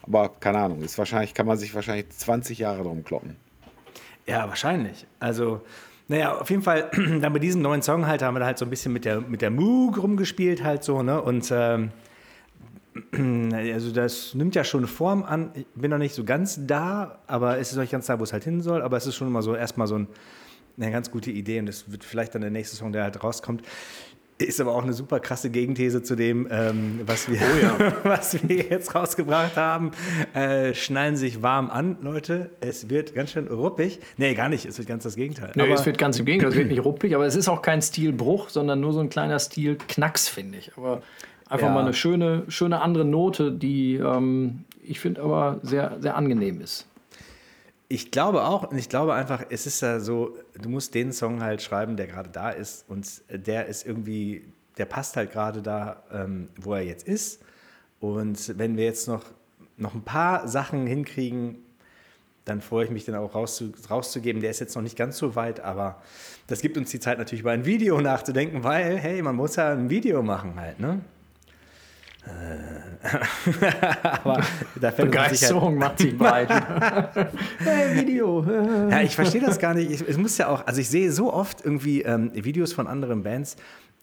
Aber 0.03 0.31
keine 0.41 0.59
Ahnung, 0.59 0.83
ist 0.83 0.99
wahrscheinlich, 0.99 1.35
kann 1.35 1.47
man 1.47 1.59
sich 1.59 1.75
wahrscheinlich 1.75 2.09
20 2.11 2.59
Jahre 2.59 2.83
drum 2.83 3.05
kloppen. 3.05 3.37
Ja, 4.27 4.49
wahrscheinlich. 4.49 5.07
Also, 5.21 5.61
naja, 6.09 6.39
auf 6.39 6.51
jeden 6.51 6.63
Fall, 6.63 6.91
dann 7.21 7.33
bei 7.33 7.39
diesem 7.39 7.63
neuen 7.63 7.83
Song 7.83 8.07
halt 8.07 8.23
haben 8.23 8.35
wir 8.35 8.41
da 8.41 8.47
halt 8.47 8.59
so 8.59 8.65
ein 8.65 8.71
bisschen 8.71 8.93
mit 8.93 9.05
der, 9.05 9.21
mit 9.21 9.43
der 9.43 9.51
Moog 9.51 10.03
rumgespielt 10.03 10.63
halt 10.63 10.85
so, 10.85 11.03
ne? 11.03 11.21
Und 11.21 11.51
ähm, 11.55 11.91
also 13.13 13.93
das 13.93 14.35
nimmt 14.35 14.55
ja 14.55 14.65
schon 14.65 14.81
eine 14.81 14.87
Form 14.87 15.25
an. 15.25 15.51
Ich 15.55 15.67
bin 15.75 15.91
noch 15.91 15.99
nicht 15.99 16.15
so 16.15 16.25
ganz 16.25 16.61
da, 16.67 17.19
aber 17.27 17.59
es 17.59 17.71
ist 17.71 17.77
noch 17.77 17.83
nicht 17.83 17.93
ganz 17.93 18.07
da, 18.07 18.19
wo 18.19 18.25
es 18.25 18.33
halt 18.33 18.45
hin 18.45 18.61
soll. 18.61 18.83
Aber 18.83 18.97
es 18.97 19.07
ist 19.07 19.17
schon 19.17 19.29
immer 19.29 19.43
so 19.43 19.55
erstmal 19.55 19.87
so 19.87 19.97
ein, 19.97 20.09
eine 20.79 20.91
ganz 20.91 21.11
gute 21.11 21.31
Idee 21.31 21.59
und 21.61 21.67
das 21.67 21.91
wird 21.91 22.05
vielleicht 22.05 22.35
dann 22.35 22.43
der 22.43 22.51
nächste 22.51 22.77
Song, 22.77 22.93
der 22.93 23.05
halt 23.05 23.23
rauskommt. 23.23 23.63
Ist 24.37 24.61
aber 24.61 24.75
auch 24.75 24.83
eine 24.83 24.93
super 24.93 25.21
krasse 25.21 25.49
Gegenthese 25.49 26.03
zu 26.03 26.17
dem, 26.17 26.49
ähm, 26.51 27.01
was, 27.07 27.31
wir, 27.31 27.39
oh 27.39 27.63
ja. 27.63 27.93
was 28.03 28.37
wir 28.49 28.65
jetzt 28.65 28.93
rausgebracht 28.93 29.57
haben. 29.57 29.93
Äh, 30.35 30.75
schnallen 30.75 31.17
sich 31.17 31.41
warm 31.41 31.71
an, 31.71 31.99
Leute. 32.03 32.51
Es 32.61 32.91
wird 32.91 33.15
ganz 33.15 33.31
schön 33.31 33.47
ruppig. 33.47 34.01
Nee, 34.17 34.35
gar 34.35 34.49
nicht. 34.49 34.67
Es 34.67 34.77
wird 34.77 34.89
ganz 34.89 35.05
das 35.05 35.15
Gegenteil. 35.15 35.53
Nee, 35.55 35.63
aber 35.63 35.75
es 35.75 35.87
wird 35.87 35.99
ganz 35.99 36.19
im 36.19 36.25
Gegenteil. 36.25 36.51
Es 36.51 36.57
wird 36.57 36.69
nicht 36.69 36.85
ruppig, 36.85 37.15
aber 37.15 37.27
es 37.27 37.37
ist 37.37 37.49
auch 37.49 37.63
kein 37.63 37.81
Stilbruch, 37.81 38.49
sondern 38.49 38.81
nur 38.81 38.93
so 38.93 38.99
ein 38.99 39.09
kleiner 39.09 39.39
Stilknacks, 39.39 40.27
finde 40.27 40.59
ich. 40.59 40.73
Aber 40.77 41.03
einfach 41.55 41.69
ja. 41.69 41.75
mal 41.75 41.83
eine 41.83 41.95
schöne, 41.95 42.45
schöne 42.49 42.81
andere 42.83 43.05
Note, 43.05 43.53
die 43.53 43.95
ähm, 43.95 44.65
ich 44.83 45.01
finde 45.01 45.23
aber 45.23 45.61
sehr, 45.63 45.97
sehr 46.01 46.17
angenehm 46.17 46.61
ist. 46.61 46.87
Ich 47.89 48.11
glaube 48.11 48.45
auch, 48.45 48.71
und 48.71 48.79
ich 48.79 48.89
glaube 48.89 49.15
einfach, 49.15 49.45
es 49.51 49.67
ist 49.67 49.81
ja 49.81 50.01
so, 50.01 50.37
du 50.61 50.69
musst 50.69 50.95
den 50.95 51.13
Song 51.13 51.43
halt 51.43 51.63
schreiben, 51.63 51.97
der 51.97 52.07
gerade 52.07 52.31
da 52.31 52.51
ist 52.51 52.89
und 52.89 53.23
der 53.31 53.67
ist 53.67 53.87
irgendwie, 53.87 54.45
der 54.79 54.87
passt 54.87 55.17
halt 55.17 55.33
gerade 55.33 55.63
da, 55.63 56.03
ähm, 56.13 56.49
wo 56.61 56.75
er 56.75 56.83
jetzt 56.83 57.07
ist. 57.07 57.43
Und 58.01 58.59
wenn 58.59 58.77
wir 58.77 58.85
jetzt 58.85 59.07
noch, 59.07 59.23
noch 59.77 59.95
ein 59.95 60.03
paar 60.03 60.49
Sachen 60.49 60.87
hinkriegen, 60.87 61.57
dann 62.45 62.61
freue 62.61 62.85
ich 62.85 62.91
mich 62.91 63.05
dann 63.05 63.15
auch 63.15 63.35
rauszu, 63.35 63.73
rauszugeben. 63.89 64.43
Der 64.43 64.51
ist 64.51 64.61
jetzt 64.61 64.75
noch 64.75 64.83
nicht 64.83 64.97
ganz 64.97 65.17
so 65.17 65.35
weit, 65.35 65.61
aber 65.61 66.03
das 66.47 66.61
gibt 66.61 66.77
uns 66.77 66.91
die 66.91 67.01
Zeit 67.01 67.19
natürlich 67.19 67.41
über 67.41 67.53
ein 67.53 67.65
Video 67.65 68.01
nachzudenken, 68.01 68.65
weil, 68.65 68.99
hey, 68.99 69.23
man 69.23 69.37
muss 69.37 69.57
ja 69.57 69.73
ein 69.73 69.89
Video 69.89 70.23
machen 70.23 70.61
halt, 70.61 70.81
ne? 70.81 71.01
Äh. 72.27 72.85
aber 74.03 74.43
da 74.81 74.91
Begeisterung 74.91 75.77
macht 75.77 75.99
sich 75.99 76.17
breit. 76.17 76.49
hey, 77.59 78.01
Video. 78.01 78.43
ja, 78.91 79.03
ich 79.03 79.15
verstehe 79.15 79.41
das 79.41 79.59
gar 79.59 79.75
nicht. 79.75 79.91
Ich, 79.91 80.09
es 80.09 80.17
muss 80.17 80.39
ja 80.39 80.49
auch, 80.49 80.67
also 80.67 80.81
ich 80.81 80.89
sehe 80.89 81.13
so 81.13 81.33
oft 81.33 81.65
irgendwie 81.65 82.03
ähm, 82.03 82.31
Videos 82.35 82.73
von 82.73 82.87
anderen 82.87 83.23
Bands, 83.23 83.57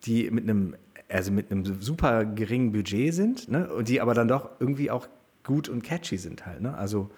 die 0.04 0.30
mit 0.30 0.44
einem, 0.44 0.76
also 1.10 1.32
mit 1.32 1.52
einem 1.52 1.82
super 1.82 2.26
geringen 2.26 2.72
Budget 2.72 3.14
sind, 3.14 3.50
ne? 3.50 3.74
Und 3.74 3.88
die 3.88 4.02
aber 4.02 4.14
dann 4.14 4.28
doch 4.28 4.52
irgendwie 4.60 4.92
auch 4.92 5.08
gut 5.44 5.68
und 5.68 5.84
catchy 5.84 6.18
sind 6.18 6.46
halt. 6.46 6.62
Ne? 6.62 6.76
Also 6.78 7.10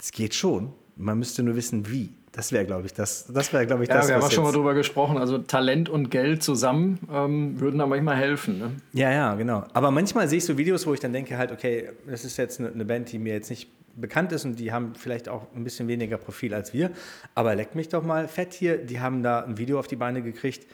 es 0.00 0.12
geht 0.12 0.34
schon. 0.34 0.72
Man 0.96 1.18
müsste 1.18 1.42
nur 1.42 1.56
wissen, 1.56 1.88
wie. 1.90 2.10
Das 2.32 2.50
wäre, 2.50 2.64
glaube 2.64 2.86
ich, 2.86 2.92
das, 2.92 3.26
das 3.32 3.52
wäre, 3.52 3.64
glaube 3.64 3.84
ich, 3.84 3.88
ja, 3.88 3.96
das. 3.96 4.08
Wir 4.08 4.16
haben 4.16 4.30
schon 4.30 4.42
mal 4.42 4.52
drüber 4.52 4.74
gesprochen. 4.74 5.18
Also 5.18 5.38
Talent 5.38 5.88
und 5.88 6.10
Geld 6.10 6.42
zusammen 6.42 6.98
ähm, 7.12 7.60
würden 7.60 7.78
da 7.78 7.86
manchmal 7.86 8.16
helfen. 8.16 8.58
Ne? 8.58 8.70
Ja, 8.92 9.12
ja, 9.12 9.34
genau. 9.36 9.64
Aber 9.72 9.92
manchmal 9.92 10.28
sehe 10.28 10.38
ich 10.38 10.44
so 10.44 10.58
Videos, 10.58 10.84
wo 10.86 10.94
ich 10.94 11.00
dann 11.00 11.12
denke 11.12 11.38
halt, 11.38 11.52
okay, 11.52 11.90
das 12.08 12.24
ist 12.24 12.36
jetzt 12.36 12.58
eine, 12.58 12.72
eine 12.72 12.84
Band, 12.84 13.12
die 13.12 13.20
mir 13.20 13.34
jetzt 13.34 13.50
nicht 13.50 13.68
bekannt 13.96 14.32
ist 14.32 14.44
und 14.44 14.58
die 14.58 14.72
haben 14.72 14.94
vielleicht 14.96 15.28
auch 15.28 15.46
ein 15.54 15.62
bisschen 15.62 15.86
weniger 15.86 16.16
Profil 16.16 16.54
als 16.54 16.72
wir. 16.72 16.90
Aber 17.36 17.54
leckt 17.54 17.76
mich 17.76 17.88
doch 17.88 18.02
mal 18.02 18.26
fett 18.26 18.52
hier. 18.52 18.78
Die 18.78 19.00
haben 19.00 19.22
da 19.22 19.44
ein 19.44 19.56
Video 19.58 19.78
auf 19.78 19.86
die 19.86 19.96
Beine 19.96 20.20
gekriegt, 20.20 20.66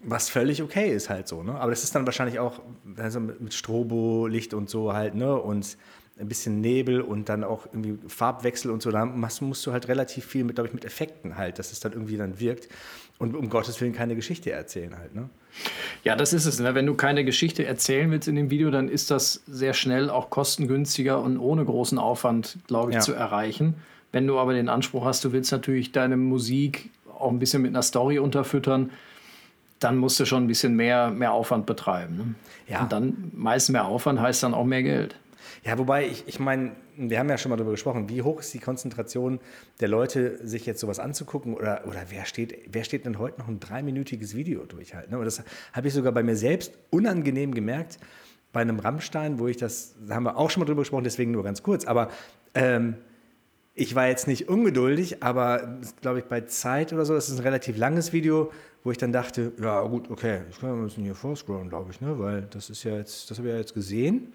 was 0.00 0.28
völlig 0.28 0.62
okay 0.62 0.90
ist 0.90 1.10
halt 1.10 1.28
so. 1.28 1.42
Ne? 1.42 1.54
Aber 1.54 1.70
das 1.70 1.84
ist 1.84 1.94
dann 1.94 2.06
wahrscheinlich 2.06 2.38
auch 2.38 2.60
also 2.96 3.20
mit 3.20 3.54
Strobo-Licht 3.54 4.54
und 4.54 4.70
so 4.70 4.92
halt, 4.92 5.14
ne? 5.14 5.34
Und 5.34 5.76
ein 6.18 6.28
bisschen 6.28 6.60
Nebel 6.60 7.00
und 7.00 7.28
dann 7.28 7.42
auch 7.42 7.66
irgendwie 7.66 7.98
Farbwechsel 8.08 8.70
und 8.70 8.82
so, 8.82 8.90
da 8.90 9.04
musst, 9.04 9.66
du 9.66 9.72
halt 9.72 9.88
relativ 9.88 10.24
viel 10.24 10.44
mit, 10.44 10.54
glaube 10.54 10.68
ich, 10.68 10.74
mit 10.74 10.84
Effekten 10.84 11.36
halt, 11.36 11.58
dass 11.58 11.72
es 11.72 11.80
dann 11.80 11.92
irgendwie 11.92 12.16
dann 12.16 12.38
wirkt 12.38 12.68
und 13.18 13.34
um 13.34 13.48
Gottes 13.48 13.80
Willen 13.80 13.92
keine 13.92 14.14
Geschichte 14.14 14.52
erzählen 14.52 14.96
halt, 14.96 15.14
ne? 15.14 15.28
Ja, 16.02 16.16
das 16.16 16.32
ist 16.32 16.46
es. 16.46 16.58
Ne? 16.58 16.74
Wenn 16.74 16.86
du 16.86 16.94
keine 16.94 17.24
Geschichte 17.24 17.64
erzählen 17.64 18.10
willst 18.10 18.26
in 18.26 18.34
dem 18.34 18.50
Video, 18.50 18.70
dann 18.70 18.88
ist 18.88 19.10
das 19.10 19.42
sehr 19.46 19.72
schnell 19.72 20.10
auch 20.10 20.30
kostengünstiger 20.30 21.20
und 21.20 21.38
ohne 21.38 21.64
großen 21.64 21.98
Aufwand, 21.98 22.58
glaube 22.66 22.90
ich, 22.90 22.96
ja. 22.96 23.00
zu 23.00 23.12
erreichen. 23.12 23.74
Wenn 24.10 24.26
du 24.26 24.38
aber 24.38 24.52
den 24.52 24.68
Anspruch 24.68 25.04
hast, 25.04 25.24
du 25.24 25.32
willst 25.32 25.52
natürlich 25.52 25.92
deine 25.92 26.16
Musik 26.16 26.90
auch 27.18 27.30
ein 27.30 27.38
bisschen 27.38 27.62
mit 27.62 27.70
einer 27.70 27.82
Story 27.82 28.18
unterfüttern, 28.18 28.90
dann 29.78 29.96
musst 29.96 30.18
du 30.18 30.24
schon 30.24 30.44
ein 30.44 30.46
bisschen 30.46 30.74
mehr, 30.76 31.10
mehr 31.10 31.32
Aufwand 31.32 31.66
betreiben. 31.66 32.16
Ne? 32.16 32.34
Ja. 32.68 32.82
Und 32.82 32.92
dann 32.92 33.30
meist 33.34 33.70
mehr 33.70 33.84
Aufwand 33.84 34.20
heißt 34.20 34.42
dann 34.42 34.54
auch 34.54 34.64
mehr 34.64 34.82
Geld. 34.82 35.16
Ja, 35.64 35.78
wobei, 35.78 36.06
ich, 36.06 36.24
ich 36.26 36.38
meine, 36.38 36.72
wir 36.96 37.18
haben 37.18 37.30
ja 37.30 37.38
schon 37.38 37.48
mal 37.48 37.56
darüber 37.56 37.70
gesprochen, 37.70 38.10
wie 38.10 38.20
hoch 38.20 38.40
ist 38.40 38.52
die 38.52 38.58
Konzentration 38.58 39.40
der 39.80 39.88
Leute, 39.88 40.46
sich 40.46 40.66
jetzt 40.66 40.78
sowas 40.78 40.98
anzugucken 40.98 41.54
oder, 41.54 41.84
oder 41.86 42.04
wer, 42.10 42.26
steht, 42.26 42.68
wer 42.70 42.84
steht 42.84 43.06
denn 43.06 43.18
heute 43.18 43.40
noch 43.40 43.48
ein 43.48 43.60
dreiminütiges 43.60 44.36
Video 44.36 44.66
durchhalten? 44.66 45.12
Ne? 45.12 45.18
Und 45.18 45.24
das 45.24 45.42
habe 45.72 45.88
ich 45.88 45.94
sogar 45.94 46.12
bei 46.12 46.22
mir 46.22 46.36
selbst 46.36 46.74
unangenehm 46.90 47.54
gemerkt, 47.54 47.98
bei 48.52 48.60
einem 48.60 48.78
Rammstein, 48.78 49.38
wo 49.38 49.48
ich 49.48 49.56
das, 49.56 49.94
da 50.06 50.16
haben 50.16 50.24
wir 50.24 50.36
auch 50.36 50.50
schon 50.50 50.60
mal 50.60 50.66
drüber 50.66 50.82
gesprochen, 50.82 51.04
deswegen 51.04 51.30
nur 51.30 51.42
ganz 51.42 51.62
kurz, 51.62 51.86
aber 51.86 52.10
ähm, 52.54 52.96
ich 53.74 53.94
war 53.94 54.06
jetzt 54.06 54.28
nicht 54.28 54.50
ungeduldig, 54.50 55.22
aber 55.22 55.78
glaube 56.02 56.18
ich 56.18 56.26
bei 56.26 56.42
Zeit 56.42 56.92
oder 56.92 57.06
so, 57.06 57.14
das 57.14 57.30
ist 57.30 57.38
ein 57.38 57.42
relativ 57.42 57.78
langes 57.78 58.12
Video, 58.12 58.52
wo 58.84 58.90
ich 58.90 58.98
dann 58.98 59.12
dachte, 59.12 59.52
ja 59.60 59.80
gut, 59.80 60.10
okay, 60.10 60.42
ich 60.50 60.60
kann 60.60 60.78
ein 60.78 60.84
bisschen 60.84 61.04
hier 61.04 61.14
vorscrollen, 61.14 61.70
glaube 61.70 61.90
ich, 61.90 62.02
ne? 62.02 62.18
weil 62.18 62.42
das 62.50 62.68
ist 62.68 62.84
ja 62.84 62.96
jetzt, 62.98 63.30
das 63.30 63.38
habe 63.38 63.48
ich 63.48 63.54
ja 63.54 63.58
jetzt 63.58 63.74
gesehen 63.74 64.34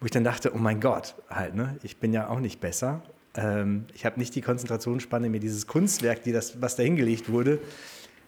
wo 0.00 0.04
ich 0.06 0.10
dann 0.10 0.24
dachte, 0.24 0.52
oh 0.54 0.58
mein 0.58 0.80
Gott, 0.80 1.14
halt, 1.30 1.54
ne? 1.54 1.76
ich 1.82 1.96
bin 1.98 2.12
ja 2.12 2.28
auch 2.28 2.40
nicht 2.40 2.60
besser. 2.60 3.02
Ähm, 3.36 3.86
ich 3.94 4.04
habe 4.06 4.18
nicht 4.18 4.34
die 4.34 4.40
Konzentrationsspanne, 4.42 5.28
mir 5.28 5.40
dieses 5.40 5.66
Kunstwerk, 5.66 6.22
die 6.22 6.32
das, 6.32 6.60
was 6.60 6.76
da 6.76 6.82
hingelegt 6.82 7.30
wurde, 7.30 7.58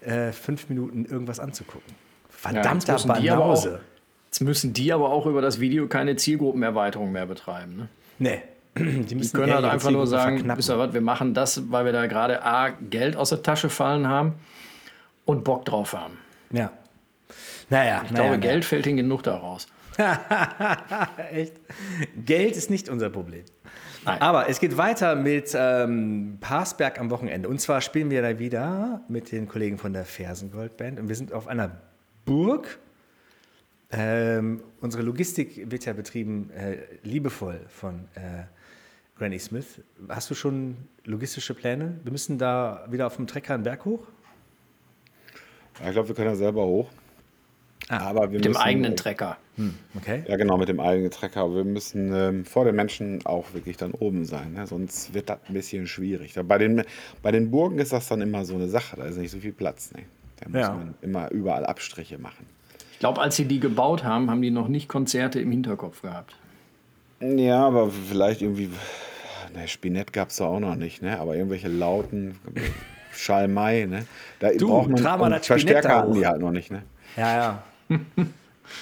äh, 0.03 0.33
fünf 0.33 0.69
Minuten 0.69 1.05
irgendwas 1.05 1.41
anzugucken. 1.41 1.95
Verdammter 2.29 2.97
auch- 2.97 3.07
Banause. 3.07 3.81
Jetzt 4.27 4.41
müssen 4.41 4.73
die 4.73 4.93
aber 4.93 5.11
auch 5.11 5.27
über 5.27 5.43
das 5.43 5.59
Video 5.59 5.89
keine 5.89 6.15
Zielgruppenerweiterung 6.15 7.11
mehr 7.11 7.27
betreiben. 7.27 7.77
Ne? 7.77 7.89
Nee. 8.19 8.43
Die 8.79 9.01
Die 9.07 9.15
müssen 9.17 9.37
können 9.37 9.53
halt 9.53 9.65
einfach 9.65 9.91
nur 9.91 10.07
sagen, 10.07 10.45
wisst 10.57 10.71
ihr 10.71 10.79
was, 10.79 10.93
wir 10.95 11.01
machen 11.01 11.35
das, 11.35 11.71
weil 11.73 11.85
wir 11.85 11.93
da 11.93 12.07
gerade 12.07 12.45
A, 12.45 12.69
Geld 12.69 13.17
aus 13.17 13.31
der 13.31 13.43
Tasche 13.43 13.69
fallen 13.69 14.07
haben 14.07 14.35
und 15.25 15.43
Bock 15.43 15.65
drauf 15.65 15.95
haben. 15.95 16.17
Ja. 16.53 16.71
Naja, 17.69 18.03
Ich 18.07 18.15
glaube, 18.15 18.39
Geld 18.39 18.65
fällt 18.65 18.87
ihnen 18.87 18.99
genug 18.99 19.25
daraus. 19.25 19.67
Echt? 21.33 21.55
Geld 22.25 22.57
ist 22.57 22.71
nicht 22.71 22.89
unser 22.89 23.11
Problem. 23.11 23.45
Nein. 24.05 24.21
Aber 24.21 24.49
es 24.49 24.61
geht 24.61 24.77
weiter 24.77 25.15
mit 25.15 25.55
ähm, 25.55 26.39
Parsberg 26.41 26.99
am 26.99 27.11
Wochenende. 27.11 27.49
Und 27.49 27.61
zwar 27.61 27.81
spielen 27.81 28.11
wir 28.11 28.23
da 28.23 28.39
wieder 28.39 29.03
mit 29.09 29.31
den 29.31 29.47
Kollegen 29.47 29.79
von 29.79 29.93
der 29.93 30.05
Fersengold 30.05 30.77
Band. 30.77 30.99
Und 30.99 31.09
wir 31.09 31.15
sind 31.17 31.33
auf 31.33 31.49
einer 31.49 31.81
Burg. 32.25 32.79
Ähm, 33.93 34.63
unsere 34.81 35.03
Logistik 35.03 35.71
wird 35.71 35.85
ja 35.85 35.93
betrieben 35.93 36.51
äh, 36.51 36.79
liebevoll 37.03 37.61
von 37.69 38.09
äh, 38.15 38.45
Granny 39.19 39.39
Smith. 39.39 39.83
Hast 40.09 40.31
du 40.31 40.35
schon 40.35 40.77
logistische 41.05 41.55
Pläne? 41.55 42.01
Wir 42.05 42.13
müssen 42.13 42.39
da 42.39 42.87
wieder 42.89 43.07
auf 43.07 43.17
dem 43.17 43.27
Trecker 43.27 43.55
einen 43.55 43.65
Berg 43.65 43.85
hoch? 43.85 44.07
Ja, 45.81 45.89
ich 45.89 45.93
glaube, 45.93 46.09
wir 46.09 46.15
können 46.15 46.31
da 46.31 46.37
selber 46.37 46.65
hoch. 46.65 46.89
Aber 47.99 48.21
wir 48.21 48.23
Ah, 48.23 48.27
Mit 48.33 48.45
dem 48.45 48.53
müssen, 48.53 48.63
eigenen 48.63 48.97
Trecker. 48.97 49.37
Okay. 49.97 50.23
Ja, 50.27 50.37
genau, 50.37 50.57
mit 50.57 50.69
dem 50.69 50.81
eigenen 50.81 51.11
Trecker. 51.11 51.41
Aber 51.43 51.57
wir 51.57 51.65
müssen 51.65 52.13
ähm, 52.15 52.45
vor 52.45 52.65
den 52.65 52.75
Menschen 52.77 53.25
auch 53.27 53.53
wirklich 53.53 53.77
dann 53.77 53.91
oben 53.93 54.25
sein. 54.25 54.55
Ne? 54.55 54.67
Sonst 54.67 55.13
wird 55.13 55.29
das 55.29 55.39
ein 55.49 55.55
bisschen 55.55 55.87
schwierig. 55.87 56.35
Bei 56.45 56.57
den, 56.59 56.83
bei 57.23 57.31
den 57.31 57.51
Burgen 57.51 57.79
ist 57.79 57.93
das 57.93 58.09
dann 58.09 58.21
immer 58.23 58.45
so 58.45 58.55
eine 58.55 58.69
Sache. 58.69 58.97
Da 58.97 59.05
ist 59.05 59.19
nicht 59.19 59.31
so 59.31 59.39
viel 59.39 59.53
Platz. 59.53 59.93
Ne? 59.95 60.05
Da 60.41 60.49
muss 60.49 60.61
Ja. 60.61 60.73
man 60.73 60.95
immer 61.03 61.31
überall 61.31 61.67
Abstriche 61.67 62.17
machen. 62.19 62.47
Ich 62.93 62.99
glaube, 63.01 63.21
als 63.21 63.37
sie 63.37 63.45
die 63.47 63.61
gebaut 63.61 64.05
haben, 64.05 64.31
haben 64.31 64.41
die 64.43 64.51
noch 64.51 64.69
nicht 64.69 64.89
Konzerte 64.89 65.41
im 65.41 65.51
Hinterkopf 65.51 66.03
gehabt. 66.03 66.37
Ja, 67.21 67.67
aber 67.67 67.91
vielleicht 67.91 68.41
irgendwie. 68.43 68.71
Ne, 69.55 69.67
Spinett 69.69 70.13
gab 70.13 70.29
es 70.31 70.37
da 70.37 70.45
auch 70.47 70.61
noch 70.61 70.77
nicht, 70.77 71.03
ne? 71.03 71.19
Aber 71.19 71.35
irgendwelche 71.35 71.69
lauten 71.69 72.39
Schalmei, 73.13 73.85
ne? 73.87 74.07
Da 74.39 74.53
Du, 74.53 74.69
braucht 74.69 74.89
man 75.19 75.41
Verstärker 75.43 75.97
hatten 75.97 76.15
die 76.15 76.27
halt 76.27 76.41
noch 76.41 76.53
nicht, 76.53 76.71
ne? 76.71 76.83
Ja, 77.17 77.37
ja. 77.37 77.63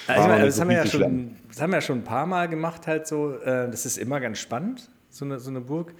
Also, 0.07 0.27
meine, 0.27 0.45
das, 0.45 0.59
haben 0.59 0.69
wir 0.69 0.77
ja 0.77 0.85
schon, 0.85 1.35
das 1.47 1.61
haben 1.61 1.71
wir 1.71 1.77
ja 1.77 1.81
schon 1.81 1.99
ein 1.99 2.03
paar 2.03 2.25
Mal 2.25 2.47
gemacht, 2.47 2.85
halt 2.85 3.07
so. 3.07 3.33
Äh, 3.39 3.69
das 3.71 3.85
ist 3.85 3.97
immer 3.97 4.19
ganz 4.19 4.37
spannend, 4.37 4.89
so 5.09 5.25
eine, 5.25 5.39
so 5.39 5.49
eine 5.49 5.61
Burg. 5.61 5.93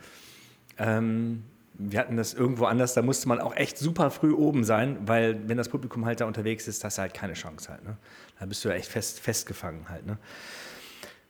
Ähm, 0.77 1.43
wir 1.73 1.99
hatten 1.99 2.17
das 2.17 2.33
irgendwo 2.33 2.65
anders, 2.65 2.93
da 2.93 3.01
musste 3.01 3.27
man 3.29 3.39
auch 3.39 3.55
echt 3.55 3.77
super 3.77 4.11
früh 4.11 4.33
oben 4.33 4.63
sein, 4.63 4.97
weil 5.05 5.47
wenn 5.47 5.57
das 5.57 5.69
Publikum 5.69 6.05
halt 6.05 6.19
da 6.21 6.25
unterwegs 6.25 6.67
ist, 6.67 6.83
hast 6.83 6.97
du 6.97 7.01
halt 7.01 7.13
keine 7.13 7.33
Chance 7.33 7.71
halt. 7.71 7.83
Ne? 7.85 7.97
Da 8.39 8.45
bist 8.45 8.63
du 8.63 8.69
ja 8.69 8.75
echt 8.75 8.89
fest, 8.89 9.21
festgefangen 9.21 9.87
halt. 9.89 10.05
Ne? 10.05 10.17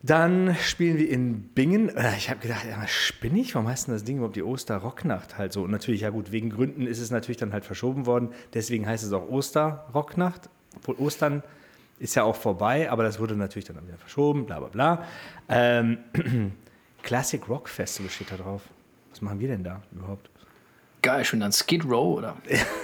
Dann 0.02 0.56
spielen 0.62 0.98
wir 0.98 1.10
in 1.10 1.44
Bingen. 1.50 1.90
Äh, 1.90 2.16
Ich 2.18 2.30
habe 2.30 2.40
gedacht, 2.40 2.66
ja, 2.68 2.88
spinne 2.88 3.40
ich? 3.40 3.54
Warum 3.54 3.68
heißt 3.68 3.88
denn 3.88 3.94
das 3.94 4.04
Ding 4.04 4.18
überhaupt 4.18 4.38
die 4.38 4.44
Osterrocknacht 4.44 5.38
halt 5.38 5.54
so? 5.54 5.64
Und 5.64 5.72
natürlich, 5.72 6.02
ja 6.02 6.10
gut, 6.10 6.32
wegen 6.32 6.50
Gründen 6.50 6.88
ist 6.88 7.00
es 7.00 7.12
natürlich 7.12 7.38
dann 7.38 7.54
halt 7.54 7.66
verschoben 7.66 8.06
worden. 8.06 8.30
Deswegen 8.54 8.88
heißt 8.88 9.04
es 9.04 9.12
auch 9.12 9.28
Osterrocknacht. 9.30 10.50
Obwohl 10.78 10.96
Ostern 10.96 11.44
ist 12.00 12.16
ja 12.16 12.24
auch 12.24 12.36
vorbei, 12.36 12.90
aber 12.90 13.04
das 13.04 13.20
wurde 13.20 13.36
natürlich 13.36 13.66
dann 13.66 13.88
wieder 13.88 13.98
verschoben, 13.98 14.46
bla 14.46 14.60
bla 14.60 14.70
bla. 14.70 15.04
Ähm, 15.50 15.98
Classic 17.04 17.48
Rock 17.48 17.70
Festival 17.70 18.10
steht 18.10 18.32
da 18.32 18.38
drauf. 18.38 18.62
Was 19.10 19.22
machen 19.22 19.40
wir 19.40 19.48
denn 19.48 19.64
da 19.64 19.82
überhaupt? 19.92 20.30
Geil, 21.02 21.24
schon 21.24 21.40
dann 21.40 21.54
Skid 21.54 21.86
Row 21.86 22.18
oder, 22.18 22.36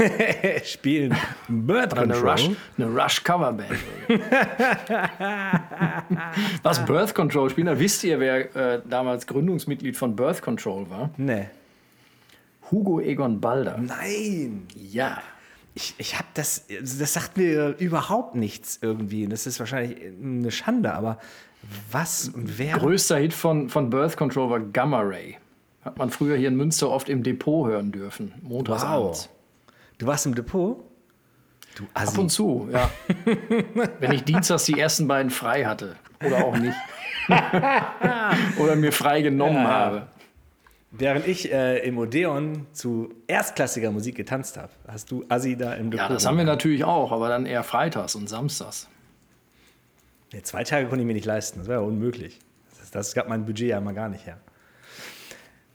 Spielen 0.63 1.13
Bird 1.49 1.91
oder 1.91 2.03
eine 2.03 2.13
Control. 2.13 2.31
Rush, 2.31 2.49
eine 2.77 2.87
Rush 2.87 3.23
Coverband. 3.23 3.71
Was 6.63 6.85
Birth 6.85 7.13
Control 7.13 7.49
spielen, 7.49 7.67
da 7.67 7.77
wisst 7.77 8.05
ihr, 8.05 8.17
wer 8.21 8.55
äh, 8.55 8.81
damals 8.89 9.27
Gründungsmitglied 9.27 9.97
von 9.97 10.15
Birth 10.15 10.41
Control 10.41 10.89
war? 10.89 11.09
Nee. 11.17 11.49
Hugo 12.71 13.01
Egon 13.01 13.41
Balder. 13.41 13.77
Nein. 13.77 14.65
Ja. 14.75 15.21
Ich, 15.77 15.93
ich 15.97 16.15
habe 16.15 16.27
das, 16.33 16.65
das 16.67 17.13
sagt 17.13 17.35
mir 17.37 17.75
überhaupt 17.77 18.35
nichts 18.35 18.79
irgendwie. 18.81 19.27
Das 19.27 19.45
ist 19.45 19.59
wahrscheinlich 19.59 19.97
eine 20.01 20.49
Schande, 20.49 20.93
aber 20.93 21.19
was 21.91 22.29
und 22.29 22.57
wer? 22.57 22.77
Größter 22.77 23.17
Hit 23.17 23.33
von, 23.33 23.69
von 23.69 23.89
Birth 23.89 24.15
Control 24.17 24.49
war 24.49 24.59
Gamma 24.61 25.01
Ray. 25.01 25.37
Hat 25.83 25.97
man 25.97 26.09
früher 26.09 26.37
hier 26.37 26.47
in 26.47 26.55
Münster 26.55 26.89
oft 26.89 27.09
im 27.09 27.23
Depot 27.23 27.67
hören 27.67 27.91
dürfen. 27.91 28.33
Montags 28.41 28.83
abends. 28.83 29.29
Du 29.97 30.07
warst 30.07 30.25
im 30.25 30.33
Depot? 30.33 30.83
Du 31.75 31.83
Assi. 31.93 32.13
Ab 32.15 32.17
und 32.19 32.29
zu, 32.29 32.69
ja. 32.71 32.89
Wenn 33.99 34.13
ich 34.13 34.23
dienstags 34.23 34.63
die 34.65 34.79
ersten 34.79 35.07
beiden 35.09 35.29
frei 35.29 35.65
hatte. 35.65 35.97
Oder 36.25 36.45
auch 36.45 36.57
nicht. 36.57 36.75
Oder 38.57 38.75
mir 38.77 38.91
frei 38.93 39.21
genommen 39.21 39.57
Ja. 39.63 39.69
habe. 39.69 40.07
Während 40.97 41.27
ich 41.27 41.51
äh, 41.51 41.79
im 41.79 41.97
Odeon 41.97 42.67
zu 42.71 43.13
erstklassiger 43.27 43.91
Musik 43.91 44.15
getanzt 44.15 44.57
habe, 44.57 44.69
hast 44.87 45.11
du 45.11 45.25
Assi 45.27 45.57
da 45.57 45.73
im 45.73 45.91
Depot. 45.91 46.07
Ja, 46.07 46.13
das 46.13 46.25
haben 46.25 46.37
wir 46.37 46.45
natürlich 46.45 46.85
auch, 46.85 47.11
aber 47.11 47.27
dann 47.27 47.45
eher 47.45 47.63
freitags 47.63 48.15
und 48.15 48.29
samstags. 48.29 48.87
Nee, 50.31 50.41
zwei 50.41 50.63
Tage 50.63 50.87
konnte 50.87 51.01
ich 51.01 51.07
mir 51.07 51.13
nicht 51.13 51.25
leisten, 51.25 51.59
das 51.59 51.67
wäre 51.67 51.81
ja 51.81 51.87
unmöglich. 51.87 52.39
Das, 52.79 52.91
das 52.91 53.13
gab 53.13 53.27
mein 53.27 53.45
Budget 53.45 53.69
ja 53.69 53.81
mal 53.81 53.93
gar 53.93 54.09
nicht 54.09 54.25
her. 54.25 54.37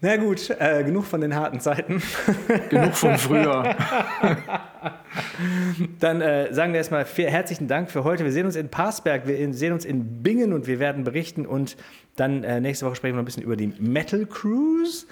Na 0.02 0.16
gut, 0.16 0.48
äh, 0.58 0.82
genug 0.82 1.04
von 1.04 1.20
den 1.20 1.34
harten 1.34 1.60
Zeiten. 1.60 2.02
Genug 2.70 2.94
von 2.94 3.18
früher. 3.18 3.74
Dann 5.98 6.20
äh, 6.22 6.52
sagen 6.54 6.72
wir 6.72 6.78
erstmal 6.78 7.04
viel- 7.04 7.28
herzlichen 7.30 7.68
Dank 7.68 7.90
für 7.90 8.02
heute. 8.04 8.24
Wir 8.24 8.32
sehen 8.32 8.46
uns 8.46 8.56
in 8.56 8.70
Parsberg, 8.70 9.26
wir 9.26 9.52
sehen 9.52 9.72
uns 9.74 9.84
in 9.84 10.22
Bingen 10.22 10.54
und 10.54 10.66
wir 10.66 10.78
werden 10.78 11.04
berichten. 11.04 11.44
Und 11.46 11.76
dann 12.16 12.44
äh, 12.44 12.60
nächste 12.62 12.86
Woche 12.86 12.96
sprechen 12.96 13.12
wir 13.14 13.16
noch 13.16 13.22
ein 13.22 13.26
bisschen 13.26 13.42
über 13.42 13.56
die 13.56 13.66
Metal 13.78 14.24
Cruise. 14.24 15.06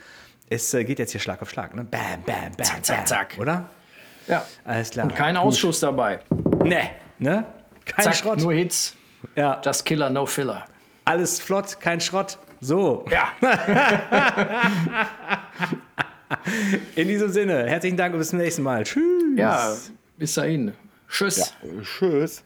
Es 0.49 0.73
äh, 0.73 0.85
geht 0.85 0.99
jetzt 0.99 1.13
hier 1.13 1.21
Schlag 1.21 1.43
auf 1.43 1.51
Schlag, 1.51 1.75
ne? 1.75 1.85
Bam, 1.85 2.01
bam, 2.25 2.37
bam, 2.57 2.65
Zack, 2.65 2.85
zack, 2.85 3.09
zack. 3.09 3.37
Oder? 3.39 3.69
Ja. 4.27 4.45
Alles 4.65 4.91
klar. 4.91 5.05
Und 5.07 5.15
kein 5.15 5.35
Gut. 5.35 5.45
Ausschuss 5.45 5.81
dabei. 5.81 6.21
Nee, 6.65 6.91
ne? 7.19 7.45
Kein 7.85 8.05
Zack, 8.05 8.15
Schrott. 8.17 8.39
nur 8.41 8.55
Hits. 8.55 8.95
ja, 9.37 9.61
Just 9.63 9.85
Killer, 9.85 10.09
no 10.09 10.25
Filler. 10.25 10.65
alles 11.05 11.41
flott, 11.41 11.79
kein 11.81 12.01
Schrott. 12.01 12.39
So, 12.61 13.05
Ja. 13.11 13.33
in 16.97 17.09
diesem 17.09 17.31
Sinne, 17.31 17.67
herzlichen 17.67 17.97
Dank 17.97 18.13
und 18.15 18.21
bis 18.21 18.31
zum 18.31 18.39
nächsten 18.39 18.63
Mal. 18.63 18.85
Tschüss. 18.85 19.03
Ja, 19.37 19.75
bis 20.17 20.35
dahin. 20.35 20.73
Tschüss. 21.09 21.39
Ja, 21.39 21.47
tschüss. 21.83 22.43